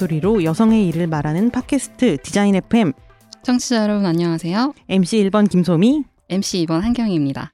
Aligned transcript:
목소리로 0.00 0.44
여성의 0.44 0.88
일을 0.88 1.06
말하는 1.06 1.50
팟캐스트 1.50 2.18
디자인 2.22 2.54
FM 2.54 2.92
청취자 3.42 3.82
여러분 3.82 4.06
안녕하세요. 4.06 4.72
MC 4.88 5.24
1번 5.24 5.48
김소미 5.50 6.04
MC 6.28 6.64
2번 6.64 6.80
한경입니다. 6.80 7.52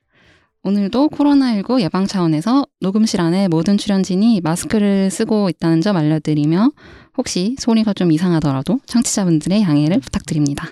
오늘도 0.62 1.08
코로나19 1.08 1.80
예방 1.80 2.06
차원에서 2.06 2.66
녹음실 2.80 3.20
안에 3.20 3.48
모든 3.48 3.76
출연진이 3.76 4.40
마스크를 4.42 5.10
쓰고 5.10 5.48
있다는 5.48 5.80
점 5.80 5.96
알려드리며 5.96 6.70
혹시 7.16 7.56
소리가 7.58 7.94
좀 7.94 8.12
이상하더라도 8.12 8.78
청취자분들의 8.86 9.62
양해를 9.62 9.98
부탁드립니다. 10.00 10.68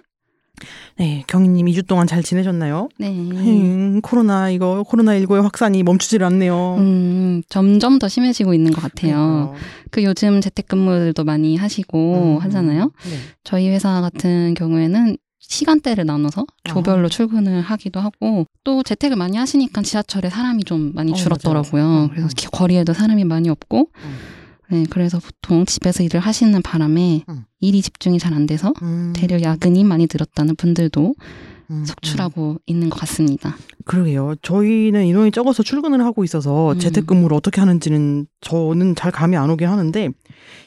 네, 0.97 1.25
경희님 1.27 1.67
2주 1.67 1.87
동안 1.87 2.07
잘 2.07 2.23
지내셨나요? 2.23 2.89
네. 2.99 3.09
음, 3.11 4.01
코로나 4.03 4.51
이거 4.51 4.85
코로나 4.87 5.13
19의 5.19 5.43
확산이 5.43 5.83
멈추질 5.83 6.23
않네요. 6.25 6.77
음, 6.79 7.43
점점 7.49 7.99
더 7.99 8.09
심해지고 8.09 8.55
있는 8.55 8.71
것 8.73 8.81
같아요. 8.81 9.15
그러니까요. 9.17 9.55
그 9.91 10.05
요즘 10.05 10.41
재택근무들도 10.41 11.25
많이 11.25 11.57
하시고 11.57 12.37
음, 12.39 12.43
하잖아요. 12.43 12.85
네. 13.05 13.17
저희 13.43 13.69
회사 13.69 14.01
같은 14.01 14.55
경우에는 14.55 15.17
시간대를 15.41 16.07
나눠서 16.07 16.47
조별로 16.65 17.07
아. 17.07 17.09
출근을 17.11 17.61
하기도 17.61 18.01
하고 18.01 18.47
또 18.65 18.83
재택을 18.83 19.17
많이 19.17 19.37
하시니까 19.37 19.83
지하철에 19.83 20.31
사람이 20.31 20.65
좀 20.65 20.93
많이 20.95 21.13
어, 21.13 21.15
줄었더라고요. 21.15 21.85
음, 22.05 22.09
그래서 22.09 22.27
음. 22.27 22.31
기- 22.35 22.47
거리에도 22.47 22.93
사람이 22.95 23.25
많이 23.25 23.49
없고 23.51 23.91
음. 23.95 24.17
네, 24.71 24.85
그래서 24.91 25.19
보통 25.19 25.65
집에서 25.67 26.03
일을 26.03 26.21
하시는 26.21 26.61
바람에 26.63 27.25
음. 27.29 27.45
일이 27.61 27.83
집중이 27.83 28.19
잘 28.19 28.33
안 28.35 28.47
돼서 28.47 28.73
음, 28.83 29.13
대려 29.15 29.41
야근이 29.41 29.85
많이 29.85 30.07
늘었다는 30.13 30.57
분들도 30.57 31.15
음, 31.71 31.85
속출하고 31.85 32.59
있는 32.67 32.91
것 32.91 32.99
같습니다. 33.01 33.57
그러게요. 33.85 34.35
저희는 34.43 35.07
인원이 35.07 35.31
적어서 35.31 35.63
출근을 35.63 36.05
하고 36.05 36.25
있어서 36.25 36.73
음. 36.73 36.79
재택근무를 36.79 37.37
어떻게 37.37 37.61
하는지는 37.61 38.27
저는 38.41 38.95
잘 38.97 39.11
감이 39.13 39.37
안 39.37 39.49
오긴 39.51 39.69
하는데 39.69 40.09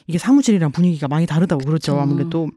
이게 0.06 0.18
사무실이랑 0.18 0.72
분위기가 0.72 1.06
많이 1.08 1.26
다르다고 1.26 1.64
그렇죠. 1.64 1.92
그쵸. 1.92 2.00
아무래도 2.00 2.48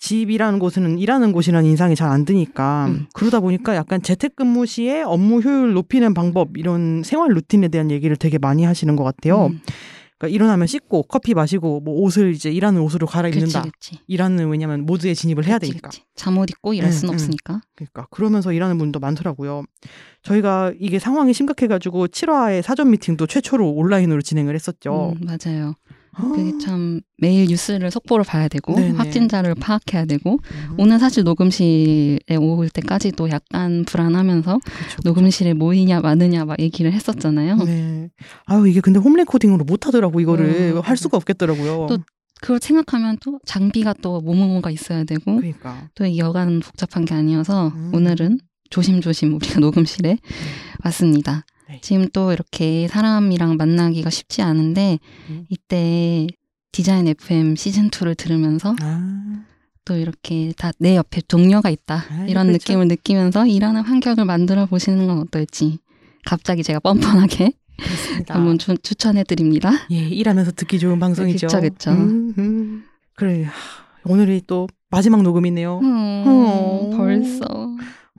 집이라는 0.00 0.58
곳은 0.60 0.98
일하는 0.98 1.32
곳이라는 1.32 1.68
인상이 1.68 1.96
잘 1.96 2.08
안 2.10 2.24
드니까 2.24 2.86
음. 2.88 3.06
그러다 3.14 3.40
보니까 3.40 3.74
약간 3.74 4.00
재택근무 4.02 4.66
시에 4.66 5.02
업무 5.02 5.40
효율 5.40 5.72
높이는 5.72 6.14
방법 6.14 6.56
이런 6.56 7.02
생활 7.04 7.30
루틴에 7.30 7.68
대한 7.68 7.90
얘기를 7.90 8.16
되게 8.16 8.38
많이 8.38 8.64
하시는 8.64 8.94
것 8.94 9.02
같아요. 9.04 9.46
음, 9.46 9.60
그러니까 10.18 10.34
일어나면 10.34 10.66
씻고 10.66 11.04
커피 11.04 11.32
마시고 11.32 11.80
뭐 11.80 11.94
옷을 12.02 12.34
이제 12.34 12.50
일하는 12.50 12.80
옷으로 12.82 13.06
갈아입는다. 13.06 13.62
그치, 13.62 13.70
그치. 13.70 13.98
일하는 14.08 14.48
왜냐면 14.48 14.84
모드에 14.84 15.14
진입을 15.14 15.46
해야 15.46 15.58
그치, 15.58 15.70
되니까. 15.70 15.88
그치. 15.90 16.02
잠옷 16.16 16.50
입고 16.50 16.74
일할 16.74 16.90
음, 16.90 16.92
수는 16.92 17.12
음. 17.12 17.14
없으니까. 17.14 17.60
그러니까 17.76 18.06
그러면서 18.10 18.52
일하는 18.52 18.78
분도 18.78 18.98
많더라고요. 18.98 19.62
저희가 20.22 20.72
이게 20.80 20.98
상황이 20.98 21.32
심각해가지고 21.32 22.08
7화의 22.08 22.62
사전 22.62 22.90
미팅도 22.90 23.28
최초로 23.28 23.70
온라인으로 23.70 24.20
진행을 24.20 24.54
했었죠. 24.56 25.14
음, 25.20 25.24
맞아요. 25.24 25.74
아, 26.18 26.22
그게 26.22 26.58
참 26.58 27.00
매일 27.16 27.46
뉴스를 27.46 27.90
속보를 27.90 28.24
봐야 28.24 28.48
되고 28.48 28.74
네네. 28.74 28.96
확진자를 28.96 29.54
파악해야 29.54 30.04
되고 30.04 30.32
음, 30.32 30.74
오늘 30.76 30.98
사실 30.98 31.22
녹음실에 31.22 32.36
올 32.38 32.68
때까지도 32.68 33.30
약간 33.30 33.84
불안하면서 33.84 34.58
그쵸, 34.64 35.00
녹음실에 35.04 35.54
모이냐 35.54 36.00
마느냐 36.00 36.44
막 36.44 36.58
얘기를 36.58 36.92
했었잖아요. 36.92 37.56
네. 37.56 38.10
아유 38.46 38.68
이게 38.68 38.80
근데 38.80 38.98
홈 38.98 39.14
레코딩으로 39.14 39.64
못 39.64 39.86
하더라고 39.86 40.20
이거를 40.20 40.74
음. 40.74 40.80
할 40.80 40.96
수가 40.96 41.16
없겠더라고요. 41.16 41.86
또 41.88 41.98
그걸 42.40 42.58
생각하면 42.60 43.18
또 43.20 43.38
장비가 43.44 43.94
또 44.00 44.20
뭐뭐가 44.20 44.70
있어야 44.70 45.04
되고 45.04 45.36
그러니까 45.36 45.88
또이 45.94 46.18
여간은 46.18 46.60
복잡한 46.60 47.04
게 47.04 47.14
아니어서 47.14 47.68
음. 47.68 47.90
오늘은 47.94 48.38
조심조심 48.70 49.34
우리가 49.34 49.60
녹음실에 49.60 50.18
왔습니다. 50.84 51.44
네. 51.68 51.78
지금 51.82 52.08
또 52.12 52.32
이렇게 52.32 52.88
사람이랑 52.88 53.56
만나기가 53.56 54.10
쉽지 54.10 54.42
않은데 54.42 54.98
음. 55.30 55.44
이때 55.48 56.26
디자인 56.72 57.06
FM 57.08 57.56
시즌 57.56 57.90
2를 57.90 58.16
들으면서 58.16 58.74
아, 58.80 59.44
또 59.84 59.96
이렇게 59.96 60.52
다 60.56 60.72
내 60.78 60.96
옆에 60.96 61.20
동료가 61.26 61.70
있다 61.70 62.04
아이, 62.10 62.30
이런 62.30 62.46
그렇죠. 62.48 62.72
느낌을 62.72 62.88
느끼면서 62.88 63.46
일하는 63.46 63.82
환경을 63.82 64.24
만들어 64.24 64.66
보시는 64.66 65.06
건 65.06 65.18
어떨지 65.18 65.78
갑자기 66.24 66.62
제가 66.62 66.78
뻔뻔하게 66.80 67.52
그렇습니다. 67.78 68.34
한번 68.34 68.58
주, 68.58 68.76
추천해 68.78 69.22
드립니다. 69.24 69.70
예, 69.90 69.96
일하면서 69.96 70.52
듣기 70.52 70.78
좋은 70.78 70.98
방송이죠. 70.98 71.46
그쵸, 71.46 71.60
그쵸. 71.60 71.90
음, 71.92 72.34
음. 72.38 72.84
그래 73.14 73.44
하, 73.44 73.52
오늘이 74.04 74.42
또 74.46 74.66
마지막 74.90 75.22
녹음이네요. 75.22 75.80
음, 75.82 76.24
어. 76.26 76.90
벌써 76.96 77.44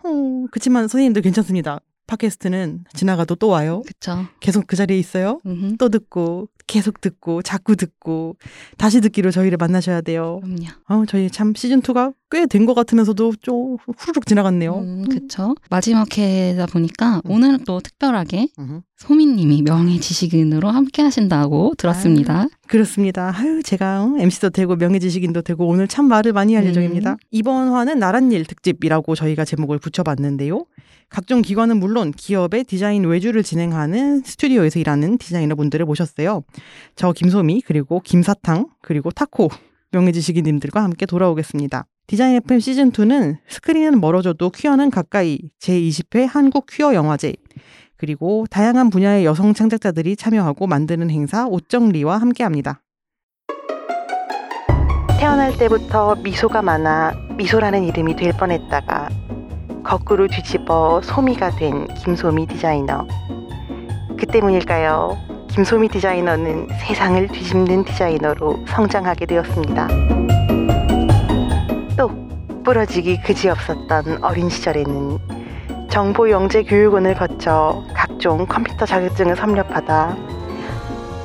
어, 0.04 0.46
그렇지만 0.52 0.88
선생님들 0.88 1.22
괜찮습니다. 1.24 1.80
팟캐스트는 2.10 2.86
지나가도 2.94 3.36
또 3.36 3.48
와요. 3.50 3.84
그쵸. 3.86 4.26
계속 4.40 4.66
그 4.68 4.76
자리에 4.76 4.98
있어요. 4.98 5.40
음흠. 5.46 5.78
또 5.78 5.90
듣고 5.90 6.50
계속 6.68 7.02
듣고 7.02 7.42
자꾸 7.42 7.76
듣고 7.76 8.36
다시 8.78 9.02
듣기로 9.02 9.32
저희를 9.32 9.58
만나셔야 9.58 10.02
돼요. 10.02 10.40
그럼요. 10.44 10.66
어, 10.88 11.04
저희 11.08 11.30
참 11.32 11.54
시즌 11.56 11.82
2가 11.82 12.14
꽤 12.32 12.46
된 12.46 12.68
것 12.68 12.76
같으면서도 12.76 13.34
좀 13.42 13.78
후루룩 13.98 14.28
지나갔네요. 14.28 14.76
음, 14.78 15.06
그쵸. 15.10 15.56
마지막 15.72 16.16
회다 16.16 16.68
보니까 16.68 17.22
음. 17.26 17.32
오늘은 17.32 17.64
또 17.66 17.80
특별하게 17.80 18.50
음, 18.60 18.82
소민님이 18.98 19.64
명예 19.64 20.00
지식인으로 20.00 20.70
함께 20.70 21.02
하신다고 21.02 21.74
들었습니다. 21.78 22.46
그렇습니다. 22.68 23.34
아유, 23.36 23.64
제가 23.64 24.04
어, 24.04 24.16
MC도 24.20 24.52
되고 24.52 24.76
명예 24.76 25.00
지식인도 25.00 25.42
되고 25.42 25.66
오늘 25.68 25.88
참 25.88 26.06
말을 26.08 26.34
많이 26.34 26.54
할 26.54 26.66
음. 26.66 26.70
예정입니다. 26.70 27.18
이번 27.32 27.70
화는 27.70 27.98
나란 27.98 28.32
일 28.32 28.46
특집이라고 28.46 29.16
저희가 29.16 29.44
제목을 29.44 29.80
붙여봤는데요. 29.80 30.66
각종 31.10 31.42
기관은 31.42 31.78
물론 31.78 32.12
기업의 32.12 32.66
디자인 32.66 33.04
외주를 33.04 33.44
진행하는 33.44 34.22
스튜디오에서 34.24 34.80
일하는 34.80 35.18
디자이너분들을 35.18 35.86
모셨어요. 35.86 36.44
저 36.96 37.12
김소미 37.12 37.62
그리고 37.66 38.00
김사탕 38.00 38.68
그리고 38.82 39.10
타코 39.12 39.50
명예지식인님들과 39.92 40.84
함께 40.84 41.06
돌아오겠습니다. 41.06 41.86
디자인 42.06 42.36
FM 42.36 42.60
시즌 42.60 42.92
2는 42.92 43.38
스크린은 43.48 44.00
멀어져도 44.00 44.50
퀴어는 44.50 44.90
가까이 44.90 45.40
제20회 45.60 46.28
한국 46.28 46.66
퀴어 46.68 46.94
영화제 46.94 47.34
그리고 47.98 48.46
다양한 48.50 48.90
분야의 48.90 49.26
여성 49.26 49.54
창작자들이 49.54 50.16
참여하고 50.16 50.68
만드는 50.68 51.10
행사 51.10 51.48
옷정리와 51.48 52.18
함께합니다. 52.18 52.82
태어날 55.20 55.58
때부터 55.58 56.16
미소가 56.16 56.62
많아 56.62 57.14
미소라는 57.38 57.84
이름이 57.84 58.16
될 58.16 58.32
뻔했다가 58.34 59.10
거꾸로 59.90 60.28
뒤집어 60.28 61.02
소미가 61.02 61.50
된 61.56 61.88
김소미 61.96 62.46
디자이너. 62.46 63.08
그 64.20 64.28
때문일까요? 64.28 65.18
김소미 65.48 65.88
디자이너는 65.88 66.68
세상을 66.80 67.28
뒤집는 67.30 67.86
디자이너로 67.86 68.66
성장하게 68.68 69.26
되었습니다. 69.26 69.88
또 71.98 72.12
부러지기 72.64 73.24
그지없었던 73.24 74.24
어린 74.24 74.48
시절에는 74.48 75.18
정보영재교육원을 75.90 77.16
거쳐 77.16 77.84
각종 77.96 78.46
컴퓨터 78.46 78.86
자격증을 78.86 79.36
섭렵하다 79.36 80.16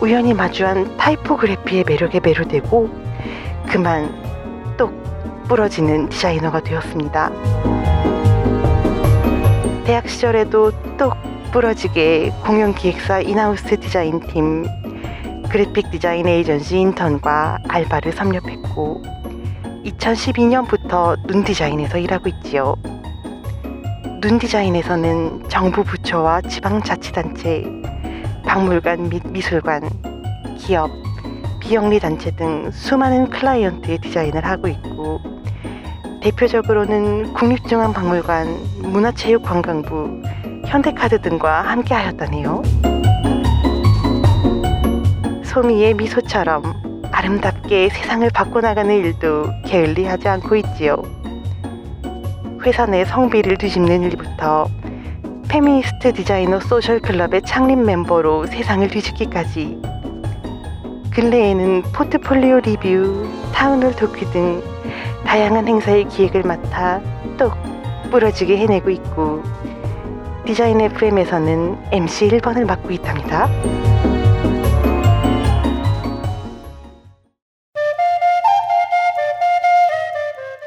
우연히 0.01 0.33
마주한 0.33 0.97
타이포그래피의 0.97 1.85
매력에 1.87 2.19
매료되고 2.19 2.89
그만 3.69 4.15
똑 4.79 4.91
부러지는 5.49 6.09
디자이너가 6.09 6.61
되었습니다. 6.61 7.31
대학 9.85 10.09
시절에도 10.09 10.73
똑 10.97 11.15
부러지게 11.53 12.33
공연 12.43 12.75
기획사 12.75 13.21
in-house 13.21 13.79
디자인 13.79 14.19
팀, 14.29 14.65
그래픽 15.51 15.91
디자인 15.91 16.27
에이전시 16.27 16.79
인턴과 16.79 17.59
알바를 17.69 18.13
섭렵했고 18.13 19.03
2012년부터 19.85 21.19
눈 21.27 21.45
디자인에서 21.45 21.99
일하고 21.99 22.31
있지요. 22.31 22.77
눈 24.23 24.39
디자인에서는 24.39 25.51
정부 25.51 25.85
부처와 25.85 26.41
지방자치단체, 26.41 27.65
박물관 28.47 29.11
및 29.11 29.23
미술관, 29.27 29.91
기업, 30.57 30.91
비영리 31.61 32.01
단체 32.01 32.31
등 32.31 32.71
수많은 32.71 33.29
클라이언트의 33.29 33.99
디자인을 33.99 34.47
하고 34.47 34.67
있고 34.69 35.21
대표적으로는 36.25 37.35
국립중앙박물관, 37.35 38.47
문화체육관광부, 38.79 40.23
현대카드 40.65 41.21
등과 41.21 41.61
함께하였다네요. 41.61 42.63
소미의 45.45 45.93
미소처럼 45.93 46.63
아름답게 47.13 47.91
세상을 47.91 48.27
바꿔나가는 48.31 48.97
일도 48.97 49.51
게을리하지 49.67 50.27
않고 50.29 50.57
있지요. 50.57 51.03
회사 52.63 52.87
내 52.87 53.05
성비를 53.05 53.59
뒤집는 53.59 54.05
일부터 54.05 54.67
페미니스트 55.49 56.15
디자이너 56.15 56.59
소셜 56.61 57.01
클럽의 57.01 57.43
창립 57.43 57.79
멤버로 57.79 58.47
세상을 58.47 58.89
뒤집기까지 58.89 59.79
근래에는 61.13 61.83
포트폴리오 61.95 62.61
리뷰, 62.61 63.29
town 63.53 63.74
hall 63.74 63.95
talk 63.95 64.25
등 64.31 64.74
다양한 65.25 65.67
행사의 65.67 66.05
기획을 66.09 66.43
맡아 66.43 67.01
똑 67.37 67.55
부러지게 68.11 68.57
해내고 68.57 68.91
있고 68.91 69.43
디자인 70.47 70.81
FM에서는 70.81 71.79
MC 71.91 72.29
1번을 72.29 72.67
맡고 72.67 72.91
있답니다. 72.91 73.49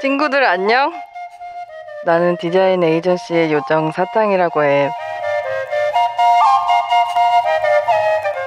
친구들 0.02 0.44
안녕? 0.46 0.94
나는 2.06 2.38
디자인 2.38 2.84
에이전시의 2.84 3.52
요정 3.52 3.92
사탕이라고 3.92 4.64
해. 4.64 4.90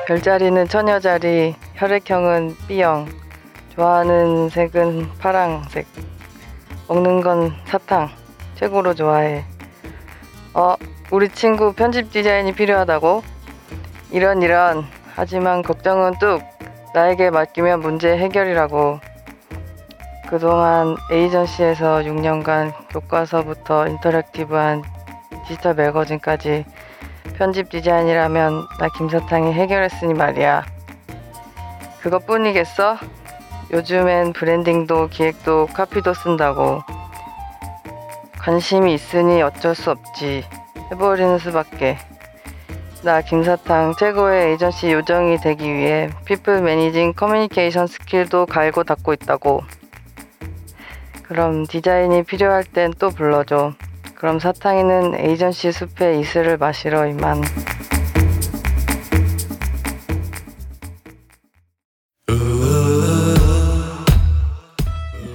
별자리는 0.06 0.66
처녀자리, 0.66 1.54
혈액형은 1.74 2.56
B형, 2.66 3.06
좋아하는 3.80 4.50
색은 4.50 5.08
파랑색, 5.20 5.86
먹는 6.86 7.22
건 7.22 7.54
사탕, 7.64 8.10
최고로 8.56 8.92
좋아해. 8.92 9.42
어, 10.52 10.74
우리 11.10 11.30
친구 11.30 11.72
편집 11.72 12.10
디자인이 12.10 12.52
필요하다고? 12.52 13.22
이런 14.10 14.42
이런, 14.42 14.84
하지만 15.14 15.62
걱정은 15.62 16.18
뚝, 16.18 16.42
나에게 16.92 17.30
맡기면 17.30 17.80
문제 17.80 18.18
해결이라고. 18.18 19.00
그동안 20.28 20.98
에이전시에서 21.10 22.00
6년간 22.00 22.74
교과서부터 22.90 23.88
인터랙티브한 23.88 24.82
디지털 25.48 25.74
매거진까지 25.74 26.66
편집 27.38 27.70
디자인이라면 27.70 28.66
나 28.78 28.88
김사탕이 28.98 29.54
해결했으니 29.54 30.12
말이야. 30.12 30.66
그것뿐이겠어? 32.02 32.98
요즘엔 33.72 34.32
브랜딩도 34.32 35.08
기획도 35.10 35.66
카피도 35.72 36.12
쓴다고. 36.14 36.82
관심이 38.40 38.92
있으니 38.94 39.42
어쩔 39.42 39.76
수 39.76 39.92
없지. 39.92 40.44
해버리는 40.90 41.38
수밖에. 41.38 41.96
나 43.02 43.20
김사탕 43.20 43.94
최고의 43.96 44.50
에이전시 44.50 44.90
요정이 44.90 45.38
되기 45.38 45.72
위해 45.72 46.10
people 46.24 46.62
managing 46.62 47.14
communication 47.14 47.86
skill도 47.86 48.46
갈고 48.46 48.82
닦고 48.82 49.12
있다고. 49.12 49.62
그럼 51.22 51.64
디자인이 51.64 52.24
필요할 52.24 52.64
땐 52.64 52.92
또 52.98 53.10
불러줘. 53.10 53.74
그럼 54.16 54.40
사탕이는 54.40 55.14
에이전시 55.14 55.70
숲에 55.70 56.18
이슬을 56.18 56.58
마시러 56.58 57.06
이만. 57.06 57.40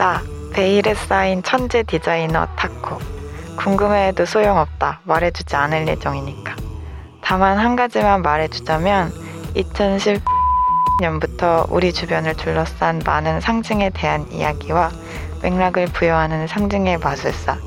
나 0.05 0.21
베일에 0.53 0.93
쌓인 0.93 1.41
천재 1.41 1.81
디자이너 1.81 2.45
타코. 2.55 2.99
궁금해해도 3.57 4.27
소용없다. 4.27 4.99
말해주지 5.03 5.55
않을 5.55 5.87
예정이니까. 5.87 6.55
다만 7.21 7.57
한 7.57 7.75
가지만 7.75 8.21
말해주자면 8.21 9.11
2010년부터 11.01 11.65
우리 11.71 11.91
주변을 11.91 12.35
둘러싼 12.35 13.01
많은 13.03 13.41
상징에 13.41 13.89
대한 13.89 14.31
이야기와 14.31 14.91
맥락을 15.41 15.87
부여하는 15.87 16.45
상징의 16.45 16.99
마술사 16.99 17.57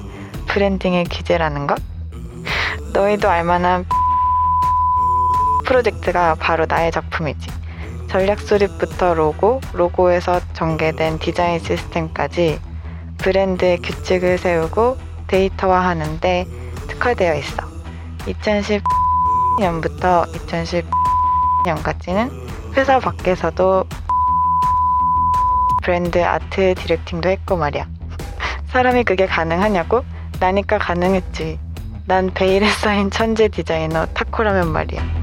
브랜딩의 0.47 1.07
기재라는 1.07 1.67
것? 1.67 1.83
너희도 2.93 3.29
알만한 3.29 3.85
프로젝트가 5.67 6.37
바로 6.37 6.67
나의 6.67 6.93
작품이지 6.93 7.49
전략 8.09 8.41
수립부터 8.41 9.15
로고, 9.15 9.61
로고에서 9.75 10.41
전개된 10.55 11.19
디자인 11.19 11.59
시스템까지 11.59 12.59
브랜드의 13.19 13.79
규칙을 13.79 14.39
세우고 14.39 14.97
데이터화하는데 15.27 16.47
특화되어 16.89 17.35
있어. 17.35 17.63
2010년부터 19.61 20.27
2010년까지는 21.67 22.31
회사 22.77 22.99
밖에서도 22.99 23.85
브랜드 25.83 26.23
아트 26.25 26.75
디렉팅도 26.75 27.29
했고 27.29 27.57
말이야. 27.57 27.87
사람이 28.69 29.05
그게 29.05 29.27
가능하냐고? 29.27 30.03
나니까 30.41 30.79
가능했지. 30.79 31.59
난 32.07 32.31
베일에 32.33 32.67
쌓인 32.71 33.11
천재 33.11 33.49
디자이너 33.49 34.07
타코라면 34.07 34.73
말이야. 34.73 35.18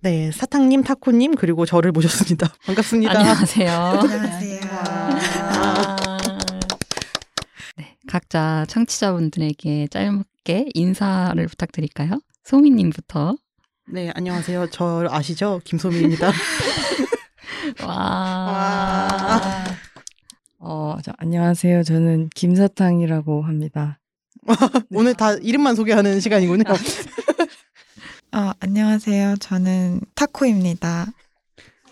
네, 0.00 0.30
사탕님, 0.30 0.84
타코님 0.84 1.34
그리고 1.34 1.66
저를 1.66 1.90
모셨습니다. 1.90 2.52
반갑습니다. 2.66 3.18
안녕하세요. 3.18 3.70
안녕하세요. 3.72 4.60
아. 4.70 5.96
네, 7.76 7.96
각자 8.06 8.64
청취자분들에게 8.68 9.88
짧게 9.88 10.66
인사를 10.74 11.44
부탁드릴까요? 11.48 12.20
소미님부터. 12.44 13.36
네, 13.90 14.12
안녕하세요. 14.14 14.68
저 14.70 15.06
아시죠? 15.10 15.60
김소미입니다. 15.64 16.30
와. 17.84 17.88
와. 17.88 19.64
어, 20.60 20.96
저, 21.02 21.12
안녕하세요. 21.18 21.82
저는 21.82 22.30
김사탕이라고 22.36 23.42
합니다. 23.42 23.98
오늘 24.90 25.14
다 25.14 25.34
이름만 25.34 25.74
소개하는 25.74 26.20
시간이군요. 26.20 26.64
어, 28.32 28.52
안녕하세요. 28.60 29.36
저는 29.40 30.00
타코입니다. 30.14 31.06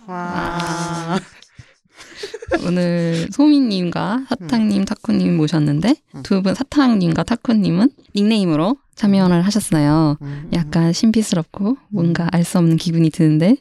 와. 0.06 1.18
오늘 2.66 3.26
소미님과 3.32 4.26
사탕님, 4.28 4.84
타코님 4.84 5.36
모셨는데 5.36 5.96
음. 6.14 6.22
두분 6.22 6.54
사탕님과 6.54 7.22
타코님은 7.24 7.90
닉네임으로 8.14 8.76
참여를 8.94 9.42
하셨어요. 9.42 10.16
음. 10.22 10.48
약간 10.52 10.92
신비스럽고 10.92 11.76
뭔가 11.88 12.28
알 12.32 12.44
수 12.44 12.58
없는 12.58 12.76
기분이 12.76 13.10
드는데 13.10 13.56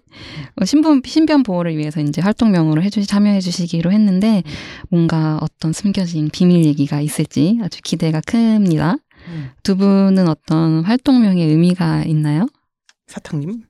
어, 0.61 0.65
신분 0.65 1.01
신변 1.05 1.43
보호를 1.43 1.77
위해서 1.77 2.01
이제 2.01 2.21
활동명으로 2.21 2.83
해주시 2.83 3.07
참여해 3.07 3.39
주시기로 3.39 3.91
했는데 3.91 4.43
뭔가 4.89 5.39
어떤 5.41 5.73
숨겨진 5.73 6.29
비밀 6.31 6.65
얘기가 6.65 7.01
있을지 7.01 7.59
아주 7.63 7.79
기대가 7.83 8.21
큽니다. 8.21 8.97
음. 9.29 9.49
두 9.63 9.75
분은 9.75 10.27
어떤 10.27 10.83
활동명의 10.83 11.47
의미가 11.47 12.03
있나요? 12.03 12.47
사탕님. 13.07 13.63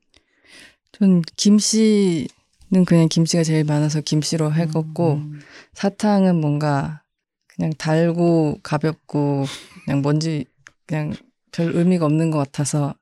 전 0.92 1.22
김씨는 1.36 2.86
그냥 2.86 3.08
김씨가 3.10 3.44
제일 3.44 3.64
많아서 3.66 4.02
김씨로 4.02 4.54
해갖고 4.54 5.16
음. 5.16 5.42
사탕은 5.74 6.40
뭔가 6.40 7.02
그냥 7.48 7.72
달고 7.78 8.60
가볍고 8.64 9.46
그냥 9.86 10.02
뭔지 10.02 10.46
그냥 10.86 11.14
별 11.52 11.76
의미가 11.76 12.06
없는 12.06 12.32
것 12.32 12.38
같아서 12.38 12.96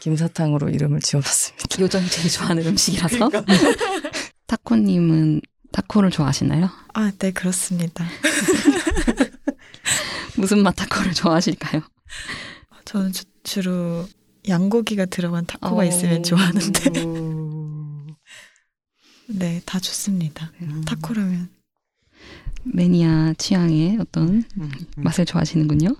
김사탕으로 0.00 0.68
이름을 0.70 1.00
지어봤습니다. 1.00 1.80
요정이 1.80 2.08
제일 2.08 2.30
좋아하는 2.30 2.66
음식이라서 2.66 3.28
그러니까. 3.28 3.44
타코님은 4.46 5.40
타코를 5.72 6.10
좋아하시나요? 6.10 6.70
아, 6.94 7.12
네, 7.18 7.30
그렇습니다. 7.30 8.06
무슨 10.36 10.62
맛 10.62 10.72
타코를 10.72 11.12
좋아하실까요? 11.14 11.82
저는 12.84 13.12
주, 13.12 13.24
주로 13.42 14.06
양고기가 14.48 15.06
들어간 15.06 15.46
타코가 15.46 15.82
어. 15.82 15.84
있으면 15.84 16.22
좋아하는데. 16.22 17.00
음. 17.04 18.06
네, 19.28 19.60
다 19.66 19.78
좋습니다. 19.78 20.52
음. 20.62 20.82
타코라면. 20.86 21.50
매니아 22.64 23.34
취향의 23.38 23.98
어떤 24.00 24.28
음. 24.28 24.44
음. 24.60 24.70
맛을 24.96 25.24
좋아하시는군요. 25.24 25.94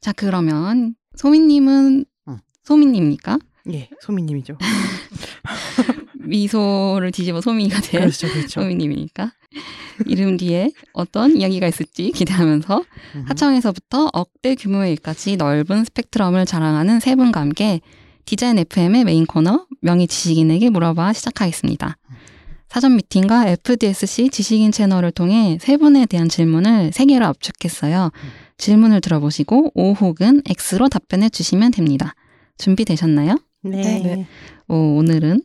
자, 0.00 0.12
그러면 0.12 0.94
소미님은 1.16 2.04
음. 2.28 2.38
소미님입니까? 2.64 3.38
예, 3.72 3.88
소미님이죠. 4.00 4.58
미소를 6.26 7.12
뒤집어 7.12 7.40
소미가 7.40 7.80
된 7.80 8.00
그렇죠, 8.00 8.28
그렇죠. 8.28 8.60
소미님이니까. 8.60 9.32
이름 10.06 10.36
뒤에 10.36 10.70
어떤 10.92 11.36
이야기가 11.36 11.66
있을지 11.66 12.10
기대하면서 12.12 12.84
음. 13.14 13.24
하청에서부터 13.28 14.10
억대 14.12 14.54
규모의 14.54 14.92
일까지 14.92 15.36
넓은 15.36 15.84
스펙트럼을 15.84 16.44
자랑하는 16.44 17.00
세 17.00 17.14
분과 17.14 17.40
함께 17.40 17.80
디자인 18.26 18.58
FM의 18.58 19.04
메인 19.04 19.24
코너 19.24 19.66
명의 19.80 20.06
지식인에게 20.06 20.70
물어봐 20.70 21.12
시작하겠습니다. 21.12 21.96
사전 22.68 22.96
미팅과 22.96 23.48
FDSC 23.48 24.28
지식인 24.30 24.72
채널을 24.72 25.12
통해 25.12 25.56
세 25.60 25.76
분에 25.76 26.04
대한 26.06 26.28
질문을 26.28 26.90
세 26.92 27.06
개로 27.06 27.24
압축했어요. 27.26 28.10
질문을 28.58 29.00
들어보시고 29.00 29.72
O 29.74 29.92
혹은 29.92 30.42
X로 30.46 30.88
답변해 30.88 31.28
주시면 31.28 31.70
됩니다. 31.70 32.14
준비되셨나요? 32.58 33.38
네. 33.62 33.80
네. 34.00 34.26
오, 34.68 34.96
오늘은 34.98 35.42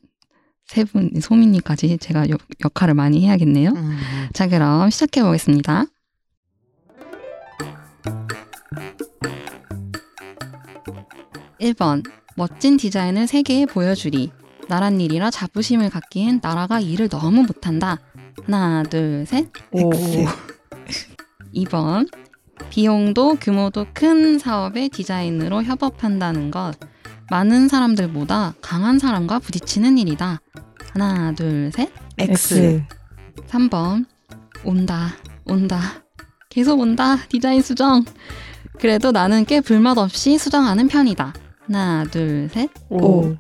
세 0.72 0.86
분, 0.86 1.12
소민님까지 1.20 1.98
제가 1.98 2.30
역, 2.30 2.40
역할을 2.64 2.94
많이 2.94 3.26
해야겠네요. 3.26 3.72
음. 3.72 3.98
자, 4.32 4.48
그럼 4.48 4.90
시작해 4.90 5.22
보겠습니다. 5.22 5.84
1번. 11.60 12.10
멋진 12.38 12.78
디자인을 12.78 13.28
세계에 13.28 13.66
보여주리. 13.66 14.32
나란 14.70 15.02
일이라 15.02 15.30
자부심을 15.30 15.90
갖기엔 15.90 16.40
나라가 16.42 16.80
일을 16.80 17.10
너무 17.10 17.44
못한다. 17.44 18.00
하나, 18.46 18.84
둘, 18.84 19.26
셋. 19.28 19.50
오. 19.72 19.90
2번. 21.54 22.10
비용도 22.70 23.36
규모도 23.42 23.88
큰 23.94 24.40
사업의 24.40 24.88
디자인으로 24.88 25.64
협업한다는 25.64 26.50
것. 26.50 26.76
많은 27.32 27.70
사람들보다 27.70 28.56
강한 28.62 29.00
사람과 29.00 29.40
부딪히는 29.40 29.98
일이다. 29.98 30.42
하나, 30.92 31.32
둘, 31.32 31.72
셋. 31.74 31.90
X. 32.18 32.84
3번. 33.48 34.06
온다, 34.66 35.14
온다. 35.46 35.80
계속 36.50 36.82
온다. 36.82 37.16
디자인 37.30 37.62
수정. 37.62 38.04
그래도 38.80 39.14
나는 39.14 39.46
꽤 39.46 39.62
불맛 39.62 39.98
없이 39.98 40.38
수정하는 40.38 40.90
편이다. 40.90 41.34
하나, 41.64 42.04
둘, 42.12 42.50
셋. 42.52 42.70
오. 42.90 43.38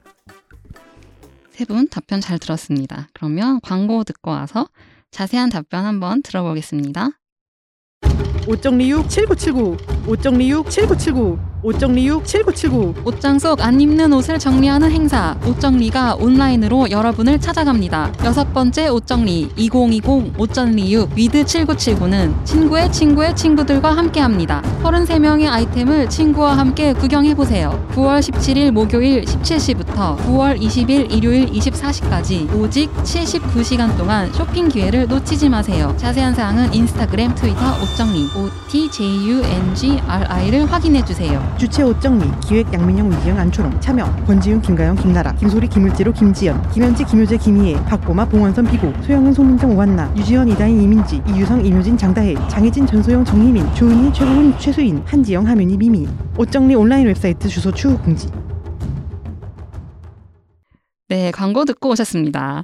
세 1.51 1.65
분 1.65 1.89
답변 1.89 2.21
잘 2.21 2.39
들었습니다. 2.39 3.10
그러면 3.13 3.60
광고 3.62 4.05
듣고 4.05 4.31
와서 4.31 4.67
자세한 5.12 5.50
답변 5.50 5.83
한번 5.86 6.24
들어보겠습니다. 6.24 7.10
오정리육 8.48 9.10
7979. 9.10 9.77
옷정리육 10.07 10.71
7979. 10.71 11.50
옷정리육 11.63 12.25
7979. 12.25 12.96
옷장 13.06 13.38
속 13.38 13.62
안 13.62 13.80
입는 13.80 14.12
옷을 14.13 14.39
정리하는 14.39 14.89
행사 14.91 15.38
옷정리가 15.46 16.15
온라인으로 16.15 16.89
여러분을 16.89 17.39
찾아갑니다. 17.39 18.12
여섯 18.24 18.51
번째 18.53 18.88
옷정리 18.88 19.51
2020 19.56 20.39
옷정리육 20.39 21.12
with 21.15 21.43
7979는 21.44 22.44
친구의 22.44 22.91
친구의 22.91 23.36
친구들과 23.36 23.96
함께합니다. 23.96 24.63
33명의 24.82 25.48
아이템을 25.48 26.10
친구와 26.10 26.58
함께 26.58 26.94
구경해보세요. 26.94 27.88
9월 27.94 28.20
17일 28.20 28.72
목요일 28.72 29.24
17시부터 29.25 30.18
9월 30.18 30.60
20일 30.60 31.12
일요일 31.12 31.51
24시까지 31.51 32.51
오직 32.56 32.91
79시간 33.03 33.96
동안 33.98 34.34
쇼핑 34.34 34.70
기회를 34.70 35.08
놓치지 35.08 35.50
마세요. 35.50 35.94
자세한 35.98 36.34
사항은 36.34 36.74
인스타그램, 36.74 37.36
트위터 37.36 37.74
옷정리 37.84 38.27
OTJUNGRI를 38.74 40.72
확인해주세요. 40.72 41.50
주최 41.58 41.84
옷정리 41.84 42.25
기획 42.41 42.74
양민영 42.74 43.12
위지영 43.12 43.38
안초롱 43.38 43.79
참여 43.79 44.24
권지윤 44.25 44.62
김가영 44.62 44.96
김나라 44.96 45.34
김소리 45.36 45.67
김을지로 45.67 46.12
김지연 46.13 46.72
김현지 46.72 47.03
김효재 47.05 47.38
김희애 47.38 47.84
박보마 47.86 48.25
봉원선 48.25 48.65
비고 48.65 48.93
소영은 49.03 49.34
송민정 49.34 49.75
오한나 49.75 50.13
유지연 50.17 50.48
이다인 50.50 50.81
이민지 50.81 51.22
이유성 51.27 51.65
이묘진 51.65 51.98
장다혜 51.98 52.36
장혜진 52.50 52.88
전소영 52.88 53.24
정희민 53.25 53.74
조은희 53.75 54.13
최고은 54.13 54.60
최수인 54.60 55.03
한지영 55.05 55.48
하윤이 55.48 55.77
미미 55.77 56.08
옷정리 56.38 56.75
온라인 56.75 57.08
웹사이트 57.08 57.48
주소 57.48 57.72
추후 57.72 57.98
공지 58.00 58.27
네, 61.10 61.29
광고 61.31 61.65
듣고 61.65 61.89
오셨습니다. 61.89 62.63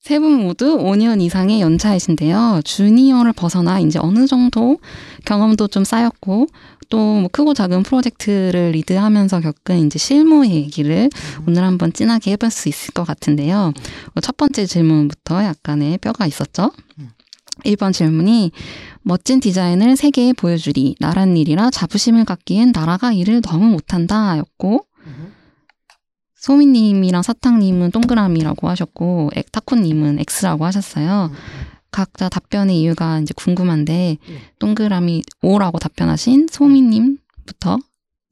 세분 0.00 0.32
모두 0.42 0.76
5년 0.78 1.22
이상의 1.22 1.62
연차이신데요. 1.62 2.60
주니어를 2.62 3.32
벗어나 3.32 3.78
이제 3.78 3.98
어느 3.98 4.26
정도 4.26 4.78
경험도 5.24 5.68
좀 5.68 5.84
쌓였고 5.84 6.46
또뭐 6.88 7.28
크고 7.32 7.54
작은 7.54 7.82
프로젝트를 7.82 8.70
리드하면서 8.72 9.40
겪은 9.40 9.86
이제 9.86 9.98
실무 9.98 10.46
얘기를 10.46 11.10
오늘 11.46 11.62
한번 11.64 11.92
진하게 11.92 12.32
해볼 12.32 12.50
수 12.50 12.68
있을 12.68 12.92
것 12.94 13.04
같은데요. 13.04 13.72
어, 14.14 14.20
첫 14.20 14.36
번째 14.36 14.66
질문부터 14.66 15.44
약간의 15.44 15.98
뼈가 15.98 16.26
있었죠. 16.26 16.70
음. 16.98 17.10
1번 17.64 17.92
질문이 17.92 18.50
멋진 19.02 19.38
디자인을 19.40 19.96
세계에 19.96 20.32
보여주리. 20.32 20.96
나란 20.98 21.36
일이라 21.36 21.70
자부심을 21.70 22.24
갖기엔 22.24 22.72
나라가 22.74 23.12
일을 23.12 23.42
너무 23.42 23.66
못한다 23.66 24.36
였고 24.38 24.86
소미님이랑 26.36 27.22
사탕님은 27.22 27.90
동그라미라고 27.90 28.68
하셨고 28.68 29.30
엑- 29.34 29.50
타코님은 29.52 30.18
X라고 30.20 30.64
하셨어요. 30.66 31.30
각자 31.94 32.28
답변의 32.28 32.80
이유가 32.80 33.20
이제 33.20 33.32
궁금한데 33.36 34.16
네. 34.20 34.38
동그라미 34.58 35.22
O라고 35.42 35.78
답변하신 35.78 36.48
소미님부터 36.50 37.78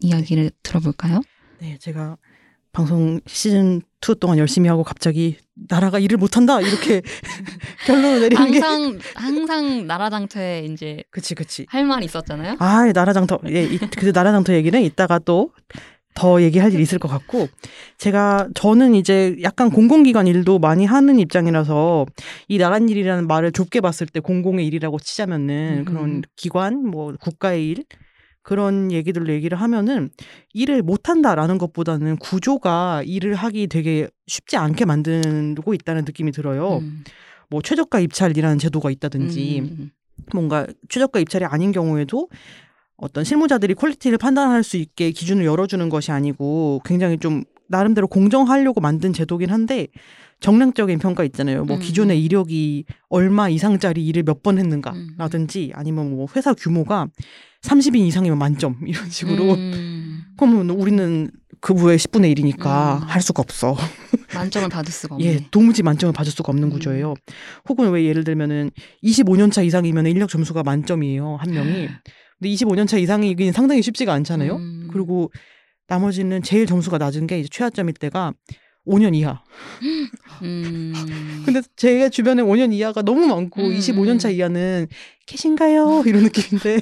이야기를 0.01 0.51
들어볼까요? 0.65 1.21
네 1.61 1.79
제가 1.79 2.17
방송 2.73 3.21
시즌 3.25 3.81
2 4.01 4.17
동안 4.19 4.39
열심히 4.39 4.69
하고 4.69 4.83
갑자기 4.83 5.37
나라가 5.69 6.01
일을 6.01 6.17
못한다 6.17 6.61
이렇게 6.61 7.03
결론을 7.87 8.21
내리는 8.23 8.51
게 8.51 8.59
항상 8.59 8.99
항상 9.15 9.87
나라장터에 9.87 10.65
이제 10.65 11.05
그치 11.11 11.37
그치 11.37 11.65
할 11.69 11.85
말이 11.85 12.07
있었잖아요. 12.07 12.57
아, 12.59 12.91
나라장터. 12.93 13.39
예, 13.51 13.63
이- 13.63 13.79
그 13.79 14.07
나라장터 14.13 14.55
얘기는 14.55 14.83
이따가 14.83 15.21
또 15.21 15.53
더 16.15 16.43
얘기할 16.43 16.73
일이 16.73 16.83
있을 16.83 16.99
것 16.99 17.09
같고 17.09 17.49
제가 17.99 18.49
저는 18.55 18.95
이제 18.95 19.37
약간 19.43 19.71
공공기관 19.71 20.27
일도 20.27 20.59
많이 20.59 20.85
하는 20.85 21.19
입장이라서 21.19 22.07
이 22.49 22.59
나랏일이라는 22.59 23.27
말을 23.27 23.53
좁게 23.53 23.81
봤을 23.81 24.07
때 24.07 24.21
공공의 24.21 24.67
일이라고 24.67 24.99
치자면은 24.99 25.79
음. 25.81 25.85
그런 25.85 26.23
기관 26.37 26.87
뭐 26.87 27.15
국가의 27.21 27.69
일 27.69 27.85
그런 28.43 28.91
얘기들로 28.91 29.33
얘기를 29.33 29.59
하면은 29.61 30.11
일을 30.53 30.83
못한다라는 30.83 31.59
것보다는 31.59 32.17
구조가 32.17 33.05
일을 33.07 33.35
하기 33.35 33.69
되게 33.69 34.09
쉽지 34.27 34.57
않게 34.57 34.85
만들고 34.85 35.75
있다는 35.75 36.05
느낌이 36.05 36.33
들어요. 36.33 36.79
음, 36.79 37.05
뭐 37.49 37.63
최저가 37.63 38.01
입찰이라는 38.01 38.59
제도가 38.59 38.91
있다든지 38.91 39.61
음, 39.61 39.91
뭔가 40.33 40.67
최저가 40.89 41.21
입찰이 41.21 41.45
아닌 41.45 41.71
경우에도 41.71 42.29
어떤 42.97 43.25
실무자들이 43.25 43.75
quality를 43.75 44.19
판단할 44.19 44.63
수 44.63 44.77
있게 44.77 45.11
기준을 45.11 45.45
열어주는 45.45 45.89
것이 45.89 46.13
아니고 46.13 46.83
굉장히 46.85 47.19
좀 47.19 47.43
나름대로 47.69 48.07
공정하려고 48.07 48.81
만든 48.81 49.13
제도긴 49.13 49.51
한데 49.51 49.89
정량적인 50.41 50.99
평가 50.99 51.25
있잖아요. 51.25 51.65
뭐 51.65 51.77
음. 51.77 51.81
기존의 51.81 52.23
이력이 52.23 52.85
얼마 53.09 53.49
이상짜리 53.49 54.05
일을 54.07 54.25
몇번 54.25 54.57
음. 54.57 54.61
했는가라든지 54.61 55.73
아니면 55.75 56.11
뭐 56.11 56.27
회사 56.37 56.53
규모가 56.53 57.07
30인 57.63 57.97
이상이면 58.07 58.39
만점 58.39 58.77
이런 58.87 59.09
식으로 59.09 59.55
음, 59.55 60.25
그러면 60.37 60.71
우리는 60.71 61.31
그 61.61 61.75
부의 61.75 61.97
10분의 61.97 62.37
1이니까 62.37 63.03
음. 63.03 63.07
할 63.07 63.23
수가 63.23 63.41
없어. 63.41 63.77
만점을 64.35 64.69
받을 64.69 64.93
수가 64.93 65.15
없네. 65.17 65.27
예, 65.27 65.47
도무지 65.53 65.85
만점을 65.85 66.13
받을 66.13 66.33
수가 66.33 66.51
없는 66.51 66.69
음. 66.69 66.71
구조예요. 66.71 67.15
혹은 67.69 67.91
왜 67.93 68.05
예를 68.05 68.25
들면은 68.25 68.73
25년 69.05 69.53
차 69.53 69.63
이상이면 69.63 70.07
인력 70.07 70.29
점수가 70.29 70.65
만점이에요. 70.65 71.37
한 71.37 71.51
명이. 71.53 71.89
근데 72.43 72.55
25년 72.57 72.89
차 72.89 72.99
이상이긴 72.99 73.53
상당히 73.53 73.83
쉽지가 73.83 74.13
않잖아요. 74.13 74.57
음. 74.57 74.89
그리고 74.93 75.31
나머지는 75.87 76.43
제일 76.43 76.67
점수가 76.67 76.99
낮은 76.99 77.29
게 77.29 77.39
이제 77.39 77.49
최하점일 77.49 77.95
때가 77.95 78.33
5년 78.85 79.15
이하. 79.15 79.45
음, 80.43 80.93
근데 81.47 81.63
제 81.77 82.11
주변에 82.11 82.43
5년 82.43 82.73
이하가 82.73 83.03
너무 83.03 83.27
많고 83.27 83.63
음. 83.63 83.73
25년 83.73 84.19
차 84.19 84.29
이하는 84.29 84.89
계신가요? 85.27 86.03
이런 86.07 86.25
느낌인데. 86.25 86.81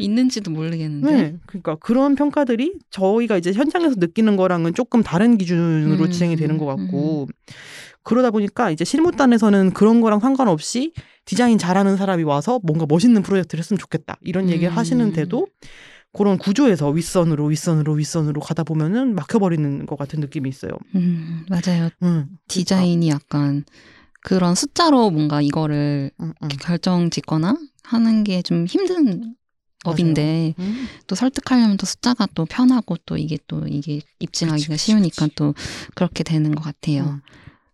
있는지도 0.00 0.50
모르겠는데. 0.50 1.12
네. 1.12 1.36
그러니까 1.46 1.76
그런 1.76 2.16
평가들이 2.16 2.74
저희가 2.90 3.36
이제 3.36 3.52
현장에서 3.52 3.94
느끼는 3.98 4.36
거랑은 4.36 4.74
조금 4.74 5.04
다른 5.04 5.38
기준으로 5.38 6.06
음. 6.06 6.10
진행이 6.10 6.34
되는 6.34 6.58
것 6.58 6.66
같고 6.66 7.28
그러다 8.08 8.30
보니까 8.30 8.70
이제 8.70 8.84
실무단에서는 8.86 9.72
그런 9.72 10.00
거랑 10.00 10.20
상관없이 10.20 10.92
디자인 11.26 11.58
잘하는 11.58 11.98
사람이 11.98 12.22
와서 12.22 12.58
뭔가 12.62 12.86
멋있는 12.88 13.22
프로젝트를 13.22 13.60
했으면 13.60 13.78
좋겠다 13.78 14.16
이런 14.22 14.48
얘기를 14.48 14.72
음. 14.72 14.76
하시는데도 14.78 15.46
그런 16.14 16.38
구조에서 16.38 16.88
윗선으로 16.88 17.44
윗선으로 17.46 17.92
윗선으로 17.92 18.40
가다 18.40 18.64
보면은 18.64 19.14
막혀버리는 19.14 19.84
것 19.84 19.98
같은 19.98 20.20
느낌이 20.20 20.48
있어요. 20.48 20.70
음, 20.94 21.44
맞아요. 21.50 21.90
음, 22.02 22.28
디자인이 22.48 23.06
약간 23.10 23.64
그런 24.22 24.54
숫자로 24.54 25.10
뭔가 25.10 25.42
이거를 25.42 26.10
음, 26.20 26.32
음. 26.42 26.48
결정 26.48 27.10
짓거나 27.10 27.56
하는 27.84 28.24
게 28.24 28.40
좀 28.42 28.64
힘든 28.64 29.34
업인데 29.84 30.54
음. 30.58 30.86
또 31.06 31.14
설득하려면 31.14 31.76
또 31.76 31.84
숫자가 31.84 32.26
또 32.34 32.46
편하고 32.46 32.96
또 33.04 33.18
이게 33.18 33.38
또 33.46 33.66
이게 33.68 34.00
입증하기가 34.18 34.56
그치, 34.56 34.68
그치, 34.68 34.84
쉬우니까 34.92 35.26
그치. 35.26 35.34
또 35.36 35.54
그렇게 35.94 36.24
되는 36.24 36.54
것 36.54 36.62
같아요. 36.64 37.02
음. 37.02 37.20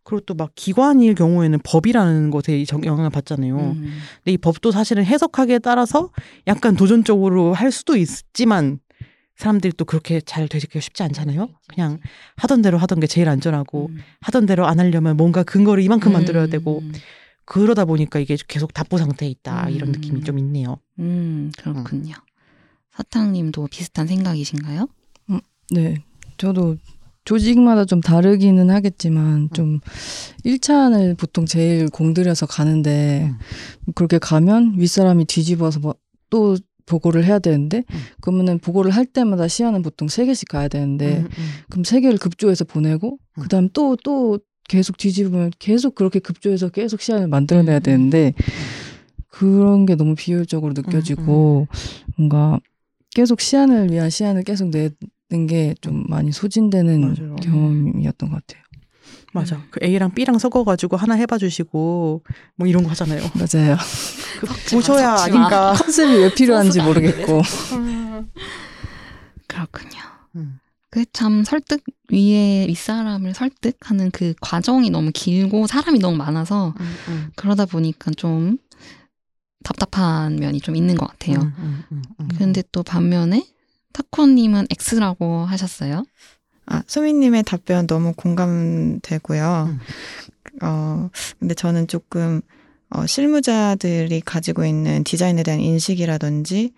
그리고 0.04 0.20
또 0.20 0.34
막 0.34 0.50
기관일 0.54 1.14
경우에는 1.14 1.58
법이라는 1.64 2.30
것에 2.30 2.64
영향을 2.84 3.10
받잖아요. 3.10 3.56
음. 3.56 3.98
근데 4.16 4.32
이 4.32 4.36
법도 4.36 4.70
사실은 4.70 5.04
해석하기에 5.04 5.60
따라서 5.60 6.10
약간 6.46 6.76
도전적으로 6.76 7.54
할 7.54 7.72
수도 7.72 7.96
있지만 7.96 8.78
사람들이 9.36 9.72
또 9.76 9.84
그렇게 9.84 10.20
잘 10.20 10.46
되기가 10.46 10.78
쉽지 10.80 11.02
않잖아요. 11.02 11.48
그냥 11.68 11.98
하던 12.36 12.62
대로 12.62 12.78
하던 12.78 13.00
게 13.00 13.06
제일 13.06 13.28
안전하고 13.28 13.88
음. 13.90 13.98
하던 14.20 14.46
대로 14.46 14.66
안 14.66 14.78
하려면 14.78 15.16
뭔가 15.16 15.42
근거를 15.42 15.82
이만큼 15.82 16.12
만들어야 16.12 16.46
되고 16.46 16.80
음. 16.80 16.92
그러다 17.44 17.84
보니까 17.84 18.20
이게 18.20 18.36
계속 18.46 18.72
답보 18.72 18.96
상태에 18.98 19.28
있다 19.28 19.68
이런 19.70 19.88
음. 19.88 19.92
느낌이 19.92 20.22
좀 20.22 20.38
있네요. 20.38 20.78
음, 21.00 21.50
그렇군요. 21.58 22.14
사탕님도 22.90 23.68
비슷한 23.70 24.06
생각이신가요? 24.06 24.86
네. 25.72 25.96
저도 26.36 26.76
조직마다 27.24 27.84
좀 27.84 28.00
다르기는 28.00 28.68
음. 28.68 28.74
하겠지만 28.74 29.48
좀 29.52 29.80
1차안을 30.44 31.16
보통 31.16 31.46
제일 31.46 31.88
공들여서 31.88 32.46
가는데 32.46 33.30
음. 33.30 33.92
그렇게 33.94 34.18
가면 34.18 34.74
윗사람이 34.78 35.24
뒤집어서 35.26 35.80
뭐 35.80 35.94
또 36.34 36.56
보고를 36.86 37.24
해야 37.24 37.38
되는데 37.38 37.84
음. 37.90 38.00
그러면은 38.20 38.58
보고를 38.58 38.90
할 38.90 39.06
때마다 39.06 39.46
시간은 39.46 39.82
보통 39.82 40.08
세개씩 40.08 40.48
가야 40.48 40.66
되는데 40.66 41.18
음, 41.18 41.24
음. 41.26 41.44
그럼 41.70 41.84
세개를 41.84 42.18
급조해서 42.18 42.64
보내고 42.64 43.18
음. 43.38 43.42
그다음 43.42 43.68
또또 43.68 44.40
계속 44.68 44.96
뒤집으면 44.96 45.52
계속 45.60 45.94
그렇게 45.94 46.18
급조해서 46.18 46.70
계속 46.70 47.00
시간을 47.00 47.28
만들어내야 47.28 47.78
음. 47.78 47.82
되는데 47.82 48.34
그런 49.28 49.86
게 49.86 49.94
너무 49.94 50.16
비효율적으로 50.16 50.72
느껴지고 50.74 51.68
뭔가 52.16 52.58
계속 53.14 53.40
시안을 53.40 53.92
위한 53.92 54.10
시안을 54.10 54.42
계속 54.42 54.70
내 54.70 54.90
는 55.34 55.46
게 55.46 55.74
좀 55.80 56.04
많이 56.08 56.32
소진되는 56.32 57.00
맞아요. 57.00 57.36
경험이었던 57.36 58.30
것 58.30 58.46
같아요. 58.46 58.62
맞아. 59.32 59.60
그 59.70 59.80
A랑 59.84 60.14
B랑 60.14 60.38
섞어가지고 60.38 60.96
하나 60.96 61.14
해봐 61.14 61.38
주시고 61.38 62.22
뭐 62.56 62.66
이런 62.68 62.84
거 62.84 62.90
하잖아요. 62.90 63.20
맞아요. 63.34 63.76
그 64.40 64.46
마, 64.46 64.52
보셔야 64.70 65.12
마. 65.14 65.22
아니까. 65.24 65.72
컨셉이 65.82 66.12
왜 66.18 66.34
필요한지 66.34 66.80
모르겠고. 66.80 67.42
그렇군요. 69.48 70.00
음. 70.36 70.58
그참 70.90 71.42
설득 71.42 71.82
위에 72.12 72.66
윗사람을 72.68 73.34
설득하는 73.34 74.12
그 74.12 74.34
과정이 74.40 74.90
너무 74.90 75.10
길고 75.12 75.66
사람이 75.66 75.98
너무 75.98 76.16
많아서 76.16 76.72
음, 76.78 76.94
음. 77.08 77.30
그러다 77.34 77.66
보니까 77.66 78.12
좀 78.16 78.58
답답한 79.64 80.36
면이 80.36 80.60
좀 80.60 80.76
있는 80.76 80.94
것 80.94 81.08
같아요. 81.08 81.40
음, 81.40 81.52
음, 81.58 81.82
음, 81.90 82.02
음. 82.20 82.28
근데 82.38 82.62
또 82.70 82.84
반면에 82.84 83.44
타코님은 83.94 84.66
X라고 84.70 85.44
하셨어요. 85.46 86.04
아, 86.66 86.82
소민님의 86.86 87.44
답변 87.44 87.86
너무 87.86 88.12
공감되고요. 88.14 89.68
음. 89.70 89.78
어, 90.62 91.10
근데 91.38 91.54
저는 91.54 91.88
조금, 91.88 92.42
어, 92.90 93.06
실무자들이 93.06 94.20
가지고 94.20 94.64
있는 94.64 95.04
디자인에 95.04 95.42
대한 95.42 95.60
인식이라든지 95.60 96.72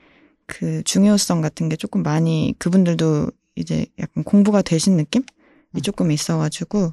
그 0.47 0.83
중요성 0.85 1.41
같은 1.41 1.69
게 1.69 1.77
조금 1.77 2.03
많이 2.03 2.55
그분들도 2.59 3.31
이제 3.57 3.87
약간 3.99 4.23
공부가 4.23 4.63
되신 4.63 4.97
느낌이 4.97 5.25
음. 5.75 5.81
조금 5.81 6.13
있어가지고, 6.13 6.93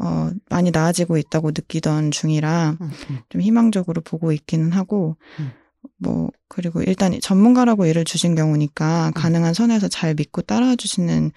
어, 0.00 0.30
많이 0.48 0.70
나아지고 0.70 1.18
있다고 1.18 1.50
느끼던 1.50 2.12
중이라 2.12 2.76
음, 2.80 2.90
음. 3.10 3.18
좀 3.28 3.40
희망적으로 3.40 4.00
보고 4.00 4.32
있기는 4.32 4.72
하고, 4.72 5.16
음. 5.38 5.52
뭐, 5.98 6.28
그리고 6.48 6.82
일단 6.82 7.18
전문가라고 7.20 7.86
일을 7.86 8.04
주신 8.04 8.32
음. 8.32 8.36
경우니까 8.36 9.12
가능한 9.14 9.54
선에서 9.54 9.88
잘 9.88 10.14
믿고 10.14 10.42
따라와 10.42 10.76
주시는 10.76 11.32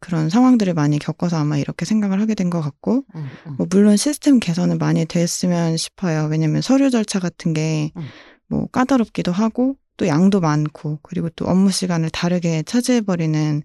그런 0.00 0.28
상황들을 0.28 0.74
많이 0.74 0.98
겪어서 0.98 1.38
아마 1.38 1.56
이렇게 1.56 1.84
생각을 1.86 2.20
하게 2.20 2.34
된 2.34 2.50
것 2.50 2.60
같고, 2.60 3.04
음, 3.14 3.28
음. 3.46 3.54
뭐 3.56 3.66
물론 3.70 3.96
시스템 3.96 4.38
개선은 4.38 4.78
많이 4.78 5.06
됐으면 5.06 5.76
싶어요. 5.78 6.28
왜냐면 6.30 6.60
서류 6.60 6.90
절차 6.90 7.20
같은 7.20 7.54
게 7.54 7.90
음. 7.96 8.02
뭐 8.48 8.66
까다롭기도 8.66 9.32
하고 9.32 9.76
또 9.96 10.06
양도 10.08 10.40
많고 10.40 10.98
그리고 11.02 11.30
또 11.30 11.46
업무 11.46 11.70
시간을 11.70 12.10
다르게 12.10 12.62
차지해 12.64 13.02
버리는 13.02 13.62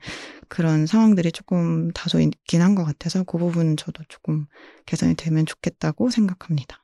그런 0.47 0.85
상황들이 0.85 1.31
조금 1.31 1.91
다소 1.91 2.19
있긴 2.21 2.61
한 2.61 2.75
것 2.75 2.85
같아서 2.85 3.23
그 3.23 3.37
부분 3.39 3.75
저도 3.75 4.03
조금 4.07 4.45
개선이 4.85 5.15
되면 5.15 5.45
좋겠다고 5.45 6.09
생각합니다. 6.11 6.83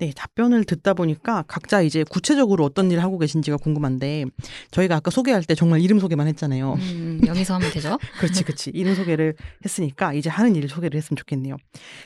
네, 0.00 0.12
답변을 0.16 0.64
듣다 0.64 0.94
보니까 0.94 1.44
각자 1.46 1.82
이제 1.82 2.04
구체적으로 2.04 2.64
어떤 2.64 2.90
일을 2.90 3.02
하고 3.02 3.18
계신지가 3.18 3.58
궁금한데 3.58 4.24
저희가 4.70 4.96
아까 4.96 5.10
소개할 5.10 5.44
때 5.44 5.54
정말 5.54 5.82
이름 5.82 6.00
소개만 6.00 6.26
했잖아요. 6.28 6.72
음, 6.72 7.20
여기서 7.26 7.54
하면 7.56 7.70
되죠? 7.70 7.98
그렇지, 8.18 8.44
그렇지. 8.44 8.70
이름 8.70 8.94
소개를 8.94 9.34
했으니까 9.62 10.14
이제 10.14 10.30
하는 10.30 10.56
일을 10.56 10.70
소개를 10.70 10.96
했으면 10.96 11.18
좋겠네요. 11.18 11.56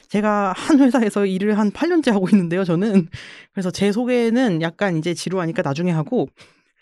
제가 0.08 0.54
한 0.56 0.80
회사에서 0.80 1.24
일을 1.24 1.56
한 1.56 1.70
8년째 1.70 2.10
하고 2.10 2.28
있는데요, 2.30 2.64
저는. 2.64 3.06
그래서 3.52 3.70
제 3.70 3.92
소개는 3.92 4.60
약간 4.60 4.96
이제 4.96 5.14
지루하니까 5.14 5.62
나중에 5.62 5.92
하고 5.92 6.28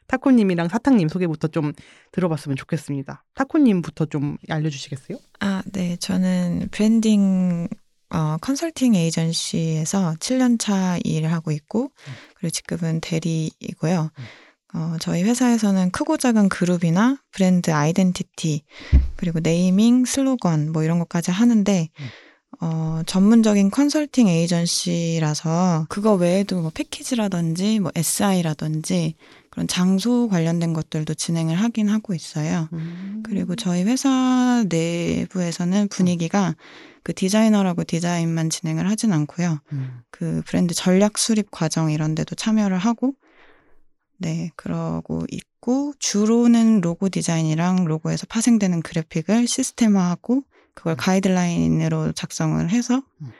타코님이랑 0.06 0.68
사탕님 0.68 1.08
소개부터 1.08 1.48
좀 1.48 1.72
들어봤으면 2.12 2.56
좋겠습니다. 2.56 3.24
타코님부터 3.34 4.06
좀 4.06 4.38
알려주시겠어요? 4.48 5.18
아, 5.40 5.62
네. 5.72 5.96
저는 5.96 6.68
브랜딩 6.70 7.68
어, 8.12 8.36
컨설팅 8.40 8.94
에이전시에서 8.94 10.16
7년 10.18 10.58
차 10.58 10.98
일을 11.02 11.32
하고 11.32 11.50
있고, 11.50 11.90
그리고 12.34 12.50
지금은 12.50 13.00
대리이고요. 13.00 14.10
어, 14.74 14.96
저희 15.00 15.22
회사에서는 15.22 15.90
크고 15.90 16.18
작은 16.18 16.48
그룹이나 16.48 17.18
브랜드 17.30 17.70
아이덴티티, 17.70 18.62
그리고 19.16 19.40
네이밍, 19.40 20.04
슬로건, 20.04 20.72
뭐 20.72 20.82
이런 20.82 20.98
것까지 20.98 21.30
하는데, 21.30 21.88
어, 22.60 23.02
전문적인 23.06 23.70
컨설팅 23.70 24.28
에이전시라서, 24.28 25.86
그거 25.88 26.14
외에도 26.14 26.60
뭐 26.60 26.70
패키지라든지, 26.72 27.80
뭐 27.80 27.90
SI라든지, 27.94 29.14
그런 29.50 29.68
장소 29.68 30.28
관련된 30.28 30.72
것들도 30.72 31.12
진행을 31.14 31.54
하긴 31.56 31.88
하고 31.88 32.14
있어요. 32.14 32.68
그리고 33.22 33.54
저희 33.54 33.82
회사 33.84 34.64
내부에서는 34.68 35.88
분위기가 35.88 36.54
그 37.02 37.14
디자이너라고 37.14 37.84
디자인만 37.84 38.50
진행을 38.50 38.88
하진 38.88 39.12
않고요. 39.12 39.60
음. 39.72 40.02
그 40.10 40.42
브랜드 40.46 40.74
전략 40.74 41.18
수립 41.18 41.50
과정 41.50 41.90
이런 41.90 42.14
데도 42.14 42.34
참여를 42.34 42.78
하고 42.78 43.14
네, 44.18 44.50
그러고 44.54 45.26
있고 45.30 45.94
주로는 45.98 46.80
로고 46.80 47.08
디자인이랑 47.08 47.84
로고에서 47.84 48.26
파생되는 48.28 48.82
그래픽을 48.82 49.48
시스템화하고 49.48 50.44
그걸 50.74 50.96
가이드라인으로 50.96 52.12
작성을 52.12 52.70
해서 52.70 53.02
음. 53.20 53.32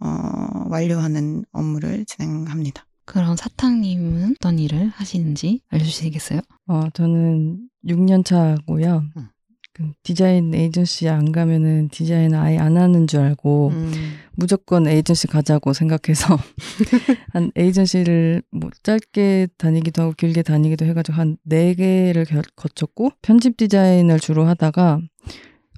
어, 0.00 0.68
완료하는 0.68 1.44
업무를 1.52 2.04
진행합니다. 2.04 2.86
그럼 3.06 3.36
사탕님은 3.36 4.34
어떤 4.38 4.58
일을 4.58 4.88
하시는지 4.88 5.62
알려주시겠어요? 5.70 6.40
어, 6.66 6.90
저는 6.92 7.68
6년 7.86 8.24
차고요. 8.24 9.04
음. 9.16 9.28
그 9.76 9.92
디자인 10.02 10.54
에이전시 10.54 11.06
안 11.10 11.32
가면은 11.32 11.90
디자인 11.90 12.34
아예 12.34 12.56
안 12.56 12.78
하는 12.78 13.06
줄 13.06 13.20
알고 13.20 13.68
음. 13.74 13.92
무조건 14.34 14.86
에이전시 14.88 15.26
가자고 15.26 15.74
생각해서 15.74 16.38
한 17.34 17.50
에이전시를 17.56 18.42
뭐 18.50 18.70
짧게 18.82 19.48
다니기도 19.58 20.02
하고 20.02 20.12
길게 20.16 20.42
다니기도 20.42 20.86
해가지고 20.86 21.16
한 21.18 21.36
네 21.44 21.74
개를 21.74 22.24
겨- 22.24 22.40
거쳤고 22.56 23.10
편집 23.20 23.58
디자인을 23.58 24.18
주로 24.18 24.46
하다가 24.46 25.00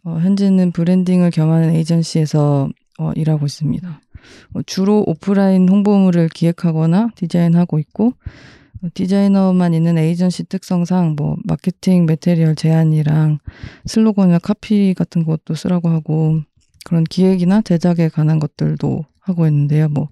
어, 0.04 0.18
현재는 0.20 0.70
branding을 0.70 1.30
겸하는 1.32 1.74
에이전시에서 1.74 2.68
어, 3.00 3.12
일하고 3.16 3.46
있습니다. 3.46 4.00
어, 4.54 4.62
주로 4.62 5.02
오프라인 5.08 5.68
홍보물을 5.68 6.28
기획하거나 6.28 7.10
디자인하고 7.16 7.78
있고 7.80 8.06
어, 8.08 8.12
디자이너만 8.94 9.74
있는 9.74 9.98
에이전시 9.98 10.44
특성상 10.44 11.14
뭐 11.16 11.36
마케팅 11.44 12.06
material 12.06 12.54
제안이랑 12.54 13.38
슬로건이나 13.86 14.38
카피 14.38 14.94
같은 14.94 15.24
것도 15.24 15.54
쓰라고 15.54 15.88
하고 15.88 16.40
그런 16.84 17.04
기획이나 17.04 17.60
제작에 17.60 18.08
관한 18.08 18.38
것들도 18.38 19.04
하고 19.20 19.46
있는데요. 19.46 19.88
뭐 19.88 20.08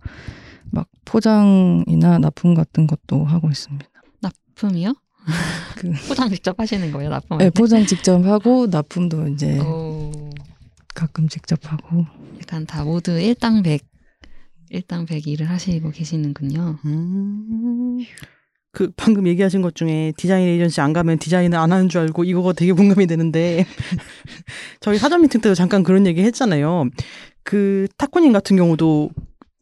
막 0.72 0.88
포장이나 1.04 2.18
납품 2.18 2.54
같은 2.54 2.88
것도 2.88 3.24
하고 3.24 3.48
있습니다. 3.48 3.86
납품이요? 4.20 4.94
그- 5.78 5.92
포장 6.08 6.28
직접 6.28 6.58
하시는 6.58 6.90
거예요, 6.90 7.08
납품? 7.08 7.38
네, 7.38 7.50
포장 7.50 7.86
직접 7.86 8.24
하고 8.26 8.66
납품도 8.66 9.28
이제 9.28 9.60
오, 9.60 10.28
가끔 10.92 11.28
직접 11.28 11.60
하고 11.70 12.04
약간 12.40 12.66
다 12.66 12.84
모두 12.84 13.12
일당백, 13.18 13.86
일당백 14.70 15.28
일을 15.28 15.48
하시고 15.48 15.92
계시는군요. 15.92 16.78
음. 16.84 17.98
그 18.76 18.90
방금 18.94 19.26
얘기하신 19.26 19.62
것 19.62 19.74
중에 19.74 20.12
디자인 20.18 20.46
에이전시 20.46 20.82
안 20.82 20.92
가면 20.92 21.16
디자인을 21.16 21.56
안 21.58 21.72
하는 21.72 21.88
줄 21.88 22.02
알고 22.02 22.24
이거가 22.24 22.52
되게 22.52 22.72
공감이 22.72 23.06
되는데 23.06 23.64
저희 24.80 24.98
사전 24.98 25.22
미팅 25.22 25.40
때도 25.40 25.54
잠깐 25.54 25.82
그런 25.82 26.06
얘기 26.06 26.22
했잖아요. 26.22 26.90
그 27.42 27.88
타코님 27.96 28.34
같은 28.34 28.54
경우도 28.54 29.08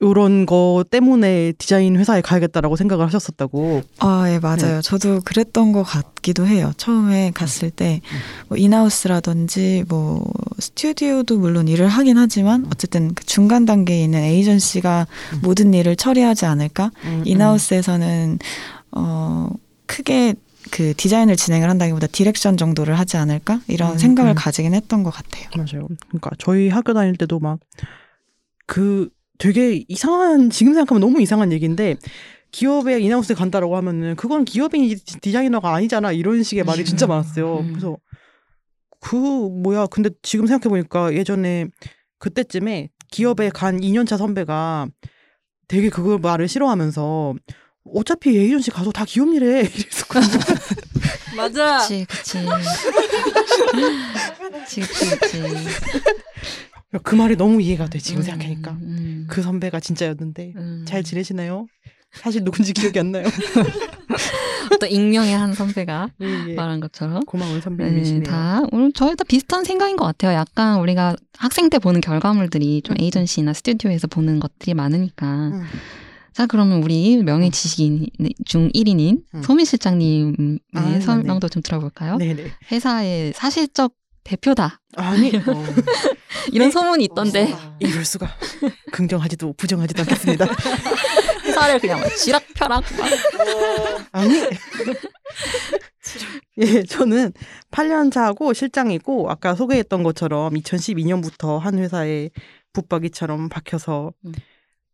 이런 0.00 0.46
거 0.46 0.85
때문에 0.90 1.53
디자인 1.59 1.96
회사에 1.96 2.22
가야겠다라고 2.22 2.74
생각을 2.74 3.07
하셨었다고. 3.07 3.83
아, 4.00 4.24
예, 4.29 4.40
맞아요. 4.40 4.83
저도 4.83 5.20
그랬던 5.24 5.70
것 5.70 5.85
같기도 5.85 6.46
해요. 6.46 6.72
처음에 6.77 7.31
갔을 7.33 7.70
때, 7.70 8.00
뭐, 8.48 8.59
in-house라든지, 8.59 9.85
뭐, 9.88 10.22
스튜디오도 10.59 11.38
물론 11.38 11.68
일을 11.68 11.87
하긴 11.87 12.18
하지만, 12.18 12.66
어쨌든 12.66 13.14
그 13.14 13.24
중간 13.24 13.64
단계에 13.64 14.03
있는 14.03 14.18
에이전시가 14.18 15.07
음. 15.35 15.40
모든 15.42 15.72
일을 15.72 15.96
처리하지 15.96 16.44
않을까? 16.44 16.90
음, 17.05 17.22
in-house에서는, 17.24 18.40
어, 18.96 19.48
크게 19.87 20.35
그 20.70 20.94
디자인을 20.94 21.37
진행을 21.37 21.68
한다기보다 21.68 22.07
direction 22.07 22.57
정도를 22.57 22.98
하지 22.98 23.16
않을까 23.16 23.61
이런 23.68 23.92
음, 23.92 23.98
생각을 23.98 24.33
음. 24.33 24.35
가지긴 24.35 24.74
했던 24.74 25.02
것 25.02 25.11
같아요. 25.11 25.48
맞아요. 25.57 25.88
그러니까 26.09 26.30
저희 26.38 26.68
학교 26.68 26.94
다닐 26.94 27.16
때도 27.16 27.38
막 27.38 27.59
그 28.66 29.09
되게 29.38 29.85
이상한 29.88 30.50
지금 30.50 30.74
생각하면 30.74 31.00
너무 31.00 31.20
이상한 31.20 31.52
얘기인데 31.52 31.96
기업에 32.52 33.00
인하우스에 33.00 33.35
간다라고 33.35 33.76
하면은 33.76 34.14
그건 34.16 34.44
기업이 34.44 34.94
디자이너가 35.20 35.74
아니잖아 35.74 36.12
이런 36.12 36.42
식의 36.42 36.64
말이 36.64 36.85
진짜 36.85 37.07
많았어요. 37.07 37.59
음. 37.59 37.68
그래서 37.72 37.96
그 39.00 39.16
뭐야 39.16 39.87
근데 39.87 40.11
지금 40.22 40.46
생각해 40.46 40.70
보니까 40.70 41.14
예전에 41.14 41.66
그때쯤에 42.18 42.90
기업에 43.11 43.50
간 43.50 43.80
2년차 43.80 44.16
선배가 44.16 44.88
되게 45.68 45.90
그걸 45.90 46.18
말을 46.18 46.48
싫어하면서 46.48 47.35
어차피 47.92 48.37
에이전시 48.37 48.70
가서 48.70 48.90
다 48.92 49.05
기업 49.05 49.29
일해 49.35 49.61
이랬었거든요. 49.61 50.40
맞아. 51.37 51.79
그치, 51.79 52.07
그치. 52.09 52.38
그치, 54.53 54.81
그치, 54.81 55.18
그치. 55.18 55.42
그 57.03 57.14
말이 57.14 57.37
너무 57.37 57.61
이해가 57.61 57.88
돼 57.88 57.99
지금 57.99 58.20
음, 58.20 58.23
생각하니까 58.23 58.70
음, 58.73 59.27
그 59.29 59.42
선배가 59.42 59.81
진짜였는데 59.81 60.53
음. 60.57 60.85
잘 60.87 61.03
지내시나요? 61.03 61.66
사실 62.12 62.44
누군지 62.44 62.73
기억이 62.73 62.99
안 63.01 63.11
나요. 63.11 63.25
또 64.81 64.87
익명의 64.87 65.37
한 65.37 65.53
선배가 65.55 66.09
예, 66.23 66.51
예. 66.51 66.55
말한 66.55 66.81
것처럼. 66.81 67.25
고마운 67.25 67.55
네, 67.55 67.61
선배님이시네요. 67.61 68.23
다 68.23 68.62
오늘 68.70 68.92
저희 68.92 69.16
다 69.16 69.25
비슷한 69.25 69.64
생각인 69.64 69.97
것 69.97 70.05
같아요. 70.05 70.33
약간 70.37 70.79
우리가 70.81 71.16
학생 71.37 71.68
때 71.68 71.79
보는 71.79 72.01
결과물들이 72.01 72.83
좀 72.83 72.94
음. 72.97 73.03
에이전시나 73.03 73.53
스튜디오에서 73.53 74.07
보는 74.07 74.38
것들이 74.40 74.75
많으니까. 74.75 75.53
음. 76.35 76.37
자, 76.37 76.47
그러면 76.47 76.83
우리 76.83 77.16
명예 77.23 77.51
지식인 77.51 78.09
중 78.44 78.68
1인인 78.70 79.23
음. 79.35 79.42
소민 79.42 79.64
실장님의 79.64 80.59
아. 80.75 81.01
설명도 81.01 81.49
좀 81.49 81.62
들어볼까요? 81.62 82.16
네네. 82.16 82.51
회사의 82.73 83.33
사실적 83.35 83.94
대표다. 84.25 84.81
아니 84.97 85.29
어, 85.37 85.40
이런 86.51 86.68
네. 86.68 86.73
소문이 86.73 87.05
있던데 87.05 87.55
이럴 87.79 88.05
수가 88.07 88.27
긍정하지도 88.90 89.53
부정하지도 89.53 90.03
않겠습니다. 90.03 90.47
회사를 91.44 91.79
그냥 91.79 92.01
막 92.01 92.09
쥐락펴락 92.09 92.85
막. 92.97 93.09
아니 94.12 94.35
예 96.59 96.83
저는 96.85 97.33
8년 97.70 98.11
차고 98.11 98.55
실장이고 98.55 99.31
아까 99.31 99.55
소개했던 99.55 100.03
것처럼 100.03 100.55
2012년부터 100.55 101.59
한 101.59 101.79
회사에 101.79 102.31
붙박이처럼 102.73 103.51
박혀서 103.51 104.12
음. 104.25 104.33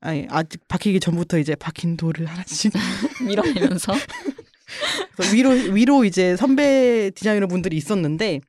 아니 0.00 0.26
아직 0.30 0.66
박히기 0.68 1.00
전부터 1.00 1.38
이제 1.38 1.54
박힌 1.54 1.96
돌을 1.96 2.26
하나씩 2.26 2.72
밀어내면서 3.26 3.92
위로 5.34 5.50
위로 5.50 6.04
이제 6.04 6.36
선배 6.36 7.10
디자이너 7.14 7.46
분들이 7.46 7.76
있었는데 7.76 8.40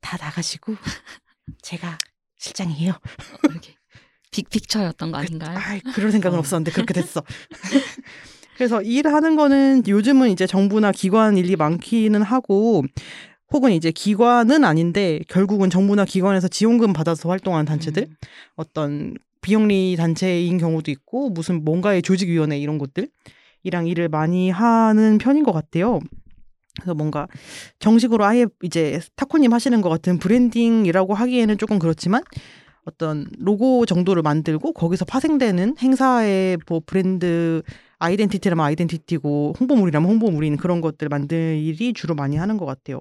다 0.00 0.16
나가시고 0.20 0.76
제가 1.62 1.98
실장이에요. 2.38 2.92
이렇게 3.50 3.74
빅픽처였던 4.30 5.10
거 5.12 5.18
아닌가요? 5.18 5.58
아, 5.58 5.92
그럴 5.92 6.12
생각은 6.12 6.36
어. 6.36 6.40
없었는데 6.40 6.72
그렇게 6.72 6.94
됐어. 6.94 7.22
그래서 8.56 8.82
일하는 8.82 9.36
거는 9.36 9.84
요즘은 9.86 10.30
이제 10.30 10.46
정부나 10.46 10.92
기관 10.92 11.36
일이 11.36 11.56
많기는 11.56 12.20
하고 12.22 12.84
혹은 13.50 13.72
이제 13.72 13.90
기관은 13.90 14.64
아닌데 14.64 15.20
결국은 15.28 15.70
정부나 15.70 16.04
기관에서 16.04 16.48
지원금 16.48 16.92
받아서 16.92 17.28
활동하는 17.28 17.64
단체들 17.64 18.02
음. 18.02 18.16
어떤 18.56 19.14
비영리 19.48 19.96
단체인 19.96 20.58
경우도 20.58 20.90
있고 20.90 21.30
무슨 21.30 21.64
뭔가의 21.64 22.02
조직위원회 22.02 22.58
이런 22.58 22.76
것들이랑 22.76 23.86
일을 23.86 24.10
많이 24.10 24.50
하는 24.50 25.16
편인 25.16 25.42
것 25.42 25.52
같아요. 25.52 26.00
그래서 26.78 26.92
뭔가 26.92 27.26
정식으로 27.78 28.26
아예 28.26 28.44
이제 28.62 29.00
타코님 29.16 29.54
하시는 29.54 29.80
것 29.80 29.88
같은 29.88 30.18
branding이라고 30.18 31.14
하기에는 31.14 31.56
조금 31.56 31.78
그렇지만 31.78 32.22
어떤 32.84 33.26
로고 33.38 33.86
정도를 33.86 34.22
만들고 34.22 34.74
거기서 34.74 35.06
파생되는 35.06 35.76
행사의 35.80 36.58
뭐 36.68 36.82
brand 36.84 37.62
identity라면 37.98 38.64
identity고 38.64 39.54
홍보물이라면 39.58 40.08
홍보물인 40.08 40.56
그런 40.56 40.80
것들 40.80 41.08
만들 41.08 41.58
일이 41.58 41.92
주로 41.92 42.14
많이 42.14 42.36
하는 42.36 42.56
것 42.56 42.66
같아요. 42.66 43.00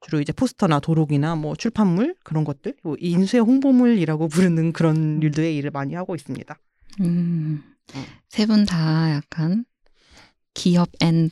주로 0.00 0.20
이제 0.20 0.32
포스터나 0.32 0.80
도록이나 0.80 1.34
뭐 1.34 1.54
출판물 1.56 2.14
그런 2.24 2.44
것들, 2.44 2.74
뭐 2.82 2.96
인쇄 2.98 3.38
홍보물이라고 3.38 4.28
부르는 4.28 4.72
그런 4.72 5.22
일들의 5.22 5.56
일을 5.56 5.70
많이 5.70 5.94
하고 5.94 6.14
있습니다. 6.14 6.58
음, 7.00 7.62
음. 7.94 8.04
세분 8.28 8.66
다 8.66 9.10
약간 9.12 9.64
기업 10.52 10.90
and 11.00 11.30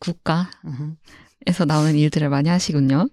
국가에서 0.00 0.50
음. 0.64 0.96
나오는 1.66 1.94
일들을 1.94 2.28
많이 2.28 2.48
하시군요. 2.48 3.08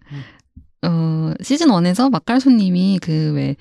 어, 0.85 1.33
시즌 1.41 1.67
1에서 1.67 2.09
막갈소님이 2.09 2.99
그 3.01 3.33
왜 3.35 3.55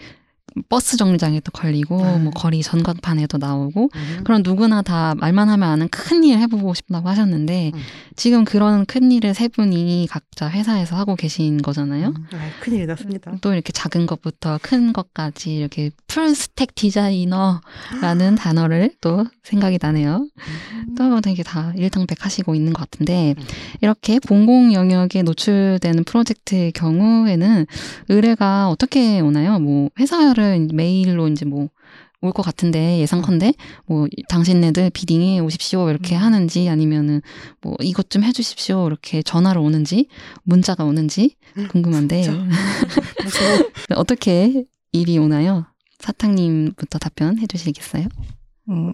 버스 0.69 0.97
정류장에도 0.97 1.51
걸리고 1.53 2.05
아. 2.05 2.19
뭐 2.19 2.33
거리 2.33 2.63
전광판에도 2.63 3.39
나오고 3.39 3.91
음. 3.95 4.21
그런 4.25 4.43
누구나 4.45 4.83
다 4.83 5.15
말만 5.17 5.49
하면 5.49 5.69
아는 5.69 5.89
큰 5.89 6.23
일 6.23 6.39
해보고 6.39 6.73
싶다고 6.75 7.09
하셨는데 7.09 7.73
음. 7.75 7.81
지금 8.15 8.45
그런 8.45 8.87
큰 8.87 9.11
일을 9.11 9.35
세 9.35 9.49
분이 9.49 10.07
각자 10.09 10.49
회사에서 10.49 10.95
하고 10.97 11.17
계신 11.17 11.61
거잖아요. 11.61 12.09
음. 12.09 12.27
아, 12.33 12.51
큰일이 12.61 12.87
났습니다. 12.87 13.33
또 13.41 13.53
이렇게 13.53 13.73
작은 13.73 14.07
것부터 14.07 14.59
큰 14.63 14.93
것까지 14.93 15.55
이렇게 15.55 15.91
full 16.13 16.35
stack 16.35 16.75
디자이너라는 16.75 18.35
단어를 18.37 18.91
또 19.01 19.25
생각이 19.45 19.79
나네요. 19.81 20.29
또 20.95 21.23
되게 21.23 21.43
다 21.43 21.73
일당백 21.75 22.23
하시고 22.23 22.55
있는 22.55 22.75
것 22.75 22.81
같은데 22.81 23.35
음. 23.39 23.45
이렇게 23.81 24.19
공공 24.19 24.75
영역에 24.75 25.23
노출되는 25.23 26.05
프로젝트의 26.05 26.73
경우에는 26.73 27.67
의뢰가 28.11 28.69
어떻게 28.69 29.21
오나요? 29.21 29.59
뭐 29.59 29.89
회사를 29.99 30.69
메일로 30.73 31.29
이제 31.29 31.47
뭐 31.47 31.69
올 32.25 32.33
것 32.33 32.43
같은데 32.43 33.01
예상컨대 33.01 33.53
뭐 33.87 34.07
당신네들 34.29 34.91
비딩에 34.91 35.41
오십시오 35.41 35.91
이렇게 35.91 36.15
음. 36.15 36.23
하는지 36.23 36.69
아니면은 36.69 37.21
뭐 37.61 37.75
이것 37.81 38.11
좀 38.11 38.23
해주십시오 38.23 38.87
이렇게 38.87 39.23
전화로 39.23 39.61
오는지 39.61 40.07
문자가 40.45 40.85
오는지 40.85 41.35
궁금한데. 41.71 42.21
무서워. 43.25 43.71
어떻게 43.97 44.65
일이 44.93 45.19
오나요? 45.19 45.67
사탕님부터 46.03 46.99
답변해 46.99 47.47
주시겠어요? 47.47 48.09
음, 48.69 48.93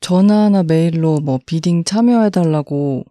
전화나 0.00 0.62
메일로 0.62 1.20
뭐 1.20 1.38
비딩 1.46 1.84
참여해달라고 1.84 3.04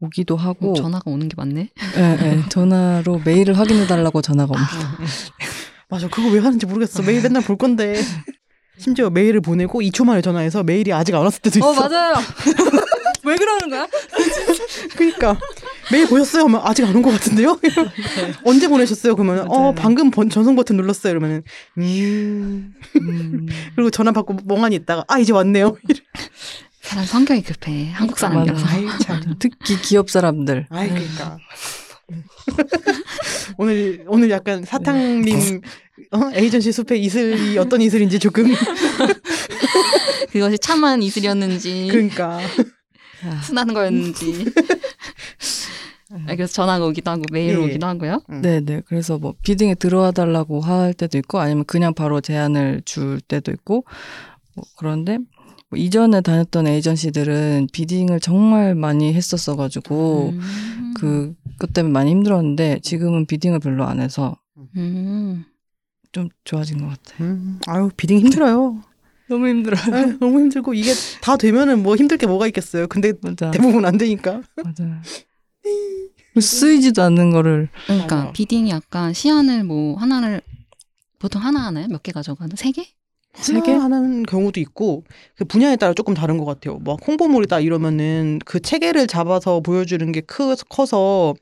오기도 0.00 0.36
하고, 0.36 0.74
전화가 0.74 1.10
오는 1.10 1.28
게 1.28 1.34
맞네. 1.36 1.68
예, 1.96 2.18
예, 2.22 2.42
전화로 2.48 3.20
메일을 3.24 3.58
확인해달라고 3.58 4.22
전화가 4.22 4.52
옵니다. 4.52 4.98
맞아, 5.88 6.08
그거 6.08 6.28
왜 6.30 6.38
하는지 6.40 6.66
모르겠어. 6.66 7.02
메일 7.02 7.22
맨날 7.22 7.42
볼 7.42 7.56
건데. 7.56 8.00
심지어 8.78 9.10
메일을 9.10 9.42
보내고 9.42 9.80
2초 9.82 10.04
만에 10.06 10.22
전화해서 10.22 10.62
메일이 10.62 10.90
아직 10.92 11.14
안 11.14 11.22
왔을 11.22 11.42
때도 11.42 11.58
있어. 11.58 11.74
맞아요. 11.74 12.14
왜 13.24 13.36
그러는 13.36 13.68
거야? 13.68 13.86
그러니까 14.96 15.38
메일 15.92 16.06
보셨어요? 16.08 16.44
하면 16.44 16.60
아직 16.64 16.84
안 16.84 16.94
온 16.94 17.02
것 17.02 17.10
같은데요? 17.10 17.58
언제 18.44 18.68
보내셨어요? 18.68 19.14
그러면 19.16 19.46
어. 19.50 19.72
방금 19.74 20.10
번, 20.10 20.28
전송 20.30 20.54
버튼 20.56 20.76
눌렀어요. 20.76 21.12
그러면은 21.12 21.42
음 21.78 22.74
음, 22.96 23.46
그리고 23.74 23.90
전화 23.90 24.12
받고 24.12 24.38
멍하니 24.44 24.76
있다가 24.76 25.04
아 25.08 25.18
이제 25.18 25.32
왔네요. 25.32 25.76
사람 26.82 27.04
성격이 27.04 27.42
급해. 27.42 27.90
한국 27.92 28.18
사람이라서. 28.18 28.66
특히 29.38 29.80
기업 29.80 30.10
사람들. 30.10 30.66
아이 30.70 30.88
그러니까 30.88 31.38
오늘 33.58 34.04
오늘 34.08 34.30
약간 34.30 34.64
사탕님 34.64 35.60
어? 36.12 36.30
에이전시 36.34 36.72
숲의 36.72 37.00
이슬이 37.04 37.58
어떤 37.58 37.80
이슬인지 37.82 38.18
조금 38.18 38.52
그것이 40.32 40.58
참한 40.58 41.02
이슬이었는지 41.02 41.88
그러니까 41.90 42.40
아, 43.22 43.40
순한 43.42 43.72
거였는지. 43.72 44.46
아, 46.12 46.34
그래서 46.34 46.52
전화가 46.52 46.84
오기도 46.86 47.10
하고 47.10 47.22
메일 47.32 47.50
예, 47.50 47.52
예. 47.54 47.56
오기도 47.56 47.86
하고요. 47.86 48.22
네 48.42 48.60
네. 48.60 48.82
그래서 48.86 49.18
뭐 49.18 49.34
비딩에 49.42 49.74
들어와 49.74 50.10
달라고 50.10 50.60
할 50.60 50.92
때도 50.94 51.18
있고 51.18 51.38
아니면 51.38 51.64
그냥 51.64 51.94
바로 51.94 52.20
제안을 52.20 52.82
줄 52.84 53.20
때도 53.20 53.52
있고 53.52 53.84
뭐 54.54 54.64
그런데 54.76 55.18
뭐 55.68 55.78
이전에 55.78 56.20
다녔던 56.20 56.66
에이전시들은 56.66 57.68
비딩을 57.72 58.18
정말 58.20 58.74
많이 58.74 59.14
했었어 59.14 59.54
가지고 59.54 60.30
음. 60.30 60.94
그, 60.96 61.34
그것 61.52 61.72
때문에 61.72 61.92
많이 61.92 62.10
힘들었는데 62.10 62.80
지금은 62.82 63.26
비딩을 63.26 63.60
별로 63.60 63.84
안 63.84 64.00
해서 64.00 64.36
음. 64.76 65.44
좀 66.10 66.28
좋아진 66.42 66.78
것 66.78 66.88
같아요. 66.88 67.28
음, 67.28 67.60
아유 67.68 67.88
비딩 67.96 68.18
힘들어요. 68.18 68.82
너무 69.30 69.46
힘들어요. 69.46 69.94
아유, 69.94 70.18
너무 70.18 70.40
힘들고 70.40 70.74
이게 70.74 70.92
다 71.22 71.36
되면은 71.36 71.84
뭐 71.84 71.94
힘들 71.94 72.18
게 72.18 72.26
뭐가 72.26 72.48
있겠어요. 72.48 72.88
근데 72.88 73.12
맞아. 73.22 73.52
대부분 73.52 73.84
안 73.84 73.96
되니까. 73.96 74.42
맞아. 74.56 75.00
쓰이지도 76.38 77.02
않는 77.02 77.30
거를 77.30 77.68
그러니까 77.86 78.16
맞아. 78.16 78.32
비딩이 78.32 78.70
약간 78.70 79.12
시안을 79.12 79.64
뭐 79.64 79.96
하나를 79.98 80.40
보통 81.18 81.42
하나 81.42 81.66
하나요? 81.66 81.86
몇 81.88 82.02
개 82.02 82.12
가져가나? 82.12 82.54
세 82.56 82.70
개? 82.72 82.86
세 83.34 83.60
개? 83.60 83.72
하는 83.72 84.24
경우도 84.24 84.58
있고 84.60 85.04
그 85.36 85.44
분야에 85.44 85.76
따라 85.76 85.94
조금 85.94 86.14
다른 86.14 86.36
것 86.36 86.44
같아요. 86.44 86.78
뭐 86.78 86.96
홍보물이다 87.06 87.60
이러면은 87.60 88.40
그 88.44 88.58
체계를 88.58 89.06
잡아서 89.06 89.60
보여주는 89.60 90.10
게 90.12 90.20
크, 90.20 90.56
커서 90.68 91.34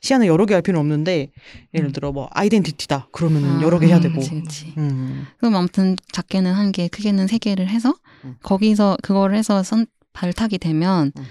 시안을 0.00 0.26
여러 0.26 0.44
개 0.44 0.54
할 0.54 0.62
필요는 0.62 0.80
없는데 0.80 1.30
예를 1.74 1.90
음. 1.90 1.92
들어 1.92 2.10
뭐 2.10 2.28
아이덴티티다 2.32 3.08
그러면은 3.12 3.58
아, 3.58 3.62
여러 3.62 3.78
개 3.78 3.86
해야 3.86 3.98
음, 3.98 4.02
되고. 4.02 4.14
그치, 4.20 4.30
그치. 4.30 4.74
음. 4.78 5.26
그럼 5.38 5.54
아무튼 5.54 5.96
작게는 6.12 6.52
한 6.52 6.72
개, 6.72 6.88
크게는 6.88 7.28
세 7.28 7.38
개를 7.38 7.68
해서 7.68 7.94
음. 8.24 8.36
거기서 8.42 8.96
그거를 9.02 9.36
해서 9.36 9.62
선, 9.62 9.86
발탁이 10.14 10.58
되면 10.58 11.12
음. 11.16 11.24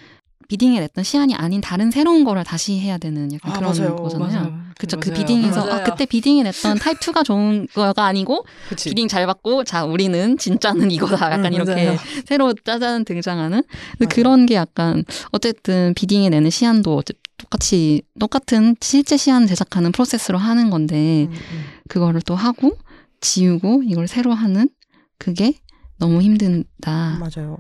bidding에 0.48 0.80
냈던 0.80 1.04
시안이 1.04 1.36
아닌 1.36 1.62
다른 1.62 1.92
새로운 1.92 2.24
거를 2.24 2.44
다시 2.44 2.80
해야 2.80 2.98
되는 2.98 3.32
약간 3.34 3.52
아, 3.52 3.58
그런 3.58 3.76
맞아요. 3.78 3.96
거잖아요. 3.96 4.66
그쵸. 4.78 5.00
그 5.00 5.10
맞아요. 5.10 5.26
bidding에서. 5.26 5.72
아, 5.72 5.84
그때 5.84 6.06
bidding에 6.06 6.44
냈던 6.44 6.78
타입 6.80 7.00
2가 7.00 7.24
좋은 7.24 7.68
거가 7.74 8.06
아니고 8.06 8.46
그치. 8.70 8.90
bidding 8.90 9.08
잘 9.08 9.26
받고 9.26 9.64
자 9.64 9.86
우리는 9.86 10.38
진짜는 10.38 10.92
이거다. 10.92 11.32
약간 11.32 11.48
음, 11.48 11.54
이렇게. 11.54 11.98
새로 12.28 12.54
짜잔 12.54 13.06
등장하는. 13.06 13.64
그런 14.10 14.46
게 14.46 14.56
약간 14.56 15.04
어쨌든 15.32 15.94
bidding에 15.96 16.30
내는 16.30 16.50
시안도 16.50 17.04
똑같이 17.38 18.02
똑같은 18.20 18.76
실제 18.82 19.18
시안 19.18 19.46
제작하는 19.48 19.92
프로세스로 19.92 20.38
하는 20.38 20.70
건데 20.70 21.28
음, 21.30 21.32
음. 21.34 21.64
그거를 21.90 22.22
또 22.22 22.36
하고 22.36 22.78
지우고 23.22 23.84
이걸 23.86 24.08
새로 24.08 24.34
하는 24.34 24.70
그게 25.18 25.54
너무 25.98 26.22
힘든다. 26.22 27.20
맞아요. 27.20 27.58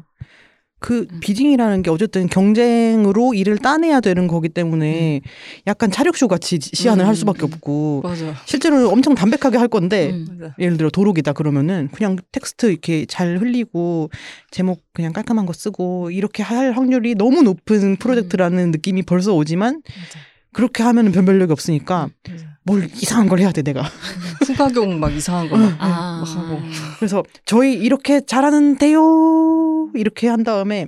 그 0.85 1.07
bidding이라는 1.19 1.81
게 1.81 1.89
어쨌든 1.89 2.27
경쟁으로 2.27 3.33
일을 3.33 3.57
따내야 3.57 4.01
되는 4.01 4.27
거기 4.27 4.49
때문에 4.49 5.21
약간 5.65 5.89
차력쇼 5.89 6.27
같이 6.27 6.59
시안을 6.61 7.05
음, 7.05 7.07
할 7.07 7.15
수밖에 7.15 7.41
음. 7.41 7.49
없고 7.51 8.01
맞아. 8.03 8.35
실제로 8.45 8.91
엄청 8.91 9.15
담백하게 9.15 9.57
할 9.57 9.67
건데 9.67 10.11
음. 10.11 10.51
예를 10.59 10.77
들어 10.77 10.91
도록이다 10.91 11.33
그러면은 11.33 11.89
그냥 11.91 12.17
텍스트 12.31 12.67
이렇게 12.67 13.07
잘 13.07 13.39
흘리고 13.39 14.11
제목 14.51 14.83
그냥 14.93 15.11
깔끔한 15.11 15.47
거 15.47 15.53
쓰고 15.53 16.11
이렇게 16.11 16.43
할 16.43 16.73
확률이 16.73 17.15
너무 17.15 17.41
높은 17.41 17.95
프로젝트라는 17.95 18.69
느낌이 18.69 19.01
벌써 19.01 19.33
오지만 19.33 19.81
맞아. 19.83 20.19
그렇게 20.53 20.83
하면 20.83 21.07
은 21.07 21.11
변별력이 21.13 21.51
없으니까 21.51 22.09
맞아. 22.29 22.54
뭘 22.65 22.89
이상한 22.95 23.28
걸 23.30 23.39
해야 23.39 23.51
돼 23.51 23.62
내가 23.62 23.84
후가경 24.45 24.99
막 24.99 25.13
이상한 25.13 25.49
거 25.49 25.56
막. 25.58 25.75
아, 25.80 26.23
막 26.25 26.28
하고. 26.36 26.60
그래서 26.99 27.23
저희 27.45 27.73
이렇게 27.73 28.25
잘하는데요 28.25 29.91
이렇게 29.93 30.28
한 30.28 30.43
다음에 30.43 30.88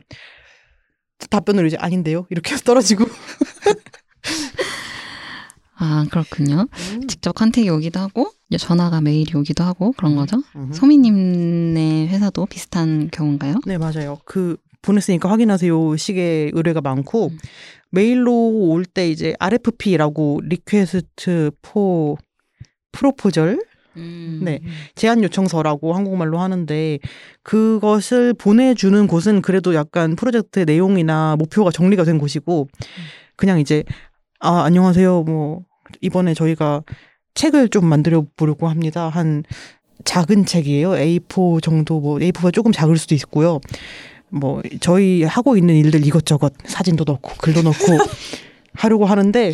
답변으로 1.29 1.67
이제 1.67 1.77
아닌데요 1.79 2.25
이렇게 2.29 2.53
해서 2.53 2.63
떨어지고 2.65 3.05
아 5.79 6.05
그렇군요. 6.09 6.65
직접 7.07 7.33
컨택이 7.33 7.69
오기도 7.69 7.99
하고 7.99 8.31
전화가 8.57 8.99
메일이 9.01 9.37
오기도 9.37 9.63
하고 9.63 9.91
그런 9.91 10.15
거죠. 10.15 10.41
음. 10.55 10.71
소미님네 10.73 12.07
회사도 12.07 12.47
비슷한 12.47 13.09
경우인가요? 13.11 13.59
네, 13.67 13.77
맞아요. 13.77 14.17
그 14.25 14.57
보냈으니까 14.87 15.29
확인하세요. 15.29 15.95
식의 15.97 16.51
의뢰가 16.53 16.81
많고 16.81 17.27
음. 17.27 17.37
메일로 17.91 18.31
올 18.69 18.85
때 18.85 19.09
이제 19.09 19.33
RFP라고 19.39 20.41
request 20.43 21.51
for 21.61 22.17
proposal 22.91 23.61
음. 23.97 24.41
네. 24.43 24.59
제안 24.95 25.23
요청서라고 25.23 25.93
한국말로 25.93 26.39
하는데 26.39 26.99
그것을 27.43 28.33
보내주는 28.33 29.07
곳은 29.07 29.41
그래도 29.41 29.73
약간 29.73 30.15
프로젝트 30.15 30.59
내용이나 30.59 31.35
목표가 31.37 31.71
정리가 31.71 32.03
된 32.03 32.17
곳이고 32.17 32.67
그냥 33.35 33.59
이제 33.59 33.83
아 34.39 34.63
안녕하세요 34.63 35.23
뭐 35.23 35.61
이번에 36.01 36.33
저희가 36.33 36.83
책을 37.33 37.69
좀 37.69 37.85
만들어 37.85 38.25
보려고 38.35 38.67
합니다 38.67 39.09
한 39.09 39.43
작은 40.05 40.45
책이에요 40.45 40.91
A4 40.91 41.61
정도 41.63 41.99
뭐 41.99 42.17
A4가 42.19 42.53
조금 42.53 42.71
작을 42.71 42.97
수도 42.97 43.15
있고요 43.15 43.59
뭐 44.29 44.61
저희 44.79 45.23
하고 45.23 45.57
있는 45.57 45.75
일들 45.75 46.05
이것저것 46.05 46.53
사진도 46.65 47.03
넣고 47.05 47.33
글도 47.37 47.61
넣고 47.61 47.75
하려고 48.77 49.05
하는데 49.05 49.51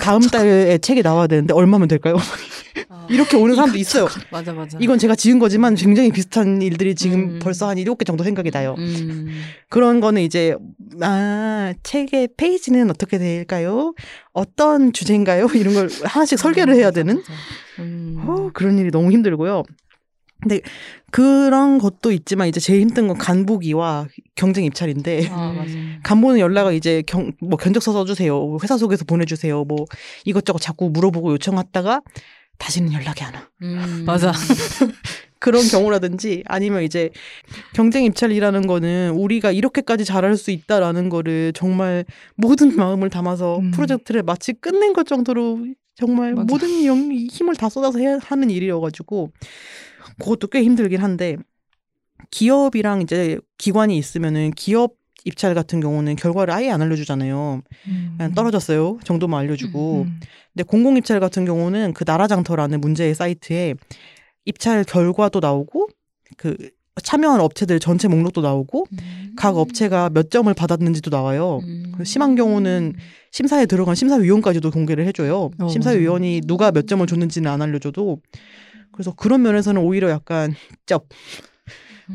다음 0.00 0.20
달에 0.22 0.78
책이 0.78 1.02
나와야 1.02 1.26
되는데 1.26 1.52
얼마면 1.52 1.88
될까요? 1.88 2.16
아, 2.88 3.06
이렇게 3.10 3.36
오는 3.36 3.56
사람도 3.56 3.76
있어요. 3.76 4.06
맞아 4.30 4.52
맞아. 4.52 4.78
이건 4.80 4.98
제가 4.98 5.16
지은 5.16 5.40
거지만 5.40 5.74
굉장히 5.74 6.12
비슷한 6.12 6.62
일들이 6.62 6.94
지금 6.94 7.18
음. 7.18 7.38
벌써 7.42 7.68
한 7.68 7.76
일곱 7.76 7.96
개 7.98 8.04
정도 8.04 8.22
생각이 8.22 8.50
나요. 8.52 8.76
음. 8.78 9.42
그런 9.68 10.00
거는 10.00 10.22
이제 10.22 10.56
아 11.00 11.74
책의 11.82 12.30
페이지는 12.36 12.88
어떻게 12.90 13.18
될까요? 13.18 13.94
어떤 14.32 14.92
주제인가요? 14.92 15.48
이런 15.54 15.74
걸 15.74 15.88
하나씩 16.04 16.38
설계를 16.38 16.76
해야 16.76 16.92
되는 16.92 17.20
음. 17.80 18.24
어, 18.26 18.50
그런 18.52 18.78
일이 18.78 18.92
너무 18.92 19.10
힘들고요. 19.10 19.64
근데 20.42 20.60
그런 21.10 21.78
것도 21.78 22.10
있지만 22.10 22.48
이제 22.48 22.58
제일 22.58 22.80
힘든 22.80 23.06
건 23.06 23.16
간보기와 23.16 24.08
경쟁 24.34 24.64
입찰인데 24.64 25.28
아. 25.30 25.52
음. 25.66 26.00
간보는 26.02 26.40
연락을 26.40 26.74
이제 26.74 27.02
경, 27.06 27.32
뭐 27.40 27.56
견적서 27.56 27.92
써주세요. 27.92 28.58
회사 28.62 28.76
속에서 28.76 29.04
보내주세요. 29.04 29.64
뭐 29.64 29.84
이것저것 30.24 30.58
자꾸 30.58 30.90
물어보고 30.90 31.32
요청했다가 31.32 32.02
다시는 32.58 32.92
연락이 32.92 33.22
안 33.22 33.34
와. 33.34 33.48
음. 33.62 34.02
맞아. 34.04 34.32
그런 35.38 35.66
경우라든지 35.66 36.44
아니면 36.46 36.84
이제 36.84 37.10
경쟁 37.74 38.04
입찰이라는 38.04 38.66
거는 38.68 39.10
우리가 39.10 39.50
이렇게까지 39.50 40.04
잘할 40.04 40.36
수 40.36 40.52
있다라는 40.52 41.08
거를 41.08 41.52
정말 41.52 42.04
모든 42.36 42.74
마음을 42.76 43.10
담아서 43.10 43.58
음. 43.58 43.70
프로젝트를 43.72 44.22
마치 44.22 44.52
끝낸 44.52 44.92
것 44.92 45.06
정도로 45.06 45.66
정말 45.96 46.34
맞아. 46.34 46.46
모든 46.48 46.84
영, 46.84 47.12
힘을 47.12 47.56
다 47.56 47.68
쏟아서 47.68 47.98
해야 47.98 48.18
하는 48.22 48.50
일이어가지고 48.50 49.32
그것도 50.18 50.48
꽤 50.48 50.62
힘들긴 50.62 51.00
한데 51.00 51.36
기업이랑 52.30 53.02
이제 53.02 53.38
기관이 53.58 53.96
있으면은 53.96 54.50
기업 54.52 54.94
입찰 55.24 55.54
같은 55.54 55.80
경우는 55.80 56.16
결과를 56.16 56.52
아예 56.52 56.70
안 56.70 56.82
알려주잖아요. 56.82 57.62
그냥 58.16 58.34
떨어졌어요 58.34 58.98
정도만 59.04 59.40
알려주고 59.40 60.02
음. 60.02 60.20
근데 60.52 60.64
공공 60.64 60.96
입찰 60.96 61.20
같은 61.20 61.44
경우는 61.44 61.94
그 61.94 62.04
나라장터라는 62.06 62.80
문제의 62.80 63.14
사이트에 63.14 63.74
입찰 64.44 64.84
결과도 64.84 65.40
나오고 65.40 65.88
그 66.36 66.56
참여한 67.02 67.40
업체들 67.40 67.78
전체 67.80 68.08
목록도 68.08 68.42
나오고 68.42 68.86
음. 68.92 69.32
각 69.36 69.56
업체가 69.56 70.10
몇 70.10 70.30
점을 70.30 70.52
받았는지도 70.52 71.10
나와요. 71.10 71.60
음. 71.62 71.92
그 71.96 72.04
심한 72.04 72.34
경우는 72.34 72.94
심사에 73.30 73.64
들어간 73.64 73.94
심사위원까지도 73.94 74.70
공개를 74.70 75.06
해줘요. 75.06 75.50
어. 75.58 75.68
심사위원이 75.68 76.42
누가 76.46 76.70
몇 76.70 76.86
점을 76.86 77.06
줬는지는 77.06 77.50
안 77.50 77.62
알려줘도 77.62 78.20
그래서 78.92 79.12
그런 79.14 79.42
면에서는 79.42 79.80
오히려 79.80 80.10
약간 80.10 80.54
쩝 80.86 81.08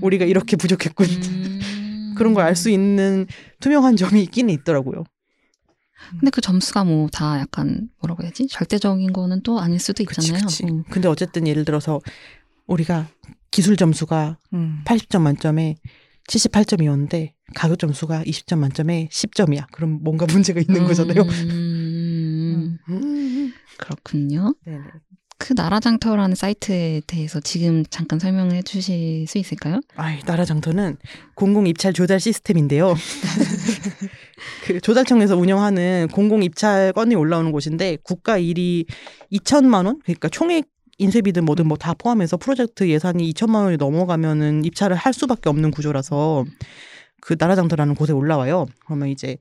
우리가 0.02 0.26
이렇게 0.26 0.56
부족했군 0.58 1.08
음. 1.08 2.14
그런 2.18 2.34
걸 2.34 2.44
알 2.46 2.56
수 2.56 2.70
있는 2.70 3.26
투명한 3.60 3.96
점이 3.96 4.22
있기는 4.24 4.54
있더라고요. 4.54 5.04
근데 6.12 6.30
그 6.30 6.42
점수가 6.42 6.84
뭐 6.86 7.08
다 7.12 7.40
약간 7.40 7.90
뭐라고 8.00 8.24
해야지 8.24 8.48
절대적인 8.48 9.14
거는 9.14 9.42
또 9.42 9.60
아닐 9.60 9.80
수도 9.80 10.04
그치, 10.04 10.22
있잖아요. 10.32 10.46
그치. 10.46 10.64
음. 10.66 10.84
근데 10.90 11.08
어쨌든 11.08 11.48
예를 11.48 11.66
들어서 11.66 12.00
우리가 12.68 13.08
기술 13.52 13.76
점수가 13.78 14.38
음. 14.54 14.82
80점 14.86 15.22
만점에 15.22 15.76
78점이었는데 16.30 17.32
가격 17.56 17.80
점수가 17.80 18.24
20점 18.26 18.58
만점에 18.60 19.08
10점이야. 19.12 19.68
그럼 19.72 20.00
뭔가 20.04 20.26
문제가 20.26 20.60
있는 20.60 20.86
거잖아요. 20.86 21.22
음. 21.24 22.78
음. 22.90 23.54
그렇군요. 23.78 24.54
네네. 24.66 24.84
그 25.40 25.54
나라장터라는 25.56 26.36
사이트에 26.36 27.02
대해서 27.06 27.40
지금 27.40 27.84
잠깐 27.90 28.18
설명을 28.18 28.54
해주실 28.56 29.28
수 29.28 29.38
있을까요? 29.38 29.80
아이, 29.96 30.20
나라장터는 30.26 30.98
공공 31.36 31.68
입찰 31.68 31.94
조달 31.94 32.20
시스템인데요. 32.20 32.96
그 34.66 34.82
조달청에서 34.82 35.38
운영하는 35.38 36.08
공공 36.12 36.42
입찰 36.44 36.92
건이 36.94 37.16
올라오는 37.16 37.52
곳인데 37.52 37.98
국가 38.04 38.38
일이 38.38 38.86
2천만 39.32 39.86
원, 39.86 40.00
그러니까 40.04 40.28
총액 40.30 40.66
인쇄비든 40.98 41.46
뭐든 41.46 41.68
뭐 41.68 41.78
다 41.78 41.94
포함해서 41.94 42.38
프로젝트 42.38 42.88
예산이 42.90 43.32
2천만 43.32 43.66
원이 43.66 43.78
넘어가면은 43.78 44.66
입찰을 44.66 44.96
할 44.96 45.14
수밖에 45.14 45.50
없는 45.50 45.70
구조라서 45.70 46.46
그 47.22 47.36
나라장터라는 47.38 47.94
곳에 47.94 48.14
올라와요. 48.14 48.66
그러면 48.86 49.10
이제 49.10 49.38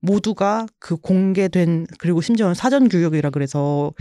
모두가 0.00 0.66
그 0.78 0.96
공개된 0.96 1.88
그리고 1.98 2.20
심지어는 2.20 2.54
사전 2.54 2.88
규격이라 2.88 3.30
그래서 3.30 3.92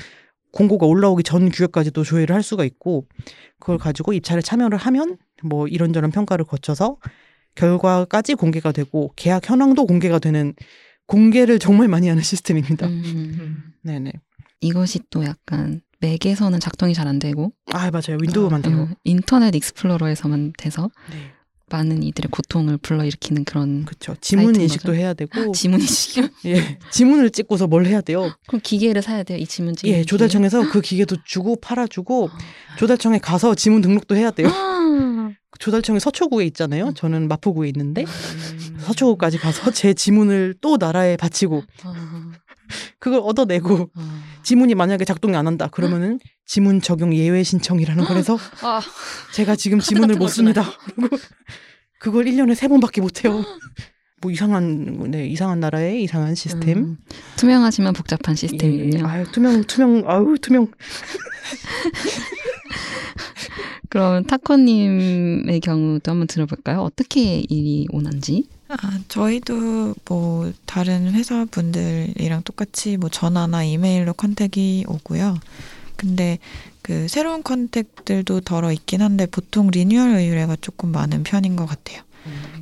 공고가 0.51 0.85
올라오기 0.85 1.23
전 1.23 1.49
규격까지도 1.49 2.03
조회를 2.03 2.35
할 2.35 2.43
수가 2.43 2.63
있고 2.65 3.05
그걸 3.59 3.77
가지고 3.77 4.13
입찰에 4.13 4.41
참여를 4.41 4.77
하면 4.77 5.17
뭐 5.43 5.67
이런저런 5.67 6.11
평가를 6.11 6.45
거쳐서 6.45 6.97
결과까지 7.55 8.35
공개가 8.35 8.71
되고 8.71 9.11
계약 9.15 9.49
현황도 9.49 9.85
공개가 9.85 10.19
되는 10.19 10.53
공개를 11.07 11.59
정말 11.59 11.87
많이 11.87 12.07
하는 12.07 12.21
시스템입니다. 12.23 12.87
음. 12.87 13.73
네네. 13.83 14.13
이것이 14.61 14.99
또 15.09 15.23
약간 15.25 15.81
맥에서는 16.01 16.59
작동이 16.59 16.93
잘 16.93 17.07
안 17.07 17.19
되고 17.19 17.51
아 17.73 17.89
맞아요. 17.91 18.17
윈도우만 18.21 18.61
돼요. 18.61 18.75
음, 18.77 18.93
인터넷 19.03 19.53
익스플로러에서만 19.55 20.53
돼서 20.57 20.89
네. 21.11 21.17
많은 21.69 22.03
이들의 22.03 22.29
고통을 22.31 22.77
불러일으키는 22.77 23.45
그런 23.45 23.85
그렇죠. 23.85 24.15
지문 24.21 24.55
인식도? 24.59 24.95
해야 24.95 25.13
되고 25.13 25.51
지문 25.53 25.79
인식. 25.79 26.29
예 26.45 26.77
지문을 26.91 27.29
찍고서 27.31 27.67
뭘 27.67 27.85
해야 27.85 28.01
돼요. 28.01 28.31
그럼 28.47 28.61
기계를 28.63 29.01
사야 29.01 29.23
돼요. 29.23 29.37
이 29.37 29.45
지문 29.45 29.75
찍는 29.75 29.97
예 29.97 30.03
조달청에서 30.03 30.69
그 30.69 30.81
기계도 30.81 31.17
주고 31.25 31.55
팔아주고 31.61 32.29
조달청에 32.77 33.19
가서 33.19 33.55
지문 33.55 33.81
등록도 33.81 34.15
해야 34.15 34.31
돼요. 34.31 34.49
아, 34.49 35.31
조달청이 35.59 35.99
서초구에 35.99 36.45
있잖아요. 36.47 36.87
음. 36.87 36.93
저는 36.93 37.27
마포구에 37.27 37.67
있는데 37.69 38.05
서초구까지 38.79 39.37
가서 39.37 39.71
제 39.71 39.93
지문을 39.93 40.55
또 40.61 40.77
나라에 40.77 41.17
바치고 41.17 41.63
아, 41.83 42.31
그걸 42.99 43.19
얻어내고 43.23 43.89
아. 43.95 44.23
지문이 44.43 44.75
만약에 44.75 45.05
작동이 45.05 45.35
안 45.35 45.47
한다 45.47 45.67
그러면은 45.67 46.19
지문 46.45 46.81
적용 46.81 47.13
예외 47.13 47.43
신청이라는 47.43 48.03
걸 48.05 48.17
해서 48.17 48.37
아, 48.61 48.81
제가 49.33 49.55
지금 49.55 49.79
지문을 49.79 50.15
못? 50.15 50.27
씁니다. 50.29 50.63
그리고 50.95 51.17
그걸 51.99 52.25
1년에 52.25 52.55
세 52.55 52.67
번밖에 52.67 53.01
못 53.01 53.23
해요. 53.25 53.43
뭐 54.21 54.31
이상한 54.31 55.09
네, 55.11 55.27
이상한 55.27 55.59
나라의 55.59 56.03
이상한 56.03 56.35
시스템. 56.35 56.77
음, 56.77 56.97
투명하지만 57.37 57.93
복잡한 57.93 58.35
시스템이군요. 58.35 58.99
예, 58.99 59.03
아유, 59.03 59.25
투명 59.31 59.63
투명 59.63 60.03
아유 60.07 60.35
투명 60.41 60.67
그럼 63.89 64.23
타코님의 64.25 65.59
경우도 65.61 66.11
한번 66.11 66.27
들어볼까요? 66.27 66.81
어떻게 66.81 67.39
일이 67.39 67.87
오는지? 67.91 68.47
아, 68.69 68.99
저희도 69.07 69.95
뭐 70.07 70.53
다른 70.67 71.11
회사 71.13 71.43
분들이랑 71.45 72.43
똑같이 72.43 72.97
뭐 72.97 73.09
전화나 73.09 73.63
이메일로 73.63 74.13
컨택이 74.13 74.85
오고요. 74.87 75.39
근데 75.95 76.37
그 76.83 77.07
새로운 77.07 77.41
contact들도 77.43 78.41
더러 78.41 78.71
있긴 78.71 79.01
한데 79.01 79.25
보통 79.25 79.67
리뉴얼 79.71 80.11
의뢰가 80.11 80.57
조금 80.61 80.91
많은 80.91 81.23
편인 81.23 81.55
것 81.55 81.65
같아요. 81.65 82.03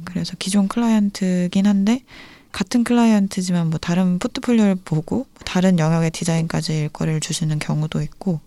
그래서 0.06 0.34
기존 0.40 0.68
클라이언트긴 0.70 1.68
한데 1.68 2.04
같은 2.54 2.86
클라이언트지만 2.86 3.70
뭐 3.70 3.78
다른 3.78 4.18
포트폴리오를 4.18 4.76
보고 4.86 5.16
뭐 5.18 5.26
다른 5.46 5.78
영역의 5.78 6.12
디자인까지 6.12 6.74
일거리를 6.74 7.20
주시는 7.20 7.60
경우도 7.60 8.02
있고 8.02 8.40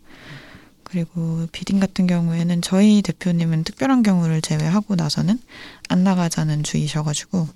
그리고 0.90 1.46
bidding 1.52 1.78
같은 1.78 2.06
경우에는 2.06 2.62
저희 2.62 3.00
대표님은 3.02 3.62
특별한 3.64 4.02
경우를 4.02 4.40
제외하고 4.42 4.96
나서는 4.96 5.38
안 5.88 6.02
나가자는 6.02 6.64
주의셔가지고 6.64 7.46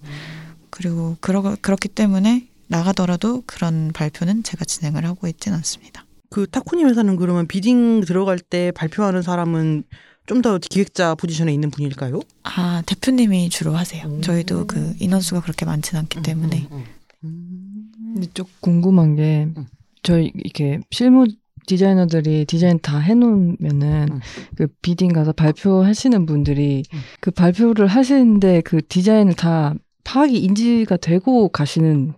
그리고 0.70 1.16
그러, 1.20 1.57
그렇기 1.61 1.88
때문에 1.88 2.47
나가더라도 2.68 3.42
그런 3.47 3.92
발표는 3.92 4.44
제가 4.44 4.64
진행을 4.64 5.05
하고 5.05 5.27
있진 5.27 5.53
않습니다. 5.53 6.07
그 6.31 6.47
타코님 6.49 6.88
회사는 6.88 7.16
그러면 7.16 7.47
bidding 7.49 8.03
들어갈 8.03 8.38
때 8.38 8.70
발표하는 8.73 9.23
사람은 9.23 9.85
좀 10.27 10.40
더 10.40 10.59
기획자 10.59 11.14
포지션에 11.14 11.53
있는 11.53 11.70
분일까요? 11.70 12.20
아 12.44 12.83
대표님이 12.87 13.51
주로 13.51 13.77
하세요. 13.77 14.07
음. 14.07 14.23
저희도 14.23 14.66
그 14.66 14.94
인원수가 14.99 15.42
그렇게 15.42 15.66
많진 15.66 15.99
않기 15.99 16.23
때문에 16.23 16.68
음, 16.73 16.85
음, 17.25 17.90
음. 17.99 18.12
근데 18.14 18.29
좀 18.33 18.47
궁금한 18.61 19.16
게 19.16 19.49
음. 19.57 19.66
저희 20.03 20.33
이렇게 20.35 20.81
실무 20.90 21.27
디자이너들이 21.66 22.44
디자인 22.46 22.79
다 22.81 22.98
해놓으면은 22.98 24.09
음. 24.11 24.20
그 24.57 24.66
bidding 24.83 25.12
가서 25.12 25.33
발표하시는 25.33 26.27
분들이 26.27 26.83
음. 26.92 26.98
그 27.20 27.31
발표를 27.31 27.87
하시는데 27.87 28.62
그 28.62 28.81
디자인을 28.87 29.35
다 29.35 29.74
파악이 30.05 30.38
인지가 30.38 30.96
되고 30.96 31.48
가시는 31.48 32.14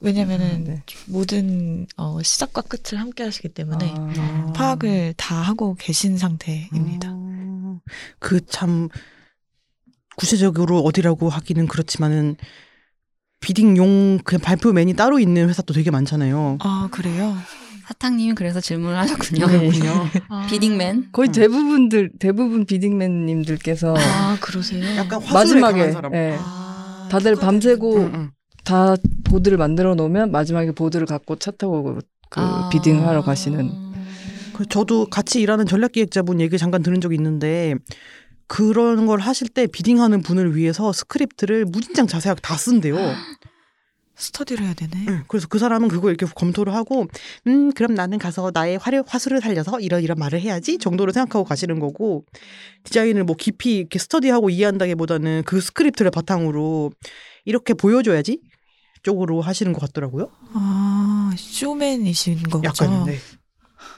왜냐면은 0.00 0.64
네. 0.64 0.82
모든 1.06 1.86
어, 1.96 2.22
시작과 2.22 2.62
끝을 2.62 3.00
함께 3.00 3.24
하시기 3.24 3.48
때문에 3.48 3.94
아. 3.96 4.52
파악을 4.54 5.14
다 5.16 5.36
하고 5.36 5.74
계신 5.74 6.18
상태입니다. 6.18 7.08
아, 7.10 7.80
그참 8.18 8.88
구체적으로 10.16 10.80
어디라고 10.80 11.28
하기는 11.28 11.66
그렇지만은 11.66 12.36
비딩용 13.40 14.20
그 14.24 14.38
발표맨이 14.38 14.94
따로 14.94 15.18
있는 15.18 15.48
회사도 15.48 15.72
되게 15.74 15.90
많잖아요. 15.90 16.58
아 16.60 16.88
그래요? 16.90 17.34
사탕님이 17.86 18.34
그래서 18.34 18.60
질문을 18.60 18.98
하셨군요. 18.98 19.46
네. 19.46 19.58
그렇군요. 19.58 20.08
비딩맨. 20.50 21.10
거의 21.12 21.28
음. 21.28 21.32
대부분들 21.32 22.10
대부분 22.18 22.66
비딩맨님들께서 22.66 23.94
아 23.96 24.36
그러세요? 24.40 24.84
약간 24.96 25.22
마지막에. 25.32 25.94
예, 26.12 26.36
아, 26.40 27.08
다들 27.10 27.36
밤새고 27.36 27.96
응, 27.96 28.12
응. 28.12 28.30
다 28.64 28.96
보드를 29.24 29.56
만들어 29.56 29.94
놓으면 29.94 30.32
마지막에 30.32 30.72
보드를 30.72 31.06
갖고 31.06 31.36
차 31.36 31.52
타고 31.52 32.00
그 32.28 32.40
아. 32.40 32.68
bidding하러 32.72 33.22
가시는 33.22 33.70
그 34.52 34.66
저도 34.66 35.06
같이 35.06 35.40
일하는 35.40 35.64
전략기획자분 35.66 36.40
얘기 36.40 36.58
잠깐 36.58 36.82
들은 36.82 37.00
적이 37.00 37.14
있는데 37.16 37.74
그런 38.48 39.06
걸 39.06 39.20
하실 39.20 39.48
때 39.48 39.68
bidding하는 39.68 40.22
분을 40.22 40.56
위해서 40.56 40.92
스크립트를 40.92 41.66
무진장 41.66 42.08
자세하게 42.08 42.40
다 42.40 42.56
쓴대요. 42.56 42.96
스터디를 44.16 44.64
해야 44.64 44.74
되네. 44.74 45.06
응, 45.08 45.24
그래서 45.28 45.46
그 45.46 45.58
사람은 45.58 45.88
그거 45.88 46.08
이렇게 46.08 46.26
검토를 46.26 46.74
하고, 46.74 47.06
음, 47.46 47.72
그럼 47.72 47.94
나는 47.94 48.18
가서 48.18 48.50
나의 48.52 48.78
화려, 48.78 49.04
화술을 49.06 49.40
살려서 49.40 49.80
이런 49.80 50.02
이런 50.02 50.18
말을 50.18 50.40
해야지 50.40 50.78
정도로 50.78 51.12
생각하고 51.12 51.44
가시는 51.44 51.78
거고, 51.78 52.24
디자인을 52.84 53.24
뭐 53.24 53.36
깊이 53.36 53.76
이렇게 53.76 53.98
스터디하고 53.98 54.50
이해한다기 54.50 54.94
보다는 54.94 55.42
그 55.44 55.60
스크립트를 55.60 56.10
바탕으로 56.10 56.92
이렇게 57.44 57.74
보여줘야지 57.74 58.40
쪽으로 59.02 59.40
하시는 59.40 59.72
것 59.72 59.80
같더라고요. 59.80 60.30
아 60.54 61.32
쇼맨이신 61.36 62.44
거죠? 62.44 62.64
약간, 62.64 63.04
네. 63.04 63.18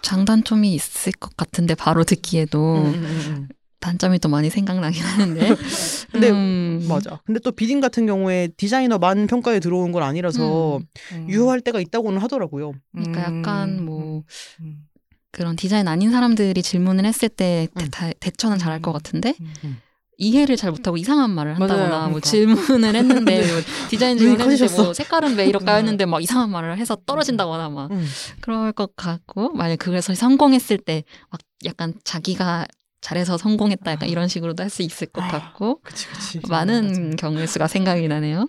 장단점이 0.03 0.75
있을 0.75 1.13
것 1.13 1.37
같은데 1.37 1.75
바로 1.75 2.05
듣기에도 2.05 2.77
음, 2.77 2.95
음, 2.95 3.05
음, 3.05 3.05
음. 3.05 3.49
단점이 3.81 4.19
더 4.19 4.29
많이 4.29 4.51
생각나긴 4.51 5.03
하는데. 5.03 5.55
근데 6.13 6.31
음, 6.31 6.85
맞아. 6.89 7.21
근데 7.25 7.41
또 7.41 7.53
비딩 7.53 7.81
같은 7.81 8.07
경우에 8.07 8.49
디자이너만 8.57 9.27
평가에 9.29 9.61
들어온 9.61 9.93
건 9.93 10.03
아니라서 10.03 10.79
음. 11.13 11.27
유효할 11.29 11.61
때가 11.61 11.81
있다고는 11.81 12.21
하더라고요. 12.21 12.73
그러니까 12.93 13.23
약간 13.23 13.85
뭐 13.85 14.23
음. 14.61 14.85
그런 15.31 15.57
디자인 15.57 15.87
아닌 15.87 16.11
사람들이 16.11 16.63
질문을 16.63 17.05
했을 17.05 17.29
때 17.29 17.69
대, 17.75 17.85
음. 17.85 17.89
다- 17.91 18.11
대처는 18.19 18.59
잘할 18.59 18.83
것 18.83 18.93
같은데 18.93 19.35
음. 19.65 19.79
이해를 20.21 20.57
잘 20.57 20.73
못하고 20.73 20.97
이상한 20.97 21.31
말을 21.31 21.55
맞아요. 21.55 21.71
한다거나 21.75 22.09
뭐 22.09 22.19
그러니까. 22.21 22.31
질문을 22.31 22.97
했는데 22.97 23.39
뭐 23.53 23.61
디자인 23.89 24.19
질문했는데. 24.19 24.75
뭐 24.75 24.93
색깔은 24.93 25.37
왜 25.37 25.47
이럴까 25.47 25.77
했는데 25.77 26.07
막 26.07 26.21
이상한 26.21 26.51
말을 26.51 26.77
해서 26.79 26.97
떨어진다거나 27.07 27.69
막 27.69 27.93
음. 27.93 28.05
그럴 28.41 28.73
것 28.73 28.97
같고 28.97 29.53
만약 29.53 29.77
그래서 29.79 30.13
성공했을 30.17 30.79
때 30.79 31.05
막 31.31 31.41
약간 31.65 31.95
자기가 32.03 32.67
잘해서 33.01 33.39
성공했다 33.39 33.93
약간 33.93 34.09
이런 34.09 34.29
식으로도 34.29 34.63
할 34.63 34.71
수 34.71 34.83
있을 34.83 35.07
것 35.09 35.23
아, 35.23 35.29
같고 35.29 35.81
그치, 35.83 36.07
그치. 36.09 36.41
많은 36.49 37.17
경우의 37.17 37.47
수가 37.47 37.69
생각이 37.69 38.07
나네요. 38.09 38.49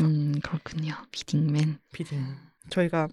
음 0.00 0.34
그렇군요. 0.42 0.94
비딩맨. 1.10 1.78
비딩. 1.92 2.24
저희가 2.70 3.08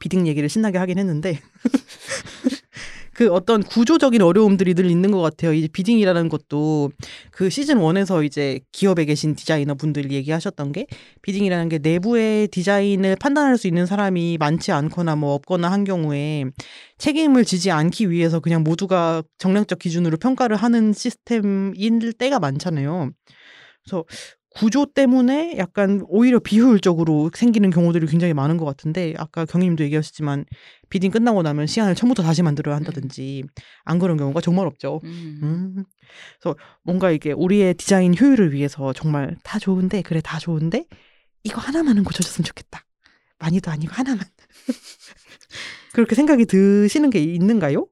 비딩 0.00 0.26
얘기를 0.26 0.48
신나게 0.48 0.78
하긴 0.78 0.98
했는데 0.98 1.40
그 3.14 3.30
어떤 3.30 3.62
구조적인 3.62 4.22
어려움들이 4.22 4.74
늘 4.74 4.90
있는 4.90 5.10
것 5.10 5.20
같아요. 5.20 5.52
이제 5.52 5.68
비딩이라는 5.68 6.28
것도 6.28 6.90
그 7.30 7.50
시즌 7.50 7.78
1에서 7.78 8.24
이제 8.24 8.60
기업에 8.72 9.04
계신 9.04 9.34
디자이너 9.34 9.74
분들이 9.74 10.14
얘기하셨던 10.14 10.72
게 10.72 10.86
비딩이라는 11.22 11.68
게 11.68 11.78
내부의 11.78 12.48
디자인을 12.48 13.16
판단할 13.16 13.58
수 13.58 13.66
있는 13.66 13.86
사람이 13.86 14.38
많지 14.38 14.72
않거나 14.72 15.16
뭐 15.16 15.34
없거나 15.34 15.70
한 15.70 15.84
경우에 15.84 16.44
책임을 16.98 17.44
지지 17.44 17.70
않기 17.70 18.10
위해서 18.10 18.40
그냥 18.40 18.62
모두가 18.62 19.22
정량적 19.38 19.78
기준으로 19.78 20.16
평가를 20.16 20.56
하는 20.56 20.92
시스템일 20.92 22.12
때가 22.14 22.38
많잖아요. 22.38 23.10
그래서 23.84 24.04
구조 24.54 24.86
때문에 24.86 25.56
약간 25.58 26.04
오히려 26.08 26.38
비효율적으로 26.38 27.30
생기는 27.34 27.70
경우들이 27.70 28.06
굉장히 28.06 28.34
많은 28.34 28.56
것 28.56 28.64
같은데 28.64 29.14
아까 29.16 29.44
경님도 29.44 29.84
얘기하셨지만 29.84 30.44
비딩 30.90 31.10
끝나고 31.10 31.42
나면 31.42 31.66
시안을 31.66 31.94
처음부터 31.94 32.22
다시 32.22 32.42
만들어야 32.42 32.76
한다든지 32.76 33.44
안 33.84 33.98
그런 33.98 34.16
경우가 34.16 34.40
정말 34.40 34.66
없죠. 34.66 35.00
음. 35.04 35.40
음. 35.42 35.84
그래서 36.40 36.56
뭔가 36.82 37.10
이게 37.10 37.32
우리의 37.32 37.74
디자인 37.74 38.14
효율을 38.18 38.52
위해서 38.52 38.92
정말 38.92 39.36
다 39.42 39.58
좋은데 39.58 40.02
그래 40.02 40.20
다 40.22 40.38
좋은데 40.38 40.84
이거 41.44 41.60
하나만은 41.60 42.04
고쳐줬으면 42.04 42.44
좋겠다. 42.44 42.84
많이도 43.38 43.70
아니고 43.70 43.92
하나만. 43.94 44.24
그렇게 45.92 46.14
생각이 46.14 46.46
드시는 46.46 47.10
게 47.10 47.20
있는가요? 47.20 47.86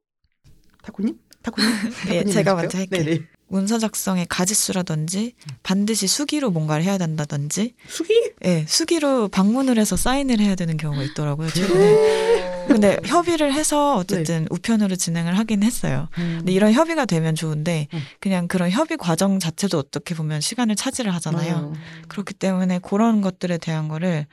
타쿠님? 0.83 1.19
타쿠님? 1.43 1.71
예, 1.71 2.23
타쿠님 2.23 2.27
제가 2.27 2.57
해줄까요? 2.57 2.57
먼저 2.57 2.79
할게요. 2.79 3.05
네네. 3.05 3.21
문서 3.51 3.79
작성의 3.79 4.27
가지수라든지 4.29 5.35
반드시 5.63 6.07
수기로 6.07 6.51
뭔가를 6.51 6.85
해야 6.85 6.99
된다든지 6.99 7.75
수기? 7.89 8.33
예, 8.45 8.65
수기로 8.67 9.29
방문을 9.29 9.77
해서 9.77 9.97
사인을 9.97 10.39
해야 10.39 10.55
되는 10.55 10.77
경우가 10.77 11.03
있더라고요, 11.03 11.51
최근에. 11.51 12.67
근데 12.69 12.99
협의를 13.05 13.53
해서 13.53 13.97
어쨌든 13.97 14.47
우편으로 14.51 14.95
진행을 14.95 15.37
하긴 15.37 15.65
했어요. 15.65 16.09
근데 16.15 16.53
이런 16.53 16.73
협의가 16.73 17.05
되면 17.05 17.35
좋은데 17.35 17.89
음. 17.93 18.01
그냥 18.21 18.47
그런 18.47 18.71
협의 18.71 18.97
과정 18.97 19.41
자체도 19.41 19.77
어떻게 19.77 20.15
보면 20.15 20.41
시간을 20.41 20.77
차지를 20.77 21.13
하잖아요. 21.17 21.53
맞아요. 21.53 21.73
그렇기 22.07 22.35
때문에 22.35 22.79
그런 22.79 23.21
것들에 23.21 23.59
대한 23.59 23.89
거를 23.89 24.27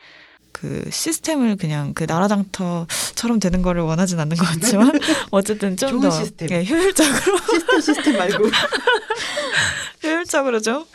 그 0.60 0.89
시스템을 0.91 1.55
그냥 1.55 1.93
그 1.93 2.05
나라장터처럼 2.05 3.39
되는 3.39 3.62
거를 3.62 3.84
원하진 3.84 4.20
않는 4.20 4.38
것 4.38 4.45
같지만 4.45 4.91
어쨌든 5.32 5.78
좀더 5.78 6.10
시스템. 6.10 6.49
예, 6.51 6.66
효율적으로 6.66 7.38
시스템 7.51 7.82
시스템 7.82 8.18
말고 8.18 8.43
효율적으로 10.03 10.60
좀 10.62 10.86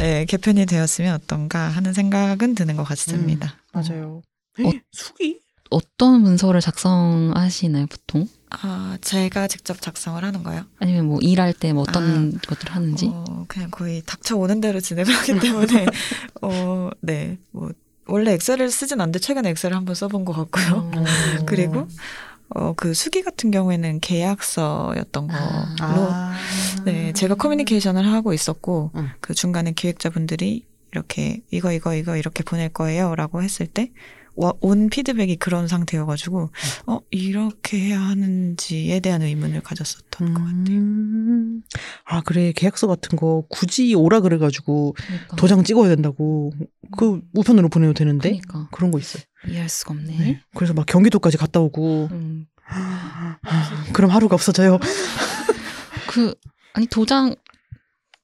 예, 0.00 0.24
개편이 0.28 0.66
되었으면 0.66 1.14
어떤가 1.14 1.68
하는 1.68 1.92
생각은 1.92 2.54
드는 2.54 2.76
것 2.76 2.84
같습니다. 2.84 3.54
맞아요. 3.72 4.22
어. 4.64 4.70
수기? 4.92 5.40
어떤 5.70 6.20
문서를 6.20 6.60
작성하시나요 6.60 7.86
보통? 7.86 8.28
아, 8.50 8.98
제가 9.00 9.48
직접 9.48 9.80
작성을 9.80 10.22
하는 10.22 10.42
거요? 10.42 10.64
아니면 10.78 11.06
뭐 11.06 11.18
일할 11.22 11.54
때 11.54 11.72
뭐 11.72 11.84
어떤 11.88 12.38
것들을 12.46 12.74
하는지? 12.74 13.08
어, 13.10 13.44
그냥 13.48 13.70
거의 13.70 14.02
닥쳐 14.04 14.36
오는 14.36 14.60
대로 14.60 14.78
진행을 14.80 15.10
하기 15.14 15.38
때문에, 15.38 15.86
어, 16.42 16.90
네. 17.00 17.38
뭐, 17.50 17.70
원래 18.12 18.32
엑셀을 18.34 18.70
쓰진 18.70 19.00
않는데 19.00 19.18
최근에 19.20 19.48
엑셀을 19.50 19.74
한번 19.74 19.94
써본 19.94 20.26
것 20.26 20.34
같고요. 20.34 20.90
음. 20.94 21.04
그리고, 21.46 21.88
어, 22.50 22.74
그 22.76 22.92
수기 22.92 23.22
같은 23.22 23.50
경우에는 23.50 24.00
계약서였던 24.00 25.28
걸로, 25.28 25.40
아. 25.80 26.34
네, 26.84 27.14
제가 27.14 27.36
커뮤니케이션을 27.36 28.04
하고 28.12 28.34
있었고, 28.34 28.90
음. 28.96 29.08
그 29.20 29.32
중간에 29.32 29.72
기획자분들이 29.72 30.66
이렇게, 30.92 31.40
이거, 31.50 31.72
이거, 31.72 31.94
이거, 31.94 32.18
이렇게 32.18 32.42
보낼 32.44 32.68
거예요. 32.68 33.14
라고 33.14 33.42
했을 33.42 33.66
때, 33.66 33.82
와- 33.82 33.92
온 34.34 34.88
피드백이 34.88 35.36
그런 35.36 35.68
상태여가지고, 35.68 36.50
어, 36.86 36.98
이렇게 37.10 37.78
해야 37.78 38.00
하는지에 38.00 39.00
대한 39.00 39.22
의문을 39.22 39.60
가졌었던 39.62 40.34
것 40.34 40.40
같아요. 40.40 40.78
음. 40.78 41.62
아 42.04 42.20
그래 42.22 42.52
계약서 42.52 42.86
같은 42.86 43.18
거 43.18 43.44
굳이 43.48 43.94
오라 43.94 44.20
그래가지고 44.20 44.94
그러니까. 44.96 45.36
도장 45.36 45.64
찍어야 45.64 45.88
된다고 45.88 46.52
그 46.96 47.20
우편으로 47.34 47.68
보내도 47.68 47.94
되는데 47.94 48.30
그러니까. 48.30 48.68
그런 48.72 48.90
거 48.90 48.98
있어요. 48.98 49.22
이해할 49.48 49.68
수가 49.68 49.94
없네. 49.94 50.18
네. 50.18 50.40
그래서 50.54 50.74
막 50.74 50.86
경기도까지 50.86 51.36
갔다 51.36 51.60
오고 51.60 52.08
음. 52.12 52.46
아, 52.68 53.38
그럼 53.92 54.10
하루가 54.10 54.34
없어져요. 54.34 54.78
그 56.08 56.34
아니 56.74 56.86
도장 56.86 57.34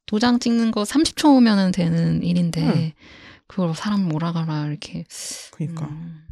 도장 0.07 0.39
찍는 0.39 0.71
거 0.71 0.85
30초면은 0.85 1.73
되는 1.73 2.23
일인데 2.23 2.63
음. 2.63 2.93
그걸 3.49 3.75
사람 3.75 4.09
몰아가라 4.09 4.67
이렇게 4.67 5.05
그러니까 5.53 5.87
음. 5.89 6.25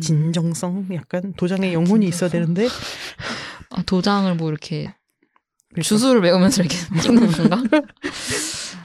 진정성 0.00 0.88
약간 0.94 1.32
도장에 1.34 1.72
영혼이 1.72 2.06
있어야? 2.06 2.30
되는데 2.30 2.68
아, 3.70 3.82
도장을 3.82 4.34
뭐 4.36 4.50
이렇게 4.50 4.94
그러니까. 5.68 5.82
주소를 5.82 6.22
외우면서 6.22 6.62
이렇게 6.62 6.76
찍는 7.02 7.30
건가? 7.32 7.62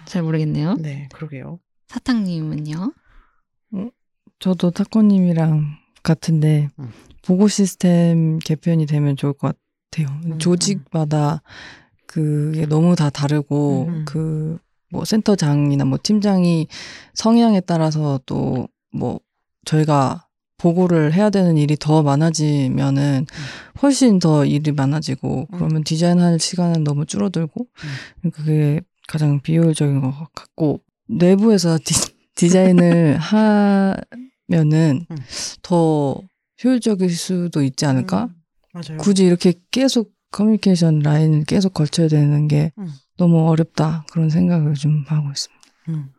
잘 0.05 0.23
모르겠네요. 0.23 0.75
네 0.79 1.09
그러게요. 1.13 1.59
사탕님은요? 1.87 2.93
저도 4.39 4.71
타코님이랑 4.71 5.77
같은데 6.03 6.69
음. 6.79 6.91
보고 7.23 7.47
시스템 7.47 8.39
개편이 8.39 8.85
되면 8.85 9.15
좋을 9.15 9.33
것 9.33 9.57
같아요. 9.91 10.07
음, 10.25 10.39
조직마다 10.39 11.41
그게 12.05 12.65
너무 12.65 12.95
다 12.95 13.09
다르고. 13.09 14.03
그 14.05 14.57
뭐 14.91 15.05
센터장이나 15.05 15.85
뭐 15.85 15.99
팀장이 16.01 16.67
성향에 17.13 17.61
따라서 17.61 18.19
또 18.25 18.67
뭐 18.97 19.19
저희가 19.65 20.27
보고를 20.57 21.13
해야 21.13 21.29
되는 21.29 21.55
일이 21.55 21.75
더 21.79 22.01
많아지면은 22.01 23.27
훨씬 23.83 24.17
더 24.17 24.43
일이 24.43 24.71
많아지고 24.71 25.47
음. 25.53 25.57
그러면 25.57 25.83
디자인할 25.83 26.39
시간은 26.39 26.83
너무 26.83 27.05
줄어들고 27.05 27.67
그게 28.33 28.81
가장 29.07 29.39
비효율적인 29.39 30.01
것 30.01 30.11
같고 30.33 30.81
내부에서 31.07 31.77
디, 32.35 32.49
자인을 32.49 33.17
하면은 34.49 35.05
음. 35.11 35.17
더 35.61 36.19
효율적일 36.63 37.11
수도 37.15 37.61
있지 37.61 37.85
않을까? 37.85 38.23
음, 38.25 38.35
맞아요. 38.73 38.97
굳이 38.97 39.25
이렇게 39.25 39.53
계속 39.69 40.11
커뮤니케이션 40.31 40.99
라인을 40.99 41.45
계속 41.45 41.73
걸쳐야 41.73 42.07
되는 42.07 42.47
게 42.47 42.71
음. 42.79 42.87
너무 43.17 43.49
어렵다 43.49 44.05
그런 44.11 44.29
생각을 44.29 44.73
좀 44.75 45.03
하고 45.07 45.29
있습니다. 45.29 45.63
음, 45.89 46.09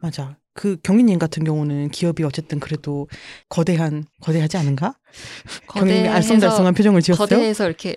맞아. 0.00 0.36
그 0.54 0.78
경리님 0.82 1.18
같은 1.18 1.44
경우는 1.44 1.90
기업이 1.90 2.24
어쨌든 2.24 2.58
그래도 2.58 3.08
거대한 3.48 4.06
거대하지 4.20 4.56
않은가? 4.56 4.94
경리님이 5.68 6.08
알쏭달쏭한 6.08 6.74
표정을 6.74 7.02
지었어요. 7.02 7.26
거대해서 7.26 7.66
이렇게 7.66 7.96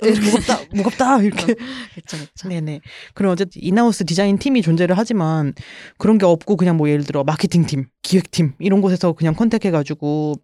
무겁다, 0.00 0.60
무겁다 0.72 1.22
이렇게. 1.22 1.54
그쵸 1.94 2.16
그쵸. 2.16 2.48
네네. 2.48 2.80
그럼 3.14 3.32
어쨌든 3.32 3.60
인하우스 3.62 4.04
디자인 4.04 4.38
팀이 4.38 4.62
존재를 4.62 4.96
하지만 4.96 5.52
그런 5.98 6.16
게 6.16 6.24
없고 6.24 6.56
그냥 6.56 6.78
뭐 6.78 6.88
예를 6.88 7.04
들어 7.04 7.22
마케팅 7.24 7.66
팀, 7.66 7.86
기획 8.02 8.30
팀 8.30 8.54
이런 8.58 8.80
곳에서 8.80 9.12
그냥 9.12 9.34
컨택해가지고 9.34 10.36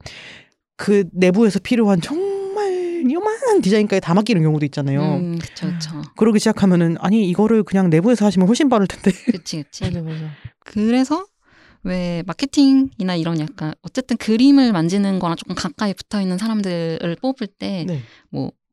그 0.76 1.04
내부에서 1.12 1.58
필요한 1.58 2.02
정말 2.02 2.35
요만한 3.10 3.60
디자인까지 3.60 4.00
다 4.00 4.14
맡기는 4.14 4.42
경우도 4.42 4.64
있잖아요. 4.66 5.16
음, 5.16 5.38
그쵸 5.38 5.66
그쵸. 5.72 6.02
그러기 6.16 6.38
시작하면은 6.38 6.96
아니 7.00 7.28
이거를 7.28 7.62
그냥 7.62 7.90
내부에서 7.90 8.26
하시면 8.26 8.48
훨씬 8.48 8.68
빠를 8.68 8.86
텐데. 8.86 9.10
그치 9.32 9.62
그치. 9.62 9.84
맞아. 9.84 10.00
그래서 10.60 11.26
왜 11.82 12.22
마케팅이나 12.26 13.14
이런 13.16 13.38
약간 13.38 13.72
어쨌든 13.82 14.16
그림을 14.16 14.72
만지는 14.72 15.18
거랑 15.18 15.36
조금 15.36 15.54
가까이 15.54 15.94
붙어 15.94 16.20
있는 16.20 16.36
사람들을 16.38 17.16
뽑을 17.22 17.46
때뭐 17.46 17.86
네. 17.86 18.02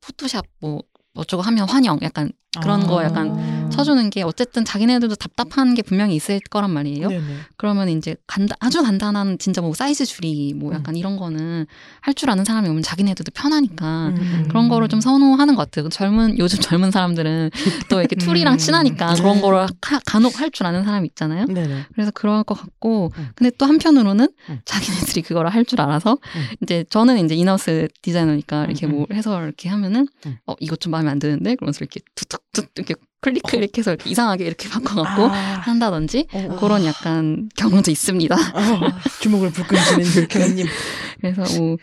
포토샵 0.01 0.45
뭐 0.59 0.81
어쩌고 1.13 1.43
하면 1.43 1.69
환영 1.69 1.99
약간 2.01 2.31
그런 2.61 2.85
거 2.85 3.03
약간 3.03 3.31
아. 3.37 3.69
쳐주는 3.69 4.09
게 4.11 4.21
어쨌든 4.21 4.63
자기네들도 4.63 5.15
답답한 5.15 5.73
게 5.73 5.81
분명히 5.81 6.15
있을 6.15 6.39
거란 6.51 6.69
말이에요. 6.71 7.07
네네. 7.09 7.23
그러면 7.57 7.89
이제 7.89 8.15
간다, 8.27 8.55
아주 8.59 8.83
간단한 8.83 9.39
진짜 9.39 9.61
뭐 9.61 9.73
사이즈 9.73 10.05
줄이기 10.05 10.53
뭐 10.53 10.69
음. 10.71 10.75
약간 10.75 10.95
이런 10.95 11.17
거는 11.17 11.65
할 12.01 12.13
줄 12.13 12.29
아는 12.29 12.45
사람이 12.45 12.69
오면 12.69 12.83
자기네들도 12.83 13.31
편하니까 13.33 14.09
음, 14.09 14.17
음. 14.17 14.45
그런 14.47 14.69
거를 14.69 14.87
좀 14.87 15.01
선호하는 15.01 15.55
것 15.55 15.71
같아요. 15.71 15.89
젊은 15.89 16.37
요즘 16.37 16.59
젊은 16.59 16.91
사람들은 16.91 17.49
또 17.89 17.99
이렇게 17.99 18.15
툴이랑 18.15 18.53
음. 18.53 18.57
친하니까 18.59 19.15
그런 19.15 19.41
거를 19.41 19.65
하- 19.81 19.99
간혹 20.05 20.39
할 20.39 20.51
줄 20.51 20.67
아는 20.67 20.83
사람 20.83 21.03
있잖아요. 21.05 21.45
네네. 21.47 21.85
그래서 21.95 22.11
그럴 22.11 22.43
것 22.43 22.53
같고 22.53 23.11
음. 23.17 23.29
근데 23.33 23.49
또 23.57 23.65
한편으로는 23.65 24.27
음. 24.49 24.59
자기네들이 24.65 25.23
그거를 25.23 25.49
할 25.49 25.65
줄 25.65 25.81
알아서 25.81 26.17
이제 26.61 26.83
저는 26.89 27.23
이제 27.25 27.33
in-house 27.35 27.87
디자이너니까 28.03 28.65
이렇게 28.65 28.85
음, 28.85 28.91
음. 28.91 28.95
뭐 28.97 29.07
해서 29.13 29.41
이렇게 29.41 29.69
하면은 29.69 30.07
음. 30.27 30.37
어 30.45 30.53
이것 30.59 30.79
좀 30.79 30.91
마음에 30.91 31.09
안 31.09 31.17
드는데 31.17 31.55
그러면서 31.55 31.79
이렇게 31.79 32.01
툭툭툭 32.13 32.42
이렇게 32.75 32.95
클릭 33.21 33.43
클릭 33.43 33.77
해서 33.77 33.91
이렇게 33.91 34.09
이상하게 34.09 34.45
이렇게 34.45 34.69
바꿔갖고 34.69 35.23
아. 35.25 35.31
한다든지 35.33 36.27
어, 36.33 36.47
어. 36.51 36.59
그런 36.59 36.85
약간 36.85 37.49
경우도 37.55 37.89
있습니다. 37.89 38.35
아, 38.35 38.99
주먹을 39.21 39.51
불끈 39.51 39.77
쥐는 40.03 40.27
교수님. 40.27 40.67
그래서 41.21 41.59
뭐 41.59 41.77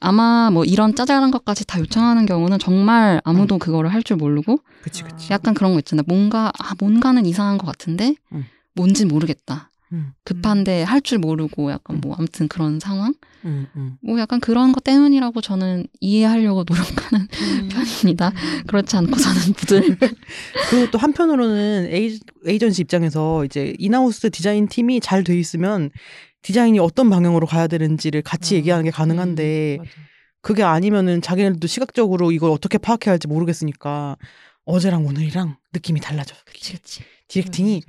아마 0.00 0.50
뭐 0.50 0.64
이런 0.64 0.94
짜잘한 0.94 1.30
것까지 1.30 1.66
다 1.66 1.78
요청하는 1.78 2.26
경우는 2.26 2.58
정말 2.58 3.20
아무도 3.24 3.58
그거를 3.58 3.92
할 3.92 4.02
줄 4.02 4.16
모르고 4.16 4.58
그치 4.82 5.02
그치. 5.02 5.32
약간 5.32 5.52
그런 5.54 5.72
거 5.72 5.78
있잖아요. 5.80 6.04
뭔가 6.06 6.52
아 6.58 6.74
뭔가는 6.78 7.24
이상한 7.26 7.58
것 7.58 7.66
같은데 7.66 8.14
음. 8.32 8.44
뭔지 8.74 9.04
모르겠다. 9.04 9.70
음, 9.94 10.12
급한데 10.24 10.82
할 10.82 11.00
줄 11.00 11.18
모르고 11.18 11.70
약간 11.70 11.96
음. 11.96 12.00
뭐 12.02 12.14
아무튼 12.18 12.48
그런 12.48 12.80
상황 12.80 13.14
음, 13.44 13.66
음. 13.76 13.96
뭐 14.02 14.18
약간 14.18 14.40
그런 14.40 14.72
것 14.72 14.82
때문이라고 14.84 15.40
저는 15.40 15.86
이해하려고 16.00 16.64
노력하는 16.68 17.28
편입니다. 17.68 18.32
그렇지 18.66 18.96
않고서는 18.96 19.52
부들 19.54 19.96
그리고 20.70 20.90
또 20.90 20.98
한편으로는 20.98 21.88
에이, 21.90 22.18
에이전시 22.46 22.82
입장에서 22.82 23.44
이제 23.44 23.74
인하우스 23.78 24.30
디자인 24.30 24.66
팀이 24.68 25.00
잘 25.00 25.24
돼 25.24 25.38
있으면 25.38 25.90
디자인이 26.42 26.78
어떤 26.78 27.08
방향으로 27.08 27.46
가야 27.46 27.66
되는지를 27.68 28.22
같이 28.22 28.54
아, 28.54 28.58
얘기하는 28.58 28.84
게 28.84 28.90
가능한데 28.90 29.76
맞아. 29.78 29.90
그게 30.42 30.62
아니면은 30.62 31.22
자기네들도 31.22 31.66
시각적으로 31.66 32.32
이걸 32.32 32.50
어떻게 32.50 32.76
파악해야 32.78 33.12
할지 33.12 33.28
모르겠으니까 33.28 34.16
어제랑 34.66 35.06
오늘이랑 35.06 35.56
느낌이 35.72 36.00
달라져. 36.00 36.34
그치 36.46 36.72
그치. 36.74 37.02
디렉팅이 37.28 37.82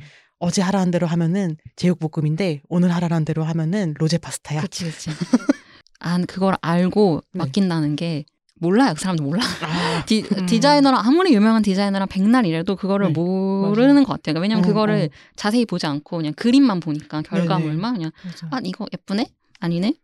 어제 0.45 0.61
하라는 0.61 0.91
대로 0.91 1.07
하면은 1.07 1.57
제육볶음인데 1.75 2.61
오늘 2.69 2.93
하라는 2.93 3.25
대로 3.25 3.43
하면은 3.43 3.95
로제 3.97 4.19
파스타야. 4.19 4.61
그치 4.61 4.85
그치. 4.85 5.09
안 5.99 6.27
그걸 6.27 6.55
알고 6.61 7.23
네. 7.31 7.39
맡긴다는 7.39 7.95
게 7.95 8.25
몰라요. 8.59 8.93
그 8.95 9.01
사람도 9.01 9.23
몰라. 9.23 9.43
아, 9.63 10.05
디, 10.05 10.23
음. 10.37 10.45
디자이너랑 10.45 11.01
아무리 11.03 11.33
유명한 11.33 11.63
디자이너랑 11.63 12.07
백날 12.09 12.45
일해도 12.45 12.75
그거를 12.75 13.07
네, 13.07 13.13
모르는 13.13 14.03
것 14.03 14.13
같아요. 14.13 14.33
그러니까 14.35 14.41
왜냐면 14.41 14.63
어, 14.63 14.67
그거를 14.67 15.09
어. 15.11 15.15
자세히 15.35 15.65
보지 15.65 15.87
않고 15.87 16.17
그냥 16.17 16.33
그림만 16.33 16.79
보니까. 16.79 17.23
결과물만 17.23 17.95
그냥 17.95 18.11
맞아. 18.23 18.47
아 18.51 18.59
이거 18.63 18.85
예쁘네 18.93 19.25
아니네 19.61 19.95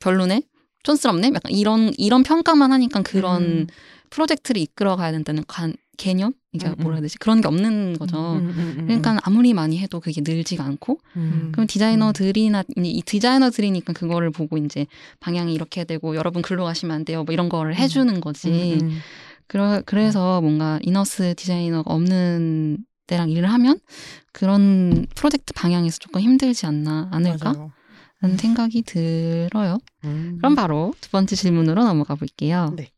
별로네 0.00 0.40
촌스럽네 0.84 1.32
약간 1.34 1.52
이런 1.52 1.92
이런 1.98 2.22
평가만 2.22 2.72
하니까 2.72 3.02
그런 3.02 3.42
음. 3.42 3.66
프로젝트를 4.08 4.62
이끌어 4.62 4.96
가야 4.96 5.12
된다는 5.12 5.44
관, 5.46 5.74
개념 5.98 6.32
음. 6.62 6.74
뭐라 6.78 6.96
해야 6.96 7.02
되지 7.02 7.18
그런 7.18 7.40
게 7.40 7.48
없는 7.48 7.98
거죠. 7.98 8.34
음, 8.34 8.84
그러니까 8.86 9.18
아무리 9.22 9.54
많이 9.54 9.78
해도 9.78 10.00
그게 10.00 10.20
늘지가 10.24 10.64
않고 10.64 11.00
음. 11.16 11.50
그럼 11.52 11.66
디자이너들이나 11.66 12.64
이 12.76 13.02
디자이너들이니까 13.02 13.92
그거를 13.92 14.30
보고 14.30 14.56
이제 14.56 14.86
방향이 15.20 15.52
이렇게 15.54 15.84
되고 15.84 16.16
여러분 16.16 16.42
글로 16.42 16.64
가시면 16.64 16.94
안 16.94 17.04
돼요 17.04 17.24
뭐 17.24 17.32
이런 17.32 17.48
거를 17.48 17.76
해주는 17.76 18.20
거지. 18.20 18.78
그러, 19.46 19.82
그래서 19.84 20.40
뭔가 20.40 20.78
인하우스 20.82 21.34
디자이너가 21.34 21.92
없는 21.92 22.78
때랑 23.06 23.30
일을 23.30 23.50
하면 23.52 23.78
그런 24.32 25.06
프로젝트 25.14 25.52
방향에서 25.52 25.98
조금 25.98 26.20
힘들지 26.22 26.66
않나 26.66 27.08
않을까라는 27.12 27.70
맞아요. 28.20 28.36
생각이 28.38 28.82
들어요. 28.82 29.78
음. 30.04 30.36
그럼 30.38 30.54
바로 30.54 30.94
두 31.00 31.10
번째 31.10 31.36
질문으로 31.36 31.84
넘어가 31.84 32.14
볼게요. 32.14 32.72
네. 32.76 32.90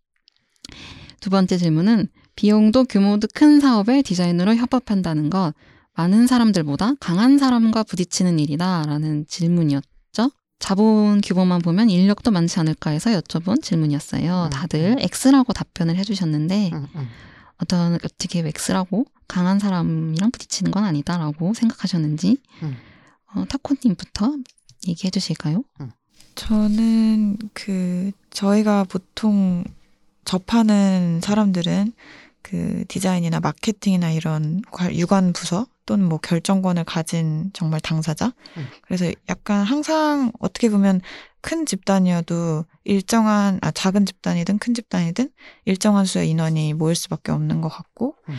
두 1.20 1.30
번째 1.30 1.56
질문은 1.58 2.08
비용도 2.36 2.84
규모도 2.84 3.26
큰 3.34 3.60
사업의 3.60 4.02
디자이너로 4.02 4.54
협업한다는 4.54 5.30
것 5.30 5.52
많은 5.94 6.26
사람들보다 6.26 6.94
강한 7.00 7.38
사람과 7.38 7.82
부딪히는 7.82 8.38
일이다라는 8.38 9.26
질문이었죠. 9.26 10.30
자본 10.58 11.22
규모만 11.22 11.62
보면 11.62 11.88
인력도 11.90 12.30
많지 12.30 12.60
않을까 12.60 12.90
해서 12.90 13.10
여쭤본 13.10 13.62
질문이었어요. 13.62 14.44
음. 14.44 14.50
다들 14.50 14.96
X라고 15.00 15.52
답변을 15.54 15.96
해주셨는데 15.96 16.70
음, 16.74 16.86
음. 16.94 17.08
어떤 17.58 17.94
어떻게 17.94 18.40
X라고 18.40 19.06
강한 19.26 19.58
사람이랑 19.58 20.30
부딪히는 20.30 20.70
건 20.70 20.84
아니다라고 20.84 21.54
생각하셨는지 21.54 22.36
음. 22.62 22.76
어, 23.34 23.44
타코님부터 23.48 24.36
얘기해 24.86 25.10
주실까요? 25.10 25.64
저는 26.34 27.38
그 27.54 28.12
저희가 28.30 28.84
보통 28.84 29.64
접하는 30.26 31.20
사람들은 31.22 31.92
그 32.48 32.84
디자인이나 32.86 33.40
마케팅이나 33.40 34.12
이런 34.12 34.62
관- 34.70 34.94
유관 34.94 35.32
부서 35.32 35.66
또는 35.84 36.08
뭐 36.08 36.18
결정권을 36.18 36.84
가진 36.84 37.50
정말 37.52 37.80
당사자. 37.80 38.26
음. 38.56 38.68
그래서 38.82 39.10
약간 39.28 39.64
항상 39.64 40.30
어떻게 40.38 40.68
보면 40.68 41.00
큰 41.40 41.66
집단이어도 41.66 42.64
일정한 42.84 43.58
아 43.62 43.72
작은 43.72 44.06
집단이든 44.06 44.58
큰 44.58 44.74
집단이든 44.74 45.30
일정한 45.64 46.04
수의 46.04 46.30
인원이 46.30 46.74
모일 46.74 46.94
수밖에 46.94 47.32
없는 47.32 47.60
것 47.62 47.68
같고 47.68 48.14
음. 48.28 48.36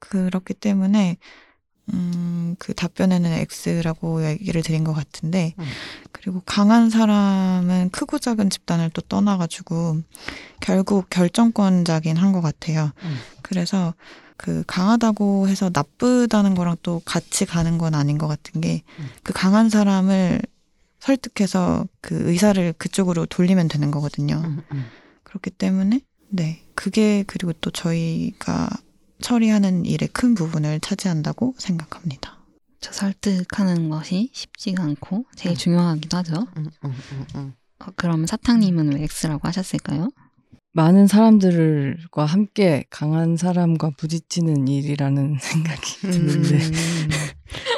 그렇기 0.00 0.52
때문에 0.52 1.16
음, 1.92 2.56
그 2.58 2.74
답변에는 2.74 3.30
X라고 3.64 4.24
얘기를 4.26 4.62
드린 4.62 4.82
것 4.84 4.92
같은데 4.92 5.54
음. 5.58 5.64
그리고 6.12 6.42
강한 6.46 6.90
사람은 6.90 7.90
크고 7.90 8.18
작은 8.18 8.50
집단을 8.50 8.90
또 8.90 9.02
떠나가지고 9.02 10.00
결국 10.60 11.08
결정권자긴 11.10 12.16
한 12.16 12.32
것 12.32 12.40
같아요. 12.40 12.90
음. 13.02 13.16
그래서 13.42 13.94
그 14.36 14.64
강하다고 14.66 15.48
해서 15.48 15.70
나쁘다는 15.72 16.54
거랑 16.54 16.76
또 16.82 17.00
같이 17.04 17.46
가는 17.46 17.78
건 17.78 17.94
아닌 17.94 18.18
것 18.18 18.26
같은 18.26 18.60
게그 18.60 18.84
음. 18.98 19.08
강한 19.32 19.68
사람을 19.70 20.42
설득해서 21.00 21.86
그 22.00 22.28
의사를 22.28 22.72
그쪽으로 22.78 23.26
돌리면 23.26 23.68
되는 23.68 23.90
거거든요. 23.90 24.42
음, 24.44 24.62
음. 24.72 24.84
그렇기 25.22 25.50
때문에 25.50 26.00
네 26.28 26.62
그게 26.74 27.22
그리고 27.26 27.52
또 27.60 27.70
저희가 27.70 28.68
처리하는 29.20 29.84
일의 29.86 30.08
큰 30.12 30.34
부분을 30.34 30.80
차지한다고 30.80 31.54
생각합니다. 31.58 32.36
저 32.80 32.92
설득하는 32.92 33.88
것이 33.88 34.30
쉽지가 34.32 34.82
않고 34.84 35.24
제일 35.34 35.54
음. 35.54 35.56
중요하기도 35.56 36.16
하죠. 36.18 36.46
음, 36.56 36.66
음, 36.84 36.94
음, 37.12 37.26
음. 37.34 37.52
어, 37.80 37.86
그럼 37.96 38.26
사탕님은 38.26 38.94
왜 38.94 39.02
X라고 39.22 39.46
하셨을까요? 39.48 40.10
많은 40.72 41.06
사람들과 41.06 42.26
함께 42.26 42.84
강한 42.90 43.36
사람과 43.38 43.90
부딪히는 43.96 44.68
일이라는 44.68 45.38
생각이 45.40 46.00
드는데 46.02 46.54
음. 46.56 47.10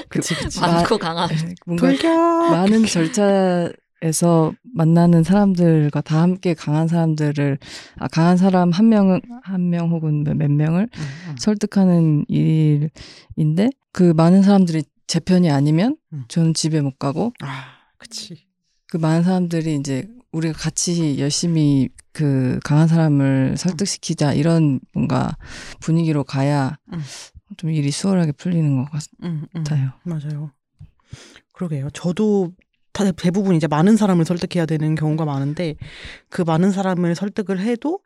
그치 0.09 0.35
그치. 0.35 0.61
마- 0.61 0.67
많고 0.73 0.99
강한. 0.99 1.29
뭔가 1.65 1.87
돌격. 1.89 2.11
많은 2.51 2.85
절차 2.87 3.71
에서 4.03 4.53
만나는 4.75 5.25
사람들과 5.25 6.01
다 6.03 6.23
함께 6.23 6.55
강한 6.55 6.87
사람들을 6.87 7.59
아, 7.99 8.07
강한 8.09 8.37
사람 8.37 8.71
한 8.71 8.89
명은 8.89 9.21
한 9.43 9.71
명 9.71 9.91
혹은 9.91 10.23
몇 10.23 10.37
명을 10.51 10.83
음, 10.83 11.03
음. 11.31 11.37
설득하는 11.39 12.25
일인데 12.29 13.71
그 13.93 14.13
많은 14.17 14.43
사람들이 14.43 14.85
제 15.09 15.19
편이 15.19 15.51
아니면 15.51 15.97
음. 16.13 16.25
저는 16.29 16.55
집에 16.55 16.81
못 16.81 16.99
가고 16.99 17.33
아 17.41 17.65
그치. 17.97 18.47
그 18.87 18.97
많은 18.99 19.25
사람들이 19.25 19.75
이제 19.75 20.07
우리가 20.31 20.57
같이 20.57 21.19
열심히 21.19 21.89
그 22.13 22.61
강한 22.65 22.87
사람을 22.87 23.57
설득시키자 23.57 24.33
이런 24.35 24.79
뭔가 24.95 25.37
분위기로 25.81 26.23
가야 26.25 26.77
음. 26.93 27.01
좀 27.57 27.71
일이 27.71 27.91
수월하게 27.91 28.33
풀리는 28.33 28.85
것 28.85 28.91
음, 29.25 29.45
음. 29.57 29.65
같아요. 29.65 29.91
맞아요. 30.05 30.53
그러게요. 31.53 31.91
저도 31.91 32.53
다- 32.57 32.68
대부분 33.17 33.55
이제 33.57 33.67
많은 33.67 33.97
사람을 33.97 34.25
설득해야 34.25 34.67
되는 34.67 34.95
경우가 34.95 35.25
많은데 35.25 35.77
그 36.29 36.43
많은 36.43 36.71
사람을 36.71 37.15
설득을 37.15 37.61
해도 37.61 38.01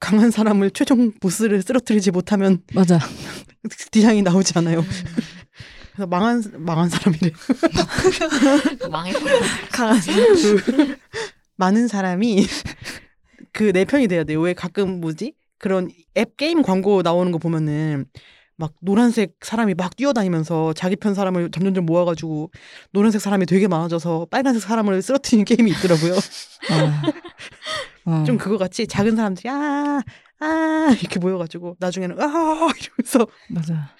강한 0.00 0.30
사람을 0.30 0.70
최종 0.72 1.12
보스를 1.20 1.62
쓰러뜨리지 1.62 2.10
못하면 2.10 2.62
맞아. 2.74 2.98
디자인이 3.92 4.22
나오지 4.22 4.58
않아요. 4.58 4.84
그래서 5.92 6.06
망한 6.06 6.42
망한 6.58 6.88
사람이래. 6.88 7.30
망해버려. 8.90 9.40
강한 9.72 10.00
그 10.00 10.96
많은 11.56 11.86
사람이 11.88 12.46
그 13.52 13.72
내 13.72 13.84
편이 13.84 14.08
돼야 14.08 14.24
돼요. 14.24 14.40
왜 14.40 14.54
가끔 14.54 15.00
뭐지? 15.00 15.34
그런 15.58 15.90
앱 16.16 16.36
게임 16.36 16.62
광고 16.62 17.02
나오는 17.02 17.30
거 17.30 17.38
보면은 17.38 18.06
막 18.56 18.72
노란색 18.80 19.36
사람이 19.42 19.74
막 19.74 19.96
뛰어다니면서 19.96 20.72
자기 20.74 20.96
편 20.96 21.14
사람을 21.14 21.50
점점점 21.50 21.86
모아가지고 21.86 22.50
노란색 22.92 23.20
사람이 23.20 23.46
되게 23.46 23.66
많아져서 23.68 24.26
빨간색 24.30 24.62
사람을 24.62 25.00
쓰러뜨리는 25.02 25.44
게임이 25.44 25.70
있더라고요. 25.72 26.14
아. 26.70 27.02
어. 28.04 28.24
좀 28.26 28.36
그거 28.38 28.58
같이 28.58 28.86
작은 28.86 29.16
사람들이 29.16 29.48
아, 29.48 30.02
아, 30.40 30.96
이렇게 31.00 31.18
모여가지고 31.18 31.76
나중에는 31.80 32.20
아, 32.20 32.24
이러면서 32.26 33.26
맞아. 33.50 33.90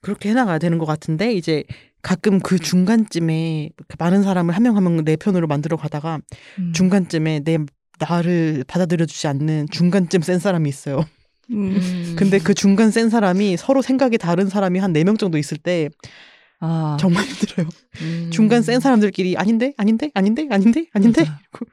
그렇게 0.00 0.30
해나가야 0.30 0.58
되는 0.58 0.78
것 0.78 0.86
같은데 0.86 1.32
이제 1.32 1.64
가끔 2.02 2.40
그 2.40 2.58
중간쯤에 2.58 3.70
많은 3.98 4.22
사람을 4.22 4.54
한 4.54 4.62
명 4.62 4.76
한 4.76 4.84
명 4.84 5.04
내 5.04 5.16
편으로 5.16 5.46
만들어 5.46 5.76
가다가 5.76 6.20
음. 6.58 6.72
중간쯤에 6.72 7.40
내 7.40 7.58
나를 7.98 8.64
받아들여 8.68 9.06
주지 9.06 9.26
않는 9.26 9.68
중간쯤 9.70 10.20
센 10.22 10.38
사람이 10.38 10.68
있어요. 10.68 11.04
음. 11.50 12.14
근데 12.18 12.38
그 12.38 12.54
중간 12.54 12.90
센 12.90 13.08
사람이 13.10 13.56
서로 13.56 13.82
생각이 13.82 14.18
다른 14.18 14.48
사람이 14.48 14.78
한 14.78 14.92
네 14.92 15.04
명 15.04 15.16
정도 15.16 15.38
있을 15.38 15.56
때 15.58 15.88
아. 16.58 16.96
정말 16.98 17.24
힘들어요. 17.24 17.68
음. 18.00 18.30
중간 18.32 18.62
센 18.62 18.80
사람들끼리 18.80 19.36
아닌데 19.36 19.74
아닌데 19.76 20.10
아닌데 20.14 20.46
아닌데 20.50 20.86
아닌데. 20.92 21.22
이러고. 21.22 21.66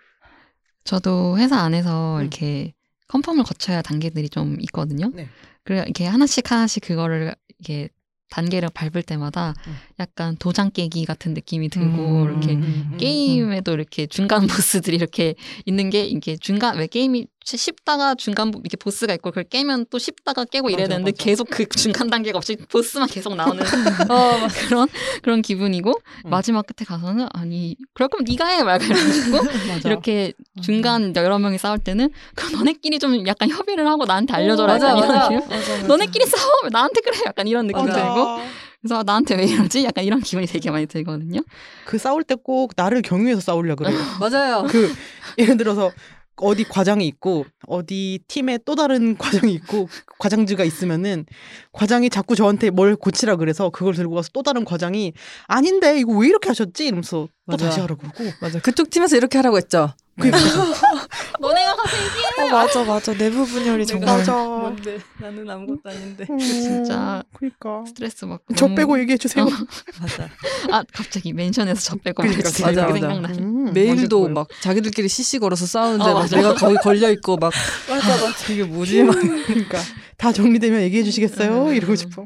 저도 0.84 1.38
회사 1.38 1.59
안에서 1.61 2.17
음. 2.17 2.21
이렇게 2.21 2.74
컨펌을 3.07 3.43
거쳐야 3.43 3.78
할 3.78 3.84
단계들이 3.84 4.30
좀 4.30 4.57
있거든요. 4.61 5.11
네. 5.13 5.28
그래 5.63 5.82
이렇게 5.86 6.05
하나씩 6.05 6.51
하나씩 6.51 6.84
그거를 6.84 7.34
이게 7.59 7.89
단계를 8.30 8.69
밟을 8.74 9.03
때마다 9.03 9.53
음. 9.67 9.76
약간 9.99 10.36
도장 10.38 10.71
깨기 10.71 11.05
같은 11.05 11.34
느낌이 11.36 11.69
들고 11.69 12.24
음, 12.24 12.30
이렇게 12.32 12.53
음, 12.53 12.89
음, 12.93 12.97
게임에도 12.97 13.74
이렇게 13.74 14.07
중간 14.07 14.47
보스들이 14.47 14.97
이렇게 14.97 15.36
있는 15.65 15.89
게 15.91 16.03
이게 16.05 16.36
중간 16.36 16.78
왜 16.78 16.88
게임이 16.88 17.28
쉽다가 17.46 18.16
중간 18.16 18.52
보- 18.52 18.60
이렇게 18.60 18.78
보스가 18.78 19.14
있고 19.16 19.30
그걸 19.32 19.44
깨면 19.44 19.88
또 19.89 20.00
쉽다가 20.00 20.46
깨고 20.46 20.70
이래야 20.70 20.86
맞아, 20.88 20.94
되는데 20.96 21.12
맞아. 21.12 21.24
계속 21.24 21.48
그 21.50 21.66
중간 21.70 22.10
단계가 22.10 22.38
없이 22.38 22.56
보스만 22.70 23.08
계속 23.10 23.36
나오는 23.36 23.62
어, 24.10 24.48
그런 24.68 24.88
그런 25.22 25.41
기분이고 25.41 25.91
음. 26.26 26.30
마지막 26.30 26.66
끝에 26.66 26.86
가서는 26.86 27.28
아니 27.34 27.76
그럴 27.94 28.08
거면 28.10 28.26
네가 28.30 28.48
해 28.48 28.64
말고 28.64 28.86
이러고. 28.86 29.50
이렇게 29.86 30.34
중간 30.62 31.14
여러 31.16 31.38
명이 31.39 31.58
싸울 31.58 31.80
때는 31.80 32.10
그럼 32.36 32.52
너네끼리 32.54 33.00
좀 33.00 33.26
약간 33.28 33.50
협의를 33.50 33.88
하고 33.88 34.06
나한테 34.06 34.34
알려줘라 34.34 34.74
맞아, 34.74 34.89
약간 34.89 35.08
맞아. 35.08 35.28
이런 35.28 35.39
느낌 35.39 35.88
너네끼리 35.88 36.26
싸워 36.26 36.52
왜 36.64 36.70
나한테 36.72 37.02
그래 37.02 37.18
약간 37.26 37.48
이런 37.48 37.68
느낌. 37.68 37.86
들고 37.86 38.38
그래서 38.82 39.00
아, 39.00 39.04
나한테 39.04 39.36
왜 39.36 39.46
이러지 39.46 39.84
약간 39.86 40.04
이런 40.04 40.20
기분이 40.22 40.46
되게 40.48 40.70
많이 40.72 40.86
들거든요 40.86 41.41
그 41.86 41.98
싸울 41.98 42.24
때 42.24 42.36
꼭 42.36 42.74
나를 42.76 43.02
경유해서 43.02 43.39
싸우려 43.41 43.76
그래요. 43.76 43.98
맞아요. 44.20 44.66
그 44.70 44.94
예를 45.38 45.56
들어서 45.58 45.91
어디 46.38 46.63
과장이 46.63 47.05
있고 47.07 47.45
어디 47.67 48.19
팀에 48.27 48.59
또 48.65 48.75
다른 48.75 49.17
과장이 49.17 49.53
있고 49.53 49.88
과장즈가 50.19 50.63
있으면은 50.63 51.25
과장이 51.71 52.09
자꾸 52.09 52.36
저한테 52.36 52.69
뭘 52.69 52.95
고치라 52.95 53.36
그래서 53.36 53.69
그걸 53.69 53.93
들고 53.93 54.15
가서 54.15 54.29
또 54.34 54.43
다른 54.43 54.65
과장이 54.65 55.13
아닌데 55.47 55.99
이거 55.99 56.13
왜 56.17 56.27
이렇게 56.27 56.49
하셨지? 56.49 56.88
이러면서 56.88 57.27
또 57.46 57.52
맞아. 57.52 57.66
다시 57.66 57.80
하라고 57.82 58.02
그러고 58.02 58.32
맞아. 58.39 58.60
그쪽 58.60 58.89
팀에서 58.89 59.18
이렇게 59.18 59.38
하라고 59.38 59.58
했죠. 59.58 59.94
그니까 60.18 60.38
너네가 61.41 61.76
가서 61.76 61.98
얘기해 61.98 62.48
어, 62.48 62.52
맞아 62.54 62.84
맞아 62.86 63.14
내부 63.18 63.46
분열이 63.46 63.86
정말 63.86 64.18
맞아 64.20 64.32
뭔데? 64.46 64.98
나는 65.20 65.50
아무것도 65.50 65.82
아닌데. 65.89 66.26
진짜 66.39 67.22
그러니까 67.34 67.84
스트레스 67.86 68.26
받고 68.28 68.54
저 68.56 68.66
너무- 68.68 68.76
빼고 68.76 69.00
얘기해 69.02 69.18
주세요. 69.18 69.46
맞아. 70.00 70.30
아 70.72 70.84
갑자기 70.94 71.34
멘션에서 71.34 71.82
저 71.82 71.96
빼고 71.98 72.22
그러니까, 72.24 72.44
맞아, 72.62 72.70
그게 72.72 72.82
맞아. 72.82 72.94
생각나 72.94 73.30
음, 73.39 73.74
메일도 73.74 74.20
거예요. 74.22 74.34
막 74.34 74.48
자기들끼리 74.62 75.10
CC 75.10 75.39
걸어서 75.39 75.66
싸우는데 75.66 76.04
어, 76.06 76.14
막 76.14 76.20
맞아. 76.22 76.38
내가 76.38 76.54
거기 76.54 76.76
걸려 76.78 77.10
있고 77.12 77.36
막 77.38 77.52
맞아 77.89 78.08
맞아 78.26 78.54
이게 78.54 78.64
뭐지 78.64 79.04
막 79.04 79.16
그러니까 79.20 79.80
다 80.18 80.32
정리되면 80.32 80.82
얘기해 80.84 81.04
주시겠어요? 81.04 81.66
음. 81.66 81.74
이러고 81.76 81.96
싶어. 81.96 82.26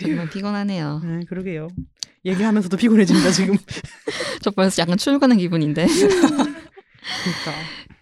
정말 0.00 0.28
피곤하네요 0.28 1.00
네, 1.04 1.20
그러게요. 1.28 1.68
얘기하면서도 2.24 2.76
피곤해집니다 2.76 3.30
지금. 3.30 3.56
저 4.42 4.50
벌써 4.50 4.82
약간 4.82 4.96
출근한 4.96 5.38
기분인데 5.38 5.86
그러니까. 5.86 7.52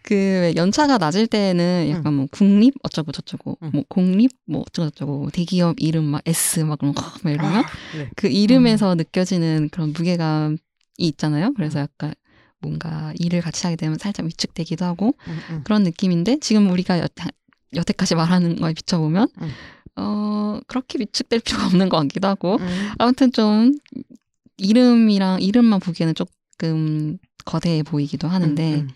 그 0.03 0.53
연차가 0.57 0.99
낮을 0.99 1.27
때는 1.27 1.89
약간 1.91 2.15
뭐 2.15 2.27
국립 2.31 2.75
어쩌고 2.83 3.13
저쩌고 3.13 3.59
음. 3.63 3.71
뭐 3.73 3.85
공립 3.89 4.33
뭐 4.47 4.63
어쩌고 4.63 4.91
저쩌고 4.91 5.31
대기업 5.31 5.77
이름 5.79 6.05
막 6.05 6.23
S 6.27 6.61
막 6.61 6.79
그런 6.81 6.95
거막 6.95 7.33
이러면 7.33 7.65
아, 7.65 7.69
네. 7.97 8.11
그 8.17 8.27
이름에서 8.27 8.97
느껴지는 8.97 9.69
그런 9.71 9.93
무게감이 9.93 10.59
있잖아요. 10.99 11.53
그래서 11.55 11.79
약간 11.79 12.13
뭔가 12.61 13.13
일을 13.19 13.41
같이 13.41 13.67
하게 13.67 13.77
되면 13.77 13.99
살짝 13.99 14.27
위축되기도 14.27 14.85
하고 14.85 15.15
음, 15.29 15.39
음. 15.51 15.61
그런 15.65 15.83
느낌인데 15.83 16.39
지금 16.41 16.71
우리가 16.71 16.99
여태, 16.99 17.27
여태까지 17.75 18.15
말하는 18.15 18.57
거에 18.57 18.75
비춰보면 18.75 19.29
음. 19.41 19.51
어 19.97 20.61
그렇게 20.67 20.99
위축될 20.99 21.41
필요가 21.41 21.67
없는 21.67 21.89
것 21.89 21.99
같기도 21.99 22.29
하고 22.29 22.57
음. 22.57 22.89
아무튼 22.99 23.33
좀 23.33 23.75
이름이랑 24.61 25.41
이름만 25.43 25.81
보기에는 25.81 26.15
조금 26.15 27.19
거대해 27.45 27.83
보이기도 27.83 28.29
하는데 28.29 28.75
음, 28.75 28.81
음. 28.81 28.89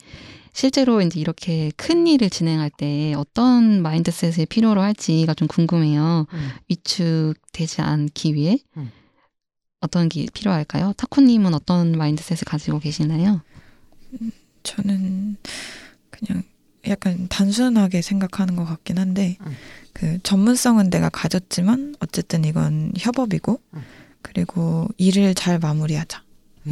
실제로 0.52 1.02
이제 1.02 1.18
이렇게 1.18 1.72
큰 1.76 2.06
일을 2.06 2.30
진행할 2.30 2.70
때 2.70 3.14
어떤 3.16 3.82
mindset을 3.82 4.46
필요로 4.46 4.80
할지가 4.80 5.34
좀 5.34 5.48
궁금해요. 5.48 6.26
음. 6.32 6.50
위축되지 6.68 7.80
않기 7.80 8.34
위해 8.34 8.58
음. 8.76 8.90
어떤 9.80 10.08
게 10.08 10.26
필요할까요? 10.32 10.92
타코님은 10.96 11.54
어떤 11.54 11.92
mindset을 11.92 12.44
가지고 12.46 12.78
계시나요? 12.78 13.42
저는 14.62 15.36
그냥 16.10 16.42
약간 16.86 17.26
단순하게 17.28 18.02
생각하는 18.02 18.54
것 18.54 18.64
같긴 18.64 18.98
한데 18.98 19.36
음. 19.40 19.56
그 19.92 20.18
전문성은 20.22 20.90
내가 20.90 21.08
가졌지만 21.08 21.96
어쨌든 22.00 22.44
이건 22.44 22.92
협업이고 22.96 23.60
음. 23.74 23.82
그리고 24.24 24.88
일을 24.96 25.34
잘 25.34 25.58
마무리하자. 25.58 26.22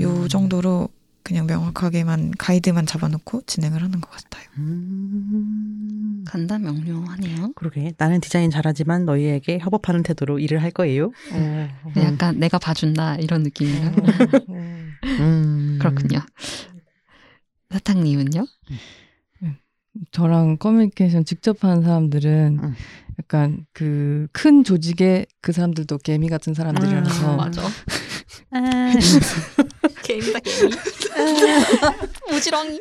요 0.00 0.08
음. 0.08 0.28
정도로 0.28 0.88
그냥 1.22 1.46
명확하게만 1.46 2.32
가이드만 2.38 2.86
잡아놓고 2.86 3.42
진행을 3.46 3.82
하는 3.82 4.00
것 4.00 4.10
같아요. 4.10 4.44
음. 4.56 6.24
간단 6.26 6.62
명료하네요. 6.62 7.52
그러게 7.54 7.92
나는 7.98 8.20
디자인 8.20 8.50
잘하지만 8.50 9.04
너희에게 9.04 9.58
협업하는 9.60 10.02
태도로 10.02 10.38
일을 10.38 10.62
할 10.62 10.70
거예요. 10.70 11.12
어, 11.32 11.92
네, 11.94 12.02
약간 12.04 12.38
내가 12.40 12.58
봐준다 12.58 13.16
이런 13.16 13.42
느낌이에요. 13.42 13.92
음. 15.20 15.78
그렇군요. 15.78 16.20
사탕님은요? 17.70 18.46
저랑 20.10 20.56
커뮤니케이션 20.56 21.24
직접 21.24 21.62
하는 21.64 21.82
사람들은 21.82 22.60
음. 22.62 22.74
약간 23.18 23.66
그 23.72 24.26
큰 24.32 24.64
조직의 24.64 25.26
그 25.40 25.52
사람들도 25.52 25.98
개미 25.98 26.28
같은 26.28 26.54
사람들이라서 26.54 27.32
아, 27.32 27.36
맞아. 27.36 27.62
아, 28.50 28.92
개미다 30.02 30.38
개미. 30.40 30.72
무지렁이. 32.30 32.80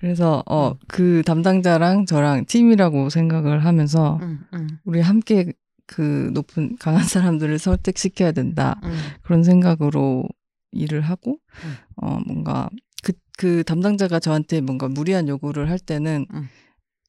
그래서 0.00 0.42
어 0.46 0.74
그 0.88 1.22
담당자랑 1.24 2.06
저랑 2.06 2.44
팀이라고 2.46 3.08
생각을 3.08 3.64
하면서 3.64 4.18
음, 4.22 4.40
음, 4.54 4.68
우리 4.84 5.00
함께 5.00 5.52
그 5.86 6.30
높은 6.34 6.76
강한 6.78 7.04
사람들을 7.04 7.58
설득시켜야 7.58 8.32
된다 8.32 8.80
음. 8.84 8.92
그런 9.22 9.42
생각으로 9.44 10.24
일을 10.72 11.02
하고 11.02 11.38
음. 11.64 11.76
어 11.96 12.18
뭔가 12.26 12.68
그, 13.02 13.12
그 13.38 13.62
담당자가 13.64 14.18
저한테 14.20 14.60
뭔가 14.60 14.88
무리한 14.88 15.28
요구를 15.28 15.70
할 15.70 15.78
때는 15.78 16.26
음. 16.34 16.48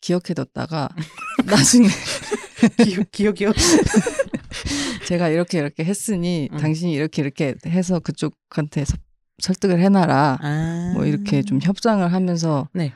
기억해뒀다가 0.04 0.90
나중에 1.46 1.88
기억 2.84 3.12
기억이요. 3.12 3.52
제가 5.08 5.30
이렇게 5.30 5.60
이렇게 5.60 5.84
했으니 5.86 6.50
음. 6.52 6.58
당신이 6.58 6.94
이렇게 6.94 7.22
이렇게 7.22 7.56
해서 7.68 8.00
그쪽한테 8.00 8.86
서- 8.86 8.98
설득을 9.42 9.80
해놔라 9.80 10.38
아. 10.42 10.92
뭐 10.94 11.06
이렇게 11.06 11.42
좀 11.42 11.60
협상을 11.62 12.12
하면서 12.12 12.70
네. 12.74 12.94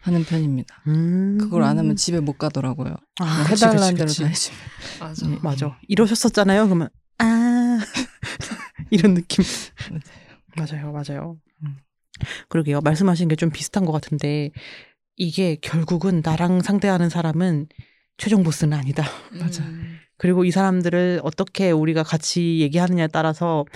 하는 0.00 0.24
편입니다. 0.24 0.82
음. 0.86 1.38
그걸 1.40 1.64
안 1.64 1.78
하면 1.78 1.96
집에 1.96 2.20
못 2.20 2.38
가더라고요. 2.38 2.94
아, 3.20 3.44
해달라는 3.50 3.96
그치, 3.96 4.18
대로. 4.18 4.28
다 4.28 4.30
해주면. 4.30 4.60
맞아. 5.00 5.26
네. 5.28 5.38
맞아. 5.42 5.78
이러셨었잖아요. 5.88 6.64
그러면 6.66 6.88
아 7.18 7.78
이런 8.90 9.14
느낌. 9.14 9.44
맞아요, 10.56 10.92
맞아요. 10.92 11.36
음. 11.64 11.76
그러게요. 12.48 12.80
말씀하신 12.82 13.28
게 13.28 13.36
좀 13.36 13.50
비슷한 13.50 13.84
것 13.84 13.92
같은데 13.92 14.50
이게 15.16 15.56
결국은 15.60 16.20
나랑 16.24 16.60
상대하는 16.60 17.08
사람은 17.08 17.66
최종 18.18 18.42
보스는 18.42 18.76
아니다. 18.76 19.04
맞아. 19.38 19.62
음. 19.64 19.98
그리고 20.18 20.44
이 20.44 20.50
사람들을 20.50 21.20
어떻게 21.22 21.70
우리가 21.70 22.02
같이 22.02 22.60
얘기하느냐에 22.60 23.08
따라서 23.08 23.66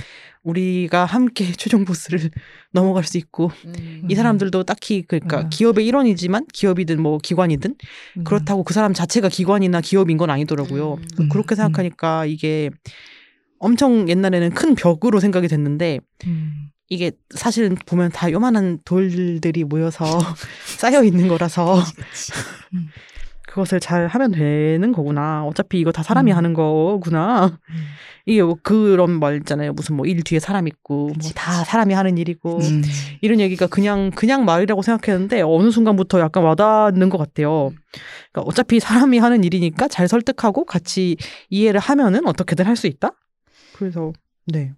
우리가 0.43 1.05
함께 1.05 1.45
최종 1.53 1.85
보스를 1.85 2.31
넘어갈 2.73 3.05
수 3.05 3.19
있고 3.19 3.51
음. 3.67 4.07
이 4.09 4.15
사람들도 4.15 4.65
딱히 4.65 5.03
그러니까 5.03 5.37
맞아. 5.37 5.49
기업의 5.51 5.87
일원이지만 5.87 6.47
기업이든 6.53 7.01
뭐 7.01 7.19
기관이든 7.19 7.75
음. 8.19 8.25
그렇다고 8.25 8.65
그 8.65 8.73
사람 8.73 8.95
자체가 8.95 9.29
기관이나 9.29 9.81
기업인 9.83 10.17
건 10.17 10.31
아니더라고요. 10.31 10.95
음. 11.21 11.29
그렇게 11.29 11.55
생각하니까 11.55 12.25
이게 12.25 12.71
엄청 13.59 14.09
옛날에는 14.09 14.51
큰 14.51 14.75
벽으로 14.75 15.21
생각이 15.21 15.47
됐는데 15.47 16.01
음. 16.27 16.70
이게 16.91 17.13
사실은 17.35 17.77
보면 17.87 18.11
다 18.11 18.31
요만한 18.31 18.79
돌들이 18.85 19.65
모여서 19.65 20.05
쌓여 20.79 21.03
있는 21.05 21.29
거라서 21.29 21.79
음. 22.75 22.89
그것을 23.49 23.81
잘 23.81 24.07
하면 24.07 24.31
되는 24.31 24.93
거구나. 24.93 25.45
어차피 25.45 25.81
이거 25.81 25.91
다 25.91 26.05
사람이 26.05 26.31
음. 26.31 26.37
하는 26.37 26.55
거구나. 26.55 27.47
음. 27.47 27.75
이게 28.27 28.43
뭐 28.43 28.57
그런 28.63 29.19
말 29.19 29.39
있잖아요. 29.39 29.73
무슨 29.73 29.97
뭐 29.97 30.07
일 30.07 30.23
뒤에 30.23 30.39
사람 30.39 30.69
있고 30.69 31.07
뭐 31.07 31.31
다. 31.35 31.65
사람이 31.65 31.95
하는 31.95 32.17
일이고 32.19 32.59
음. 32.61 32.83
이런 33.23 33.41
얘기가 33.41 33.67
그냥 33.67 34.11
그냥 34.13 34.45
말이라고 34.45 34.83
생각했는데 34.83 35.43
어느 35.43 35.71
순간부터 35.73 36.21
약간 36.21 36.45
와닿는 36.45 37.09
것 37.09 37.19
같아요. 37.19 37.73
그러니까 38.33 38.43
어차피 38.49 38.79
사람이 38.79 39.19
하는 39.19 39.43
일이니까 39.43 39.89
잘 39.89 40.07
설득하고 40.07 40.65
같이 40.65 41.17
이해를 41.49 41.81
하면은 41.81 42.27
어떻게든 42.29 42.67
할 42.67 42.77
수 42.77 42.87
있다. 42.87 43.11
그래서 43.75 44.13
네. 44.47 44.73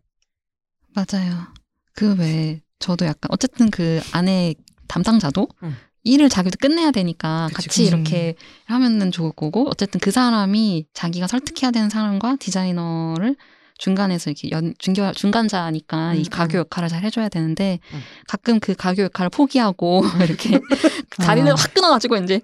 맞아요. 0.95 1.47
그 1.95 2.17
외에 2.17 2.61
저도 2.79 3.07
약간 3.07 3.29
어쨌든 3.31 3.71
그 3.71 4.01
안에 4.13 4.55
담당자도 4.89 5.49
음. 5.63 5.77
일을 6.05 6.29
자기도 6.29 6.57
끝내야 6.61 6.91
되니까 6.91 7.49
그치, 7.49 7.55
같이 7.55 7.69
그치. 7.69 7.85
이렇게 7.85 8.35
하면은 8.67 9.13
좋을 9.13 9.33
거고 9.33 9.69
어쨌든 9.69 10.01
그 10.01 10.11
사람이 10.11 10.87
자기가 10.93 11.29
설득해야 11.29 11.71
되는 11.71 11.89
사람과 11.89 12.37
디자이너를 12.41 13.37
중간에서 13.79 14.31
이렇게 14.31 14.51
연, 14.51 14.75
중겨, 14.79 15.13
중간자니까 15.13 16.13
음, 16.13 16.17
이 16.17 16.25
가교 16.25 16.59
음. 16.59 16.61
역할을 16.61 16.89
잘 16.89 17.03
해줘야 17.03 17.29
되는데 17.29 17.79
음. 17.93 18.01
가끔 18.29 18.61
그 18.61 18.75
가교 18.75 19.03
역할을 19.03 19.31
포기하고 19.31 20.03
이렇게 20.23 20.61
다리를 21.19 21.51
아. 21.51 21.55
확 21.57 21.75
끊어가지고 21.75 22.17
이제 22.19 22.41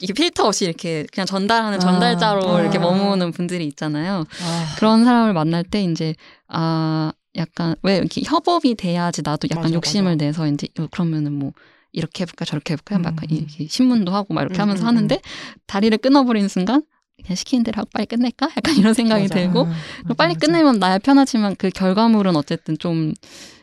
이게 0.00 0.12
필터 0.12 0.44
없이 0.44 0.64
이렇게 0.64 1.06
그냥 1.12 1.26
전달하는 1.26 1.76
아. 1.76 1.80
전달자로 1.80 2.56
아. 2.56 2.60
이렇게 2.60 2.78
머무는 2.78 3.30
분들이 3.32 3.66
있잖아요. 3.66 4.24
아. 4.42 4.74
그런 4.76 5.04
사람을 5.04 5.32
만날 5.32 5.62
때 5.62 5.82
이제 5.82 6.14
아 6.48 7.12
약간 7.36 7.74
왜 7.82 7.96
이렇게 7.96 8.22
협업이 8.24 8.74
돼야지 8.74 9.22
나도 9.22 9.48
약간 9.50 9.64
맞아, 9.64 9.74
욕심을 9.74 10.12
맞아. 10.12 10.24
내서 10.24 10.46
이제 10.48 10.68
어, 10.78 10.86
그러면은 10.90 11.32
뭐 11.32 11.52
이렇게 11.92 12.22
해볼까 12.22 12.44
저렇게 12.44 12.74
해볼까 12.74 12.98
막 12.98 13.14
음. 13.22 13.26
이렇게 13.30 13.66
신문도 13.66 14.12
하고 14.12 14.34
막 14.34 14.42
이렇게 14.42 14.58
음, 14.58 14.62
하면서 14.62 14.84
음, 14.84 14.88
하는데 14.88 15.20
다리를 15.66 15.96
끊어버리는 15.98 16.48
순간 16.48 16.82
그냥 17.22 17.36
시키는 17.36 17.64
대로 17.64 17.78
하고 17.78 17.90
빨리 17.92 18.06
끝낼까 18.06 18.50
약간 18.56 18.76
이런 18.76 18.94
생각이 18.94 19.24
맞아. 19.24 19.34
들고 19.34 19.66
아, 20.08 20.14
빨리 20.14 20.34
끝내면 20.34 20.78
나야 20.78 20.98
편하지만 20.98 21.56
그 21.56 21.70
결과물은 21.70 22.36
어쨌든 22.36 22.76
좀 22.78 23.14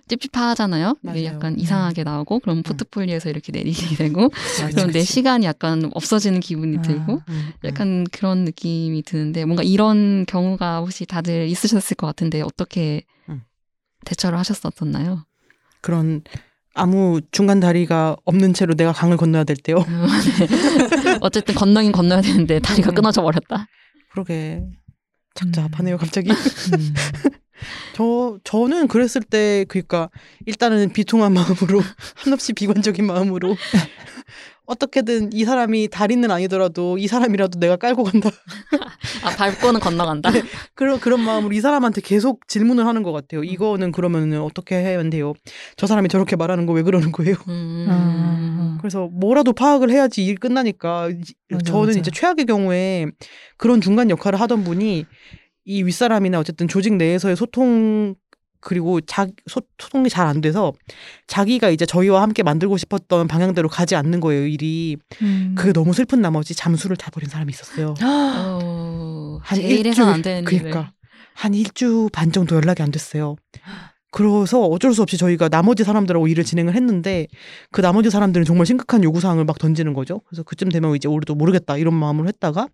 찝찝하잖아요. 0.08 0.96
이게. 1.08 1.26
약간 1.26 1.54
음. 1.54 1.60
이상하게 1.60 2.04
나오고 2.04 2.40
그럼 2.40 2.64
포트폴리오에서 2.64 3.30
이렇게 3.30 3.52
내리게 3.52 3.96
되고 3.96 4.30
그럼 4.74 4.92
내. 4.92 5.02
시간이 5.02 5.46
약간 5.46 5.90
없어지는 5.94 6.40
기분이 6.40 6.78
아. 6.78 6.82
들고 6.82 7.14
음, 7.14 7.20
음. 7.30 7.50
약간 7.64 8.06
그런 8.12 8.44
느낌이 8.46 9.04
드는데 9.04 9.46
뭔가 9.46 9.62
이런 9.64 10.26
경우가 10.26 10.80
혹시 10.80 11.06
다들 11.06 11.48
있으셨을 11.48 11.96
것 11.96 12.08
같은데 12.08 12.42
어떻게 12.42 13.04
음. 13.30 13.44
대처를 14.06 14.38
하셨었나요? 14.40 15.26
그런 15.82 16.22
아무 16.74 17.22
중간 17.32 17.60
다리가 17.60 18.16
없는 18.26 18.54
채로 18.54 18.76
내가 18.76 18.94
강을 18.94 19.18
건너야 19.18 19.44
될 19.44 19.58
때요. 19.58 19.78
네. 19.80 21.18
어쨌든 21.22 21.56
건너긴 21.56 21.92
건너야 21.92 22.22
되는데 22.22 22.60
다리가 22.60 22.92
음. 22.92 22.96
끊어져 22.96 23.22
버렸다. 23.22 23.68
그러게 24.12 24.64
착잡하네요 25.36 25.96
음. 25.96 25.98
갑자기. 25.98 26.32
음. 26.32 26.36
저 27.94 28.40
저는 28.46 28.88
그랬을 28.88 29.22
때 29.22 29.66
그러니까 29.68 30.10
일단은 30.46 30.94
비통한 30.94 31.34
마음으로 31.34 31.82
한없이 32.16 32.54
비관적인 32.54 33.06
마음으로 33.06 33.58
어떻게든 34.70 35.32
이 35.34 35.46
사람이 35.46 35.88
다리는 35.90 36.30
아니더라도 36.30 36.98
이 36.98 37.08
사람이라도 37.08 37.60
내가 37.60 37.76
깔고 37.76 38.04
간다. 38.04 38.30
아 39.24 39.36
밟고는 39.36 39.80
건너간다. 39.80 40.30
그런 40.76 41.00
그런 41.00 41.22
마음으로 41.22 41.54
이 41.54 41.60
사람한테 41.60 42.02
계속 42.02 42.48
질문을 42.48 42.86
하는 42.86 43.02
것 43.04 43.12
같아요. 43.12 43.44
이거는 43.44 43.92
그러면은 43.92 44.42
어떻게 44.42 44.76
해야 44.76 45.02
돼요? 45.10 45.34
저 45.76 45.88
사람이 45.88 46.08
저렇게 46.10 46.36
말하는 46.36 46.66
거 46.66 46.74
왜 46.74 46.84
그러는 46.84 47.12
거예요? 47.12 47.36
음. 47.48 47.88
아. 47.90 48.78
그래서 48.80 49.08
뭐라도 49.12 49.54
파악을 49.54 49.90
해야지 49.90 50.24
일 50.24 50.36
끝나니까 50.38 51.10
이- 51.10 51.22
맞아, 51.50 51.64
저는 51.72 51.88
맞아. 51.88 52.00
이제 52.00 52.12
최악의 52.12 52.46
경우에 52.46 53.08
그런 53.58 53.82
중간 53.82 54.10
역할을 54.10 54.40
하던 54.40 54.64
분이 54.64 55.06
이 55.66 55.84
윗사람이나 55.84 56.40
어쨌든 56.40 56.68
조직 56.68 56.94
내에서의 56.96 57.36
소통 57.36 58.16
그리고 58.62 59.02
자, 59.02 59.28
소, 59.48 59.62
소통이 59.78 60.10
잘 60.10 60.28
안 60.28 60.42
돼서 60.42 60.74
자기가 61.28 61.70
이제 61.70 61.86
저희와 61.86 62.22
함께 62.22 62.44
만들고 62.44 62.78
싶었던 62.78 63.28
방향대로 63.28 63.68
가지 63.70 63.96
않는 63.96 64.20
거예요 64.20 64.46
일이 64.46 64.98
음. 65.22 65.56
그게 65.58 65.74
너무 65.74 65.94
슬픈 65.94 66.22
나머지 66.22 66.54
잠수를 66.54 66.98
타버린 66.98 67.30
사람이 67.30 67.52
있었어요 67.52 67.96
어, 68.04 69.40
한 69.42 69.60
해서는 69.60 70.14
안 70.14 70.22
되는 70.22 70.44
그러니까 70.44 70.92
한 71.40 71.54
일주 71.54 72.10
반 72.12 72.34
정도 72.34 72.56
연락이 72.58 72.84
안 72.84 72.92
됐어요. 72.92 73.38
그래서 74.12 74.62
어쩔 74.62 74.94
수 74.94 75.02
없이 75.02 75.18
저희가 75.18 75.48
나머지 75.48 75.86
사람들하고 75.86 76.28
일을 76.28 76.44
진행을 76.44 76.76
했는데 76.76 77.28
그 77.72 77.82
나머지 77.82 78.10
사람들은 78.10 78.44
정말 78.44 78.66
심각한 78.66 79.04
요구 79.06 79.22
사항을 79.22 79.46
막 79.46 79.58
던지는 79.58 79.94
거죠. 79.94 80.20
그래서 80.28 80.44
그쯤 80.44 80.68
되면 80.70 80.96
이제 80.96 81.08
우리도 81.08 81.36
모르겠다 81.36 81.78
이런 81.78 81.94
마음으로 81.94 82.28
했다가 82.28 82.68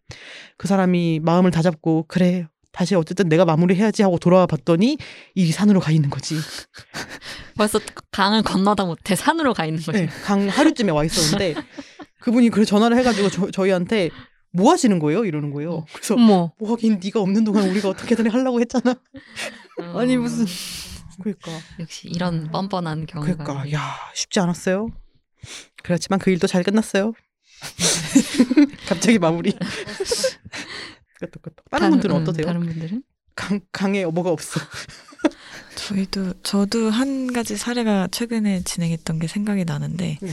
그 0.58 0.68
사람이 0.68 1.20
마음을 1.22 1.52
다잡고 1.52 2.06
그래 2.08 2.48
다시 2.76 2.94
어쨌든 2.94 3.30
내가 3.30 3.46
마무리해야지 3.46 4.04
하고 4.04 4.18
돌아와 4.20 4.46
봤더니 4.46 4.98
일이 5.34 5.54
산으로 5.54 5.80
가 5.80 5.92
있는 5.92 6.10
거지. 6.10 6.36
벌써 7.56 7.80
강을 8.12 8.44
건너다 8.44 8.84
못해 8.84 9.16
산으로 9.16 9.54
가 9.54 9.66
있는 9.66 9.82
거죠. 9.82 9.98
네, 9.98 10.08
강 10.26 10.50
하류쯤에 10.50 10.92
와 10.92 11.06
있었는데 11.06 11.56
그분이 12.20 12.50
그래 12.50 12.66
전화를 12.66 12.98
해가지고 12.98 13.30
저, 13.30 13.50
저희한테 13.50 14.10
뭐 14.52 14.74
하시는 14.74 15.00
거예요? 15.00 15.24
이러는 15.24 15.52
거예요. 15.52 15.86
그래서 15.94 16.16
어머. 16.16 16.52
뭐 16.60 16.72
하긴 16.72 17.00
네가 17.02 17.22
없는 17.22 17.46
동안 17.46 17.70
우리가 17.70 17.88
어떻게든 17.88 18.30
하려고 18.30 18.60
했잖아. 18.60 18.96
아니, 19.96 20.18
무슨. 20.18 20.46
그러니까 21.22 21.52
역시 21.80 22.10
이런 22.10 22.52
뻔뻔한 22.52 23.06
경우가 23.06 23.44
그러니까 23.44 23.72
야 23.72 23.96
쉽지 24.14 24.42
않았어요. 24.42 24.90
그렇지만 25.82 26.20
그 26.20 26.30
일도 26.30 26.48
잘 26.48 26.62
끝났어요. 26.64 27.14
갑자기 28.88 29.18
마무리. 29.18 29.54
그것도 31.16 31.40
그것도. 31.40 31.64
다른 31.72 31.90
분들은 31.92 32.16
음, 32.16 32.22
어떠세요? 32.22 32.46
다른 32.46 32.66
분들은 32.66 33.04
강 33.36 33.60
강에 33.72 34.06
뭐가 34.06 34.30
없어. 34.30 34.60
저희도 35.76 36.34
저도 36.42 36.90
한 36.90 37.32
가지 37.34 37.58
사례가 37.58 38.08
최근에 38.12 38.62
진행했던 38.64 39.20
게 39.20 39.28
생각이 39.28 39.66
나는데 39.66 40.18
네. 40.22 40.30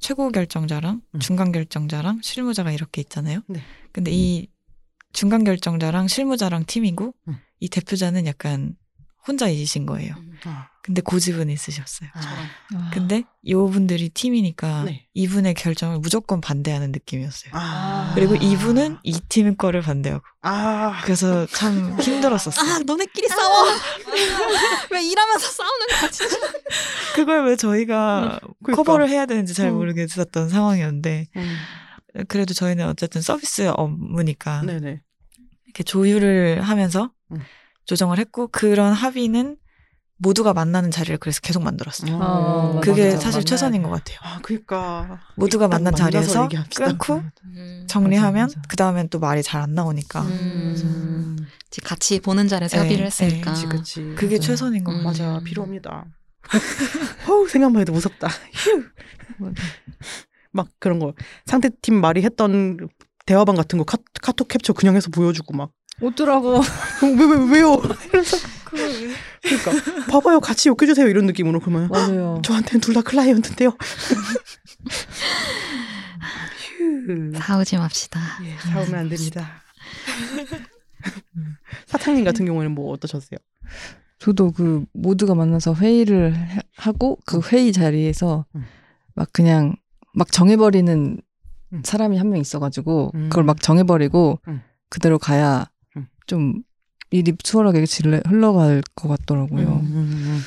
최고 0.00 0.30
결정자랑 0.30 1.00
음. 1.14 1.20
중간 1.20 1.52
결정자랑 1.52 2.20
실무자가 2.22 2.72
이렇게 2.72 3.00
있잖아요. 3.00 3.40
네. 3.46 3.60
근데 3.92 4.10
이 4.12 4.48
중간 5.12 5.44
결정자랑 5.44 6.08
실무자랑 6.08 6.64
팀이고 6.66 7.14
음. 7.28 7.36
이 7.60 7.68
대표자는 7.68 8.26
약간 8.26 8.74
혼자 9.26 9.48
이신 9.48 9.86
거예요. 9.86 10.14
아, 10.44 10.68
근데 10.82 11.00
고집은 11.00 11.48
있으셨어요. 11.48 12.08
아, 12.14 12.90
근데 12.92 13.22
이분들이 13.44 14.08
팀이니까 14.08 14.82
네. 14.84 15.06
이분의 15.14 15.54
결정을 15.54 15.98
무조건 16.00 16.40
반대하는 16.40 16.90
느낌이었어요. 16.90 17.52
아. 17.54 18.12
그리고 18.16 18.34
이분은 18.34 18.98
이 19.04 19.12
팀 19.28 19.56
거를 19.56 19.80
반대하고 19.82 20.24
아 20.42 21.00
그래서 21.04 21.46
참 21.46 21.98
힘들었었어요. 22.00 22.68
아 22.68 22.78
너네끼리 22.80 23.28
싸워 23.28 23.64
왜 24.90 25.04
일하면서 25.04 25.46
싸우는 25.48 25.86
거야 25.88 26.10
진짜 26.10 26.36
그걸 27.14 27.46
왜 27.46 27.56
저희가 27.56 28.40
그러니까. 28.64 28.82
커버를 28.82 29.08
해야 29.08 29.26
되는지 29.26 29.54
잘 29.54 29.68
음. 29.68 29.74
모르겠었던 29.76 30.48
상황이었는데 30.48 31.28
음, 31.36 31.56
그래도 32.28 32.54
저희는 32.54 32.88
어쨌든 32.88 33.22
서비스 33.22 33.70
업무니까 33.76 34.62
네네. 34.62 35.00
이렇게 35.66 35.82
조율을 35.84 36.60
하면서 36.62 37.12
음. 37.30 37.40
조정을 37.92 38.18
했고 38.18 38.48
그런 38.48 38.94
합의는 38.94 39.58
모두가 40.16 40.54
만나는 40.54 40.90
자리를 40.90 41.18
그래서 41.18 41.40
계속 41.42 41.62
만들었어요. 41.62 42.18
아, 42.22 42.80
그게 42.82 43.08
맞아, 43.10 43.16
사실 43.18 43.38
맞네. 43.40 43.44
최선인 43.44 43.82
것 43.82 43.90
같아요. 43.90 44.18
아 44.22 44.38
그러니까 44.42 45.20
모두가 45.36 45.68
딱 45.68 45.76
만난 45.76 45.94
자리에서. 45.94 46.48
끊고 46.74 47.22
음. 47.44 47.84
정리하면 47.86 48.44
맞아, 48.46 48.56
맞아. 48.58 48.68
그 48.68 48.76
다음엔 48.76 49.08
또 49.10 49.18
말이 49.18 49.42
잘 49.42 49.60
안 49.62 49.74
나오니까 49.74 50.22
음. 50.22 51.36
이제 51.66 51.82
같이 51.84 52.18
보는 52.20 52.48
자리에서 52.48 52.76
네, 52.78 52.82
협의를 52.82 52.98
네, 52.98 53.06
했으니까 53.06 53.52
그치 53.52 53.66
그치. 53.66 54.00
그게 54.16 54.36
맞아요. 54.36 54.40
최선인 54.40 54.84
것 54.84 54.92
음. 54.92 55.04
같아요. 55.04 55.32
맞아 55.34 55.44
필요합니다. 55.44 56.06
어우 57.28 57.46
생각만 57.48 57.82
해도 57.82 57.92
무섭다. 57.92 58.28
휴. 58.54 58.84
막 60.50 60.68
그런 60.78 60.98
거 60.98 61.12
상대팀 61.46 62.00
말이 62.00 62.22
했던 62.22 62.88
대화방 63.26 63.54
같은 63.56 63.78
거 63.78 63.84
카, 63.84 63.98
카톡 64.22 64.48
캡처 64.48 64.72
그냥 64.72 64.96
해서 64.96 65.08
보여주고 65.10 65.54
막 65.54 65.70
어쩌라고. 66.00 66.60
왜 67.02 67.24
왜 67.24 67.50
왜요? 67.58 67.74
이러면서 68.06 68.36
그러니까 68.64 70.06
봐봐요 70.10 70.40
같이 70.40 70.68
욕해주세요 70.70 71.06
이런 71.08 71.26
느낌으로 71.26 71.60
그러면 71.60 71.88
맞아요. 71.88 72.40
저한테는 72.44 72.80
둘 72.80 72.94
다 72.94 73.02
클라이언트인데요. 73.02 73.76
휴. 76.78 77.32
싸우지 77.38 77.76
맙시다 77.78 78.20
예, 78.44 78.56
싸우면 78.58 78.94
안 78.94 79.08
됩니다. 79.08 79.62
사장님 81.86 82.24
같은 82.24 82.46
경우에는 82.46 82.72
뭐 82.74 82.92
어떠셨어요? 82.92 83.38
저도 84.18 84.52
그 84.52 84.84
모두가 84.92 85.34
만나서 85.34 85.74
회의를 85.74 86.36
해- 86.36 86.60
하고 86.76 87.18
그 87.26 87.40
회의 87.50 87.72
자리에서 87.72 88.46
음. 88.54 88.64
막 89.14 89.28
그냥 89.32 89.74
막 90.14 90.30
정해버리는 90.30 91.20
음. 91.72 91.82
사람이 91.84 92.16
한 92.18 92.28
명 92.28 92.38
있어가지고 92.40 93.10
음. 93.14 93.28
그걸 93.30 93.44
막 93.44 93.60
정해버리고 93.60 94.38
음. 94.48 94.62
그대로 94.88 95.18
가야 95.18 95.60
음. 95.60 95.71
좀 96.26 96.62
일이 97.10 97.32
수월하게 97.42 97.84
질레 97.86 98.22
흘러갈 98.26 98.82
것 98.94 99.08
같더라고요. 99.08 99.66
음, 99.68 99.86
음, 99.92 100.12
음. 100.12 100.40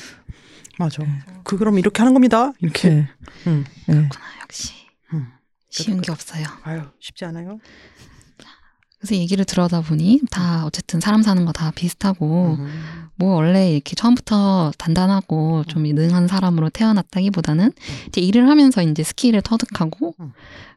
맞아. 0.80 1.04
그 1.44 1.58
그럼 1.58 1.78
이렇게 1.80 2.00
하는 2.00 2.14
겁니다. 2.14 2.52
이렇게. 2.60 2.90
네. 2.90 3.08
음. 3.48 3.66
네. 3.88 3.94
그렇구나 3.96 4.26
역시 4.42 4.74
음. 5.14 5.28
쉬운 5.70 6.02
게 6.02 6.12
없어요 6.12 6.44
아유 6.64 6.82
쉽지 7.00 7.24
않아요. 7.26 7.60
그래서 9.00 9.16
얘기를 9.16 9.46
들어다 9.46 9.82
보니 9.82 10.22
다 10.32 10.66
어쨌든 10.66 11.00
사람 11.00 11.22
사는 11.22 11.46
거 11.46 11.52
다 11.52 11.72
비슷하고 11.72 12.56
음. 12.60 13.08
뭐 13.16 13.36
원래 13.36 13.72
이렇게 13.72 13.96
처음부터 13.96 14.72
단단하고 14.78 15.64
좀 15.68 15.84
능한 15.84 16.28
사람으로 16.28 16.70
태어났다기보다는 16.72 17.72
이제 18.08 18.20
일을 18.22 18.50
하면서 18.50 18.82
이제 18.82 19.04
skill을 19.04 19.42
터득하고 19.42 20.16
음. 20.20 20.34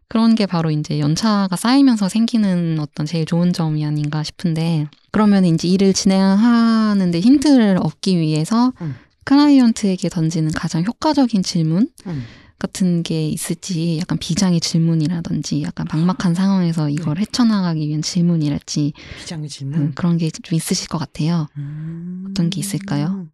그런 0.09 0.35
게 0.35 0.47
바로 0.47 0.71
이제 0.71 0.99
연차가 1.01 1.55
쌓이면서 1.57 2.09
생기는 2.09 2.79
어떤 2.81 3.05
제일 3.07 3.27
좋은 3.27 3.53
점이 3.53 3.85
아닌가 3.85 4.23
싶은데 4.23 4.87
그러면 5.11 5.45
이제 5.45 5.69
일을 5.69 5.93
진행하는데 5.93 7.21
힌트를 7.21 7.79
얻기 7.83 8.19
위해서 8.19 8.73
음. 8.81 8.95
클라이언트에게 9.25 10.09
던지는 10.09 10.51
가장 10.53 10.83
효과적인 10.85 11.43
질문 11.43 11.89
음. 12.07 12.25
같은 12.59 13.03
게 13.05 13.29
있을지 13.29 13.99
약간 14.01 14.19
비장의 14.19 14.61
질문이라든지 14.61 15.63
약간 15.63 15.87
막막한 15.93 16.35
상황에서 16.35 16.89
이걸 16.89 17.19
헤쳐나가기 17.19 17.87
위한 17.87 18.03
질문이랄지 18.03 18.95
비장의 19.21 19.45
음, 19.45 19.49
질문. 19.49 19.95
그런 19.95 20.17
게 20.17 20.31
좀 20.31 20.57
있으실 20.57 20.89
것 20.89 20.99
같아요. 20.99 21.47
음. 21.57 22.25
어떤 22.31 22.51
게 22.51 22.59
있을까요? 22.61 23.27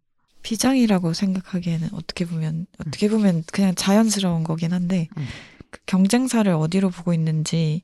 비장이라고 0.43 1.13
생각하기에는 1.13 1.89
어떻게 1.93 2.25
보면 2.25 2.67
어떻게 2.77 3.09
보면 3.09 3.43
그냥 3.51 3.73
자연스러운 3.73 4.43
거긴 4.43 4.73
한데 4.73 5.07
음. 5.17 5.25
그 5.54 5.54
경쟁사를 5.85 6.51
어디로 6.51 6.89
보고 6.89 7.13
있는지 7.13 7.83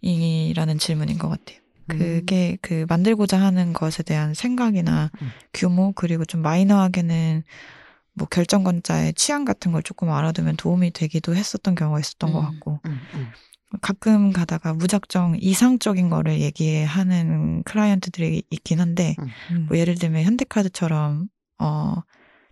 이라는 0.00 0.78
질문인 0.78 1.18
것 1.18 1.28
같아요. 1.28 1.58
그게 1.86 2.56
그 2.62 2.86
만들고자 2.88 3.38
하는 3.40 3.72
것에 3.72 4.02
대한 4.02 4.32
생각이나 4.32 5.10
음. 5.20 5.30
규모 5.52 5.92
그리고 5.92 6.24
좀 6.24 6.40
마이너하게는 6.40 7.42
뭐 8.14 8.26
결정권자의 8.28 9.14
취향 9.14 9.44
같은 9.44 9.72
걸 9.72 9.82
조금 9.82 10.10
알아두면 10.10 10.56
도움이 10.56 10.92
되기도 10.92 11.34
했었던 11.34 11.74
경우가 11.74 12.00
있었던 12.00 12.32
것 12.32 12.40
음. 12.40 12.44
같고 12.44 12.80
음, 12.86 13.00
음. 13.14 13.28
가끔 13.82 14.32
가다가 14.32 14.72
무작정 14.72 15.38
이상적인 15.40 16.08
거를 16.08 16.40
얘기하는 16.40 17.62
클라이언트들이 17.64 18.44
있긴 18.48 18.80
한데 18.80 19.16
음. 19.50 19.66
뭐 19.68 19.76
예를 19.76 19.96
들면 19.96 20.22
현대카드처럼 20.22 21.28
어 21.58 21.96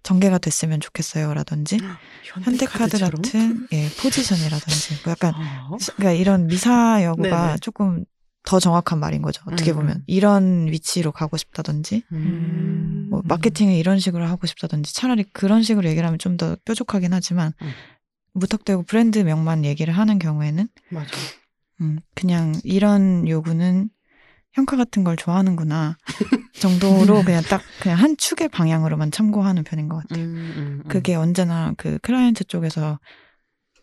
전개가 0.03 0.39
됐으면 0.39 0.81
좋겠어요라든지 0.81 1.79
현대카드 2.25 2.97
현대카드처럼? 2.97 3.23
같은 3.23 3.69
예 3.73 3.89
포지션이라든지 4.01 5.03
뭐 5.05 5.13
약간 5.13 5.35
어? 5.35 5.77
그러니까 5.97 6.13
이런 6.13 6.47
미사 6.47 7.03
여구가 7.05 7.47
네네. 7.47 7.59
조금 7.61 8.05
더 8.45 8.59
정확한 8.59 8.99
말인 8.99 9.23
거죠. 9.23 9.43
어떻게 9.47 9.71
음. 9.71 9.77
보면 9.77 10.03
이런 10.09 10.67
위치로 10.67 11.13
가고 11.13 11.37
싶다든지 11.37 12.03
음. 12.13 13.07
뭐 13.11 13.23
마케팅을 13.25 13.75
이런 13.75 14.01
식으로 14.01 14.27
하고 14.27 14.47
싶다든지 14.49 14.93
차라리 14.95 15.23
그런 15.33 15.63
식으로 15.63 15.89
얘기를 15.89 16.05
하면 16.07 16.19
좀 16.19 16.37
더 16.37 16.57
뾰족하긴 16.65 17.13
하지만 17.13 17.53
음. 17.63 17.71
무턱대고 18.35 18.83
브랜드 18.85 19.19
명만 19.21 19.65
얘기를 19.65 19.97
하는 19.97 20.19
경우에는 20.19 20.67
맞아. 20.91 21.09
음, 21.83 21.99
그냥 22.15 22.55
이런 22.65 23.29
요구는 23.29 23.91
형카 24.55 24.77
같은 24.77 25.05
걸 25.05 25.17
좋아하는구나 25.17 25.97
정도로 26.61 27.23
그냥 27.25 27.43
딱 27.45 27.63
그냥 27.81 27.99
한 27.99 28.17
축의 28.17 28.49
방향으로만 28.49 29.11
참고하는 29.11 29.65
편인 29.65 29.89
것 29.89 29.97
같아요. 30.03 30.25
음, 30.25 30.35
음, 30.57 30.83
음. 30.85 30.89
그게 30.89 31.15
언제나 31.15 31.73
그 31.77 31.99
클라이언트 32.03 32.45
쪽에서 32.45 32.99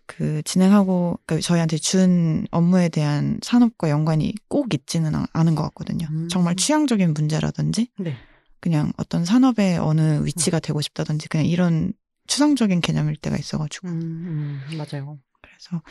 그 0.06 0.42
진행하고 0.44 1.20
그 1.26 1.40
저희한테 1.40 1.78
준 1.78 2.48
업무에 2.52 2.90
대한 2.90 3.40
산업과 3.44 3.90
연관이 3.90 4.34
꼭 4.48 4.74
있지는 4.74 5.14
않- 5.16 5.28
않은 5.34 5.56
것 5.56 5.64
같거든요. 5.64 6.08
음. 6.10 6.28
정말 6.30 6.56
취향적인 6.56 7.14
문제라든지 7.14 7.90
네. 8.00 8.16
그냥 8.60 8.92
어떤 8.98 9.24
산업의 9.24 9.78
어느 9.78 10.26
위치가 10.26 10.60
되고 10.60 10.82
싶다든지 10.82 11.30
그냥 11.30 11.46
이런 11.46 11.94
추상적인 12.28 12.82
개념일 12.82 13.16
때가 13.18 13.38
있어가지고 13.38 13.88
음, 13.88 14.62
음, 14.72 14.78
맞아요. 14.78 15.20
그래서 15.42 15.82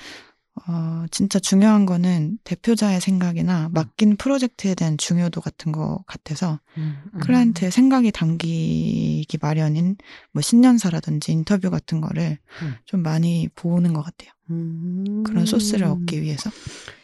어, 0.66 1.04
진짜 1.10 1.38
중요한 1.38 1.86
거는 1.86 2.38
대표자의 2.44 3.00
생각이나 3.00 3.68
맡긴 3.72 4.16
프로젝트에 4.16 4.74
대한 4.74 4.98
중요도 4.98 5.40
같은 5.40 5.72
거 5.72 6.02
같아서 6.06 6.60
음, 6.76 7.02
음. 7.14 7.20
클라이언트의 7.20 7.70
생각이 7.70 8.12
담기기 8.12 9.38
마련인 9.40 9.96
뭐 10.32 10.42
신년사라든지 10.42 11.32
인터뷰 11.32 11.70
같은 11.70 12.00
거를 12.00 12.38
음. 12.62 12.74
좀 12.84 13.02
많이 13.02 13.48
보는 13.54 13.92
것 13.92 14.02
같아요. 14.02 14.30
음. 14.50 15.22
그런 15.24 15.46
소스를 15.46 15.86
얻기 15.86 16.22
위해서. 16.22 16.50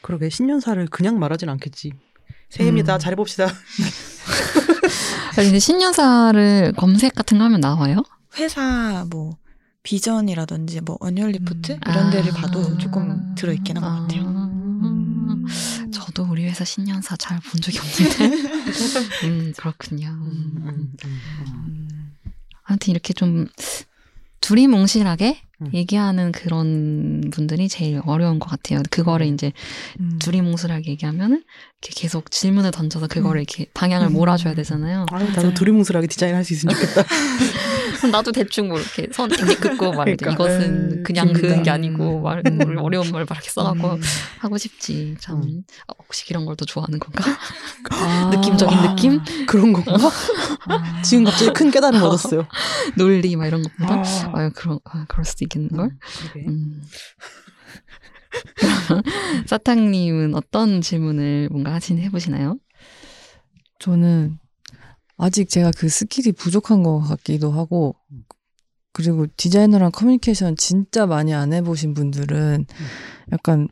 그러게 0.02 0.30
신년사를 0.30 0.86
그냥 0.88 1.18
말하진 1.18 1.48
않겠지. 1.48 1.92
새해입니다. 2.50 2.96
음. 2.96 2.98
잘해봅시다. 2.98 3.46
아니, 5.36 5.46
근데 5.48 5.58
신년사를 5.58 6.72
검색 6.76 7.14
같은 7.14 7.38
거 7.38 7.44
하면 7.44 7.60
나와요? 7.60 8.02
회사 8.36 9.04
뭐 9.10 9.36
비전이라든지 9.84 10.80
뭐 10.80 10.96
어뉴얼 11.00 11.30
리포트 11.32 11.72
음. 11.72 11.78
이런 11.88 12.10
데를 12.10 12.32
아. 12.32 12.34
봐도 12.34 12.76
조금 12.78 13.34
들어있긴 13.36 13.76
한 13.76 13.84
것 13.84 14.02
같아요. 14.02 14.24
아. 14.26 15.90
저도 15.92 16.24
우리 16.24 16.44
회사 16.44 16.64
신년사 16.64 17.16
잘 17.16 17.38
본 17.40 17.60
적이 17.60 17.78
없는데. 17.78 18.24
음, 19.28 19.52
그렇군요. 19.56 20.08
음, 20.08 20.52
음. 20.66 20.92
음. 21.04 22.14
아무튼 22.64 22.90
이렇게 22.92 23.12
좀 23.12 23.46
두리뭉실하게 24.40 25.40
음. 25.53 25.53
얘기하는 25.72 26.32
그런 26.32 27.30
분들이 27.32 27.68
제일 27.68 28.00
어려운 28.04 28.38
것 28.38 28.48
같아요. 28.50 28.82
그거를 28.90 29.26
이제 29.26 29.52
음. 30.00 30.18
두리뭉실하게 30.20 30.90
얘기하면은 30.92 31.42
이렇게 31.82 32.00
계속 32.00 32.30
질문을 32.30 32.70
던져서 32.70 33.08
그거를 33.08 33.42
이렇게 33.42 33.66
방향을 33.74 34.08
음. 34.08 34.12
몰아줘야 34.14 34.54
되잖아요. 34.54 35.06
아유, 35.12 35.26
나도 35.34 35.54
두리뭉술하게 35.54 36.06
디자인할 36.06 36.44
수 36.44 36.54
있으면 36.54 36.74
좋겠다. 36.74 37.04
나도 38.10 38.32
대충 38.32 38.68
뭐 38.68 38.78
이렇게 38.78 39.08
선 39.12 39.30
이렇게 39.30 39.54
긋고 39.54 39.92
막 39.92 40.06
이렇게 40.08 40.24
그러니까. 40.24 40.44
이것은 40.44 40.62
음, 40.62 41.02
그냥. 41.04 41.32
그은 41.32 41.62
게 41.62 41.70
아니고 41.70 42.20
말 42.20 42.42
음. 42.46 42.58
뭘 42.58 42.78
어려운 42.78 43.10
말막 43.10 43.30
이렇게 43.30 43.50
써갖고 43.50 43.94
음. 43.94 44.00
하고 44.40 44.58
싶지. 44.58 45.16
참 45.20 45.42
음. 45.42 45.62
아, 45.88 45.94
혹시 45.98 46.24
이런 46.28 46.44
걸또 46.44 46.64
좋아하는 46.64 46.98
건가? 46.98 47.24
아. 47.90 48.30
느낌적인 48.34 48.76
아. 48.76 48.94
느낌? 48.94 49.20
그런 49.46 49.72
건가? 49.72 50.10
아. 50.68 51.02
지금 51.02 51.24
갑자기 51.24 51.52
큰 51.52 51.70
깨달음 51.70 52.02
얻었어요. 52.02 52.46
논리 52.96 53.36
막 53.36 53.46
이런 53.46 53.62
것보다 53.62 53.94
아. 53.94 54.32
아, 54.34 54.50
그런 54.54 54.78
아, 54.84 55.04
그럴 55.08 55.24
수도 55.24 55.44
있 55.44 55.48
겠는 55.54 55.68
걸. 55.70 55.96
그러게. 56.18 56.48
음. 56.48 56.82
그러면 58.56 59.02
사탕님은 59.46 60.34
어떤 60.34 60.80
질문을 60.80 61.48
뭔가 61.50 61.72
하신 61.74 61.98
해보시나요? 61.98 62.58
저는 63.78 64.38
아직 65.16 65.48
제가 65.48 65.70
그 65.76 65.88
skill이 65.88 66.32
부족한 66.32 66.82
것 66.82 67.00
같기도 67.00 67.52
하고 67.52 67.96
그리고 68.92 69.26
디자이너랑 69.36 69.90
커뮤니케이션 69.92 70.56
진짜 70.56 71.06
많이 71.06 71.34
안 71.34 71.52
해보신 71.52 71.94
분들은 71.94 72.66
약간 73.32 73.68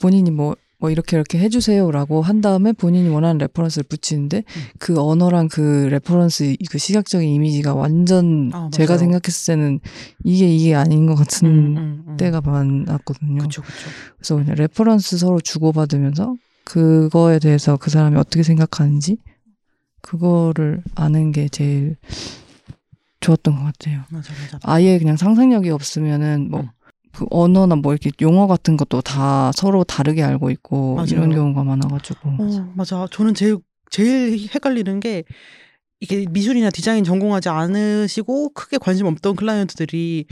본인이 0.00 0.30
뭐, 0.30 0.54
뭐 0.84 0.90
이렇게 0.90 1.16
이렇게 1.16 1.38
해주세요라고 1.38 2.20
한 2.20 2.42
다음에 2.42 2.72
본인이 2.72 3.08
원하는 3.08 3.38
reference를 3.38 3.84
붙이는데 3.88 4.44
그 4.78 5.00
언어랑 5.00 5.48
그 5.48 5.88
reference 5.90 6.56
그 6.68 6.76
시각적인 6.76 7.26
이미지가 7.26 7.72
완전 7.72 8.50
아, 8.52 8.68
제가. 8.70 8.98
생각했을 8.98 9.54
때는 9.54 9.80
이게 10.24 10.46
이게 10.46 10.74
아닌 10.74 11.06
것 11.06 11.14
같은 11.14 11.48
음, 11.48 11.76
음, 11.78 12.04
음. 12.06 12.16
때가 12.18 12.42
많았거든요. 12.42 13.38
그쵸, 13.38 13.62
그쵸. 13.62 13.88
그래서 14.18 14.34
그냥 14.36 14.56
reference 14.56 15.16
서로 15.16 15.40
주고받으면서 15.40 16.36
그거에 16.64 17.38
대해서 17.38 17.78
그 17.78 17.88
사람이 17.88 18.18
어떻게 18.18 18.42
생각하는지 18.42 19.16
그거를 20.02 20.82
아는 20.94 21.32
게 21.32 21.48
제일 21.48 21.96
좋았던 23.20 23.56
것 23.56 23.64
같아요. 23.64 24.02
맞아, 24.10 24.34
맞아. 24.34 24.58
아예 24.62 24.98
그냥 24.98 25.16
상상력이 25.16 25.70
없으면은 25.70 26.50
뭐 26.50 26.60
음. 26.60 26.68
그 27.14 27.26
언어나 27.30 27.76
뭐 27.76 27.92
이렇게 27.92 28.10
용어 28.20 28.46
같은 28.46 28.76
것도 28.76 29.00
다 29.00 29.52
서로 29.54 29.84
다르게 29.84 30.22
알고 30.22 30.50
있고 30.50 30.96
맞아요. 30.96 31.08
이런 31.10 31.30
경우가 31.30 31.64
많아가지고 31.64 32.28
어, 32.28 32.72
맞아. 32.74 33.06
저는 33.10 33.34
제일 33.34 33.58
제일 33.90 34.48
헷갈리는 34.54 35.00
게 35.00 35.24
이게 36.00 36.26
미술이나 36.28 36.70
디자인 36.70 37.04
전공하지 37.04 37.48
않으시고 37.48 38.50
크게 38.50 38.78
관심 38.78 39.06
없던 39.06 39.36
클라이언트들이 39.36 40.26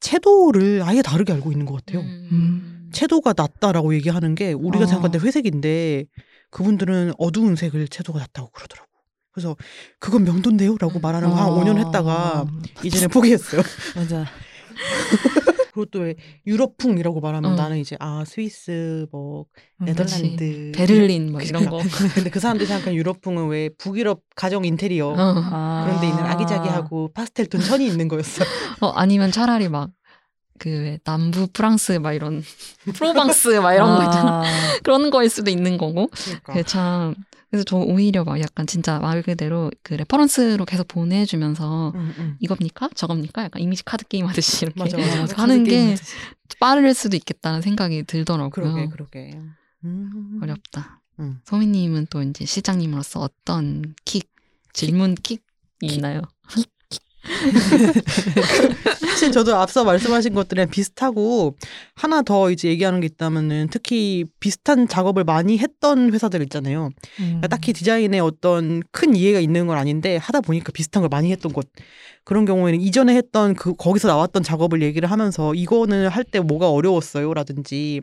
채도를 0.00 0.82
아예 0.84 1.02
다르게 1.02 1.32
알고 1.32 1.50
있는 1.50 1.66
것 1.66 1.84
같아요. 1.84 2.00
음. 2.02 2.88
채도가 2.92 3.34
낮다라고 3.36 3.94
얘기하는 3.94 4.34
게 4.34 4.52
우리가 4.52 4.84
아. 4.84 4.86
생각할 4.86 5.10
때 5.10 5.18
회색인데 5.18 6.04
그분들은 6.50 7.12
어두운 7.18 7.56
색을 7.56 7.88
채도가 7.88 8.20
낮다고 8.20 8.50
그러더라고. 8.50 8.88
그래서 9.32 9.56
그건 9.98 10.24
명도인데요라고 10.24 10.98
음. 10.98 11.00
말하는 11.00 11.28
거한 11.30 11.48
아. 11.48 11.50
5년 11.50 11.78
했다가 11.78 12.46
이제는 12.84 13.08
포기했어요. 13.08 13.62
맞아. 13.96 14.24
그리고 15.78 15.84
또왜 15.86 16.16
유럽풍이라고 16.46 17.20
말하면 17.20 17.52
어. 17.52 17.54
나는 17.54 17.78
이제 17.78 17.96
아 18.00 18.24
스위스 18.26 19.06
뭐 19.12 19.46
음, 19.80 19.84
네덜란드 19.86 20.72
베를린 20.74 21.30
뭐 21.30 21.40
이런 21.40 21.66
거. 21.66 21.78
근데 22.14 22.30
그 22.30 22.40
사람들이 22.40 22.66
생각하는 22.66 22.96
유럽풍은 22.96 23.48
왜 23.48 23.68
북유럽 23.78 24.22
가정 24.34 24.64
인테리어 24.64 25.08
어. 25.08 25.14
아. 25.16 25.84
그런 25.86 26.00
데 26.00 26.08
있는 26.08 26.24
아기자기하고 26.24 27.12
파스텔 27.14 27.46
톤 27.46 27.60
천이 27.60 27.86
있는 27.86 28.08
거였어. 28.08 28.44
어, 28.80 28.88
아니면 28.88 29.30
차라리 29.30 29.68
막, 29.68 29.90
그, 30.58 30.68
왜 30.68 30.98
남부 31.04 31.46
프랑스 31.52 31.92
막 31.92 32.12
이런, 32.12 32.42
프로방스 32.94 33.48
막 33.60 33.74
이런 33.74 33.96
거 33.96 34.04
있잖아. 34.04 34.42
아. 34.42 34.44
그런 34.82 35.10
거일 35.10 35.30
수도 35.30 35.50
있는 35.50 35.78
거고. 35.78 36.08
그러니까. 36.08 36.52
그게 36.52 36.62
참, 36.64 37.14
그래서 37.50 37.64
저 37.64 37.76
오히려 37.76 38.24
막 38.24 38.40
약간 38.40 38.66
진짜 38.66 38.98
말 38.98 39.22
그대로 39.22 39.70
그 39.82 39.94
reference로 39.94 40.64
계속 40.66 40.86
보내주면서 40.88 41.92
응, 41.94 42.14
응. 42.18 42.36
이겁니까? 42.40 42.90
저겁니까? 42.94 43.44
약간 43.44 43.62
이미지 43.62 43.84
카드 43.84 44.04
게임 44.06 44.26
하듯이 44.26 44.66
이렇게 44.66 44.78
맞아, 44.78 44.98
맞아. 44.98 45.20
맞아. 45.20 45.42
하는 45.42 45.64
게. 45.64 45.96
빠를 46.60 46.92
수도 46.94 47.16
있겠다는 47.16 47.62
생각이 47.62 48.04
들더라고요. 48.04 48.50
그러게 48.50 48.88
그러게. 48.88 49.38
음. 49.84 50.40
어렵다. 50.42 51.00
음. 51.20 51.40
소미님은 51.44 52.08
또 52.10 52.22
이제 52.22 52.44
실장님으로서 52.44 53.20
어떤 53.20 53.94
킥, 54.04 54.30
질문 54.72 55.14
킥이 55.14 55.40
있나요? 55.82 56.22
사실 59.00 59.32
저도 59.32 59.56
앞서 59.56 59.84
말씀하신 59.84 60.34
것들이랑 60.34 60.70
비슷하고 60.70 61.56
하나 61.94 62.22
더 62.22 62.50
이제 62.50 62.68
얘기하는 62.68 63.00
게 63.00 63.06
있다면은 63.06 63.68
특히 63.70 64.24
비슷한 64.40 64.88
작업을 64.88 65.24
많이 65.24 65.58
했던 65.58 66.12
회사들 66.12 66.42
있잖아요. 66.42 66.90
음. 67.20 67.24
그러니까 67.24 67.48
딱히 67.48 67.72
디자인에 67.72 68.18
어떤 68.20 68.82
큰 68.92 69.14
이해가 69.16 69.40
있는 69.40 69.66
건 69.66 69.76
아닌데 69.78 70.16
하다 70.16 70.40
보니까 70.42 70.72
비슷한 70.72 71.02
걸 71.02 71.08
많이 71.08 71.32
했던 71.32 71.52
곳. 71.52 71.68
그런 72.24 72.44
경우에는 72.44 72.80
이전에 72.80 73.14
했던 73.16 73.54
그 73.54 73.74
거기서 73.74 74.06
나왔던 74.08 74.42
작업을 74.42 74.82
얘기를 74.82 75.10
하면서 75.10 75.54
이거는 75.54 76.08
할 76.08 76.24
때 76.24 76.40
뭐가 76.40 76.70
어려웠어요라든지 76.70 78.02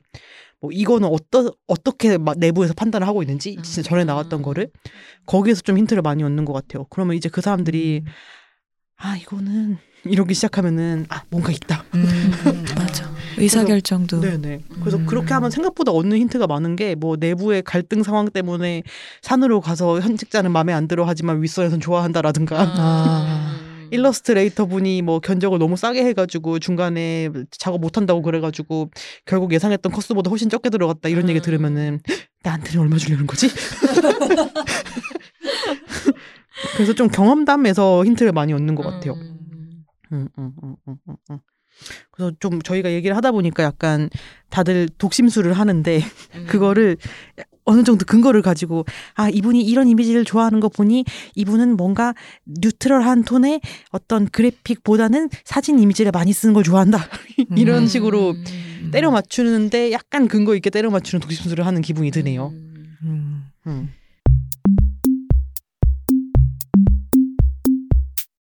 뭐 0.62 0.72
이거는 0.74 1.08
어떠 1.10 1.54
어떻게 1.68 2.18
막 2.18 2.38
내부에서 2.40 2.74
판단을 2.74 3.08
하고 3.08 3.22
있는지 3.22 3.56
진짜 3.62 3.84
전에 3.84 4.04
나왔던 4.04 4.42
거를 4.42 4.70
거기에서 5.28 5.62
좀 5.62 5.78
힌트를 5.78 6.02
많이 6.02 6.24
얻는 6.24 6.44
것 6.46 6.54
같아요. 6.54 6.86
그러면 6.90 7.16
이제 7.16 7.30
그 7.30 7.42
사람들이 7.42 8.02
음. 8.04 8.12
아 8.98 9.16
이거는 9.18 9.78
이러기 10.06 10.34
시작하면은 10.34 11.06
아 11.10 11.22
뭔가 11.30 11.52
있다. 11.52 11.84
음. 11.96 12.06
맞아. 12.78 13.14
의사 13.38 13.66
결정도 13.66 14.22
네네. 14.22 14.62
그래서 14.80 14.98
음. 14.98 15.06
그렇게 15.06 15.34
하면 15.34 15.52
생각보다 15.52 15.92
얻는 15.92 16.18
힌트가 16.18 16.48
많은 16.48 16.76
게 16.78 16.96
뭐 16.96 17.18
내부의 17.18 17.62
갈등 17.64 18.02
상황 18.04 18.30
때문에 18.30 18.84
산으로 19.22 19.60
가서 19.60 20.00
현직자는 20.00 20.52
마음에 20.52 20.72
안 20.72 20.88
들어 20.88 21.04
하지만 21.06 21.42
윗선에선 21.44 21.82
좋아한다라든가 21.82 22.56
아. 22.78 23.56
일러스트레이터 23.92 24.66
분이 24.66 25.02
뭐 25.04 25.20
견적을 25.20 25.60
너무 25.60 25.76
싸게 25.78 26.04
해가지고 26.06 26.60
중간에 26.60 27.30
작업 27.52 27.82
못한다고 27.82 28.22
그래가지고 28.22 28.90
결국 29.26 29.54
예상했던 29.54 29.92
코스보다 29.92 30.30
훨씬 30.30 30.50
적게 30.50 30.70
들어갔다 30.70 31.10
이런 31.10 31.28
얘기 31.30 31.40
음. 31.40 31.42
들으면은 31.42 32.00
나한테는 32.44 32.82
얼마 32.82 32.98
주려는 32.98 33.28
거지? 33.28 33.50
그래서 36.76 36.94
좀 36.94 37.08
경험담에서 37.08 38.06
힌트를 38.06 38.32
많이 38.32 38.54
얻는 38.54 38.76
것 38.76 38.84
같아요. 38.84 39.14
음. 39.14 39.86
음, 40.12 40.28
음, 40.38 40.52
음, 40.64 40.76
음, 40.88 40.96
음, 41.10 41.16
음. 41.32 41.38
그래서 42.12 42.32
좀 42.40 42.62
저희가 42.62 42.92
얘기를 42.92 43.16
하다 43.16 43.32
보니까 43.32 43.64
약간 43.64 44.10
다들 44.50 44.88
독심술을 44.98 45.54
하는데 45.54 46.00
음. 46.36 46.46
그거를 46.48 46.98
어느 47.66 47.84
정도 47.84 48.06
근거를 48.06 48.42
가지고 48.42 48.86
아 49.16 49.28
이분이 49.28 49.62
이런 49.62 49.88
이미지를 49.88 50.24
좋아하는 50.24 50.60
거 50.60 50.70
보니 50.70 51.04
이분은 51.34 51.76
뭔가 51.78 52.14
뉴트럴한 52.46 53.24
톤의 53.24 53.60
어떤 53.92 54.28
그래픽보다는 54.28 55.30
사진 55.44 55.80
이미지를 55.80 56.12
많이 56.12 56.32
쓰는 56.32 56.54
걸 56.54 56.64
좋아한다 56.64 57.00
이런 57.58 57.84
음. 57.84 57.88
식으로 57.88 58.32
음. 58.32 58.90
때려 58.92 59.10
맞추는데 59.10 59.92
약간 59.92 60.28
근거 60.28 60.56
있게 60.56 60.70
때려 60.70 60.92
맞추는 60.92 61.22
독심술을 61.22 61.66
하는 61.66 61.82
기분이 61.82 62.12
드네요. 62.12 62.54
음. 63.68 63.90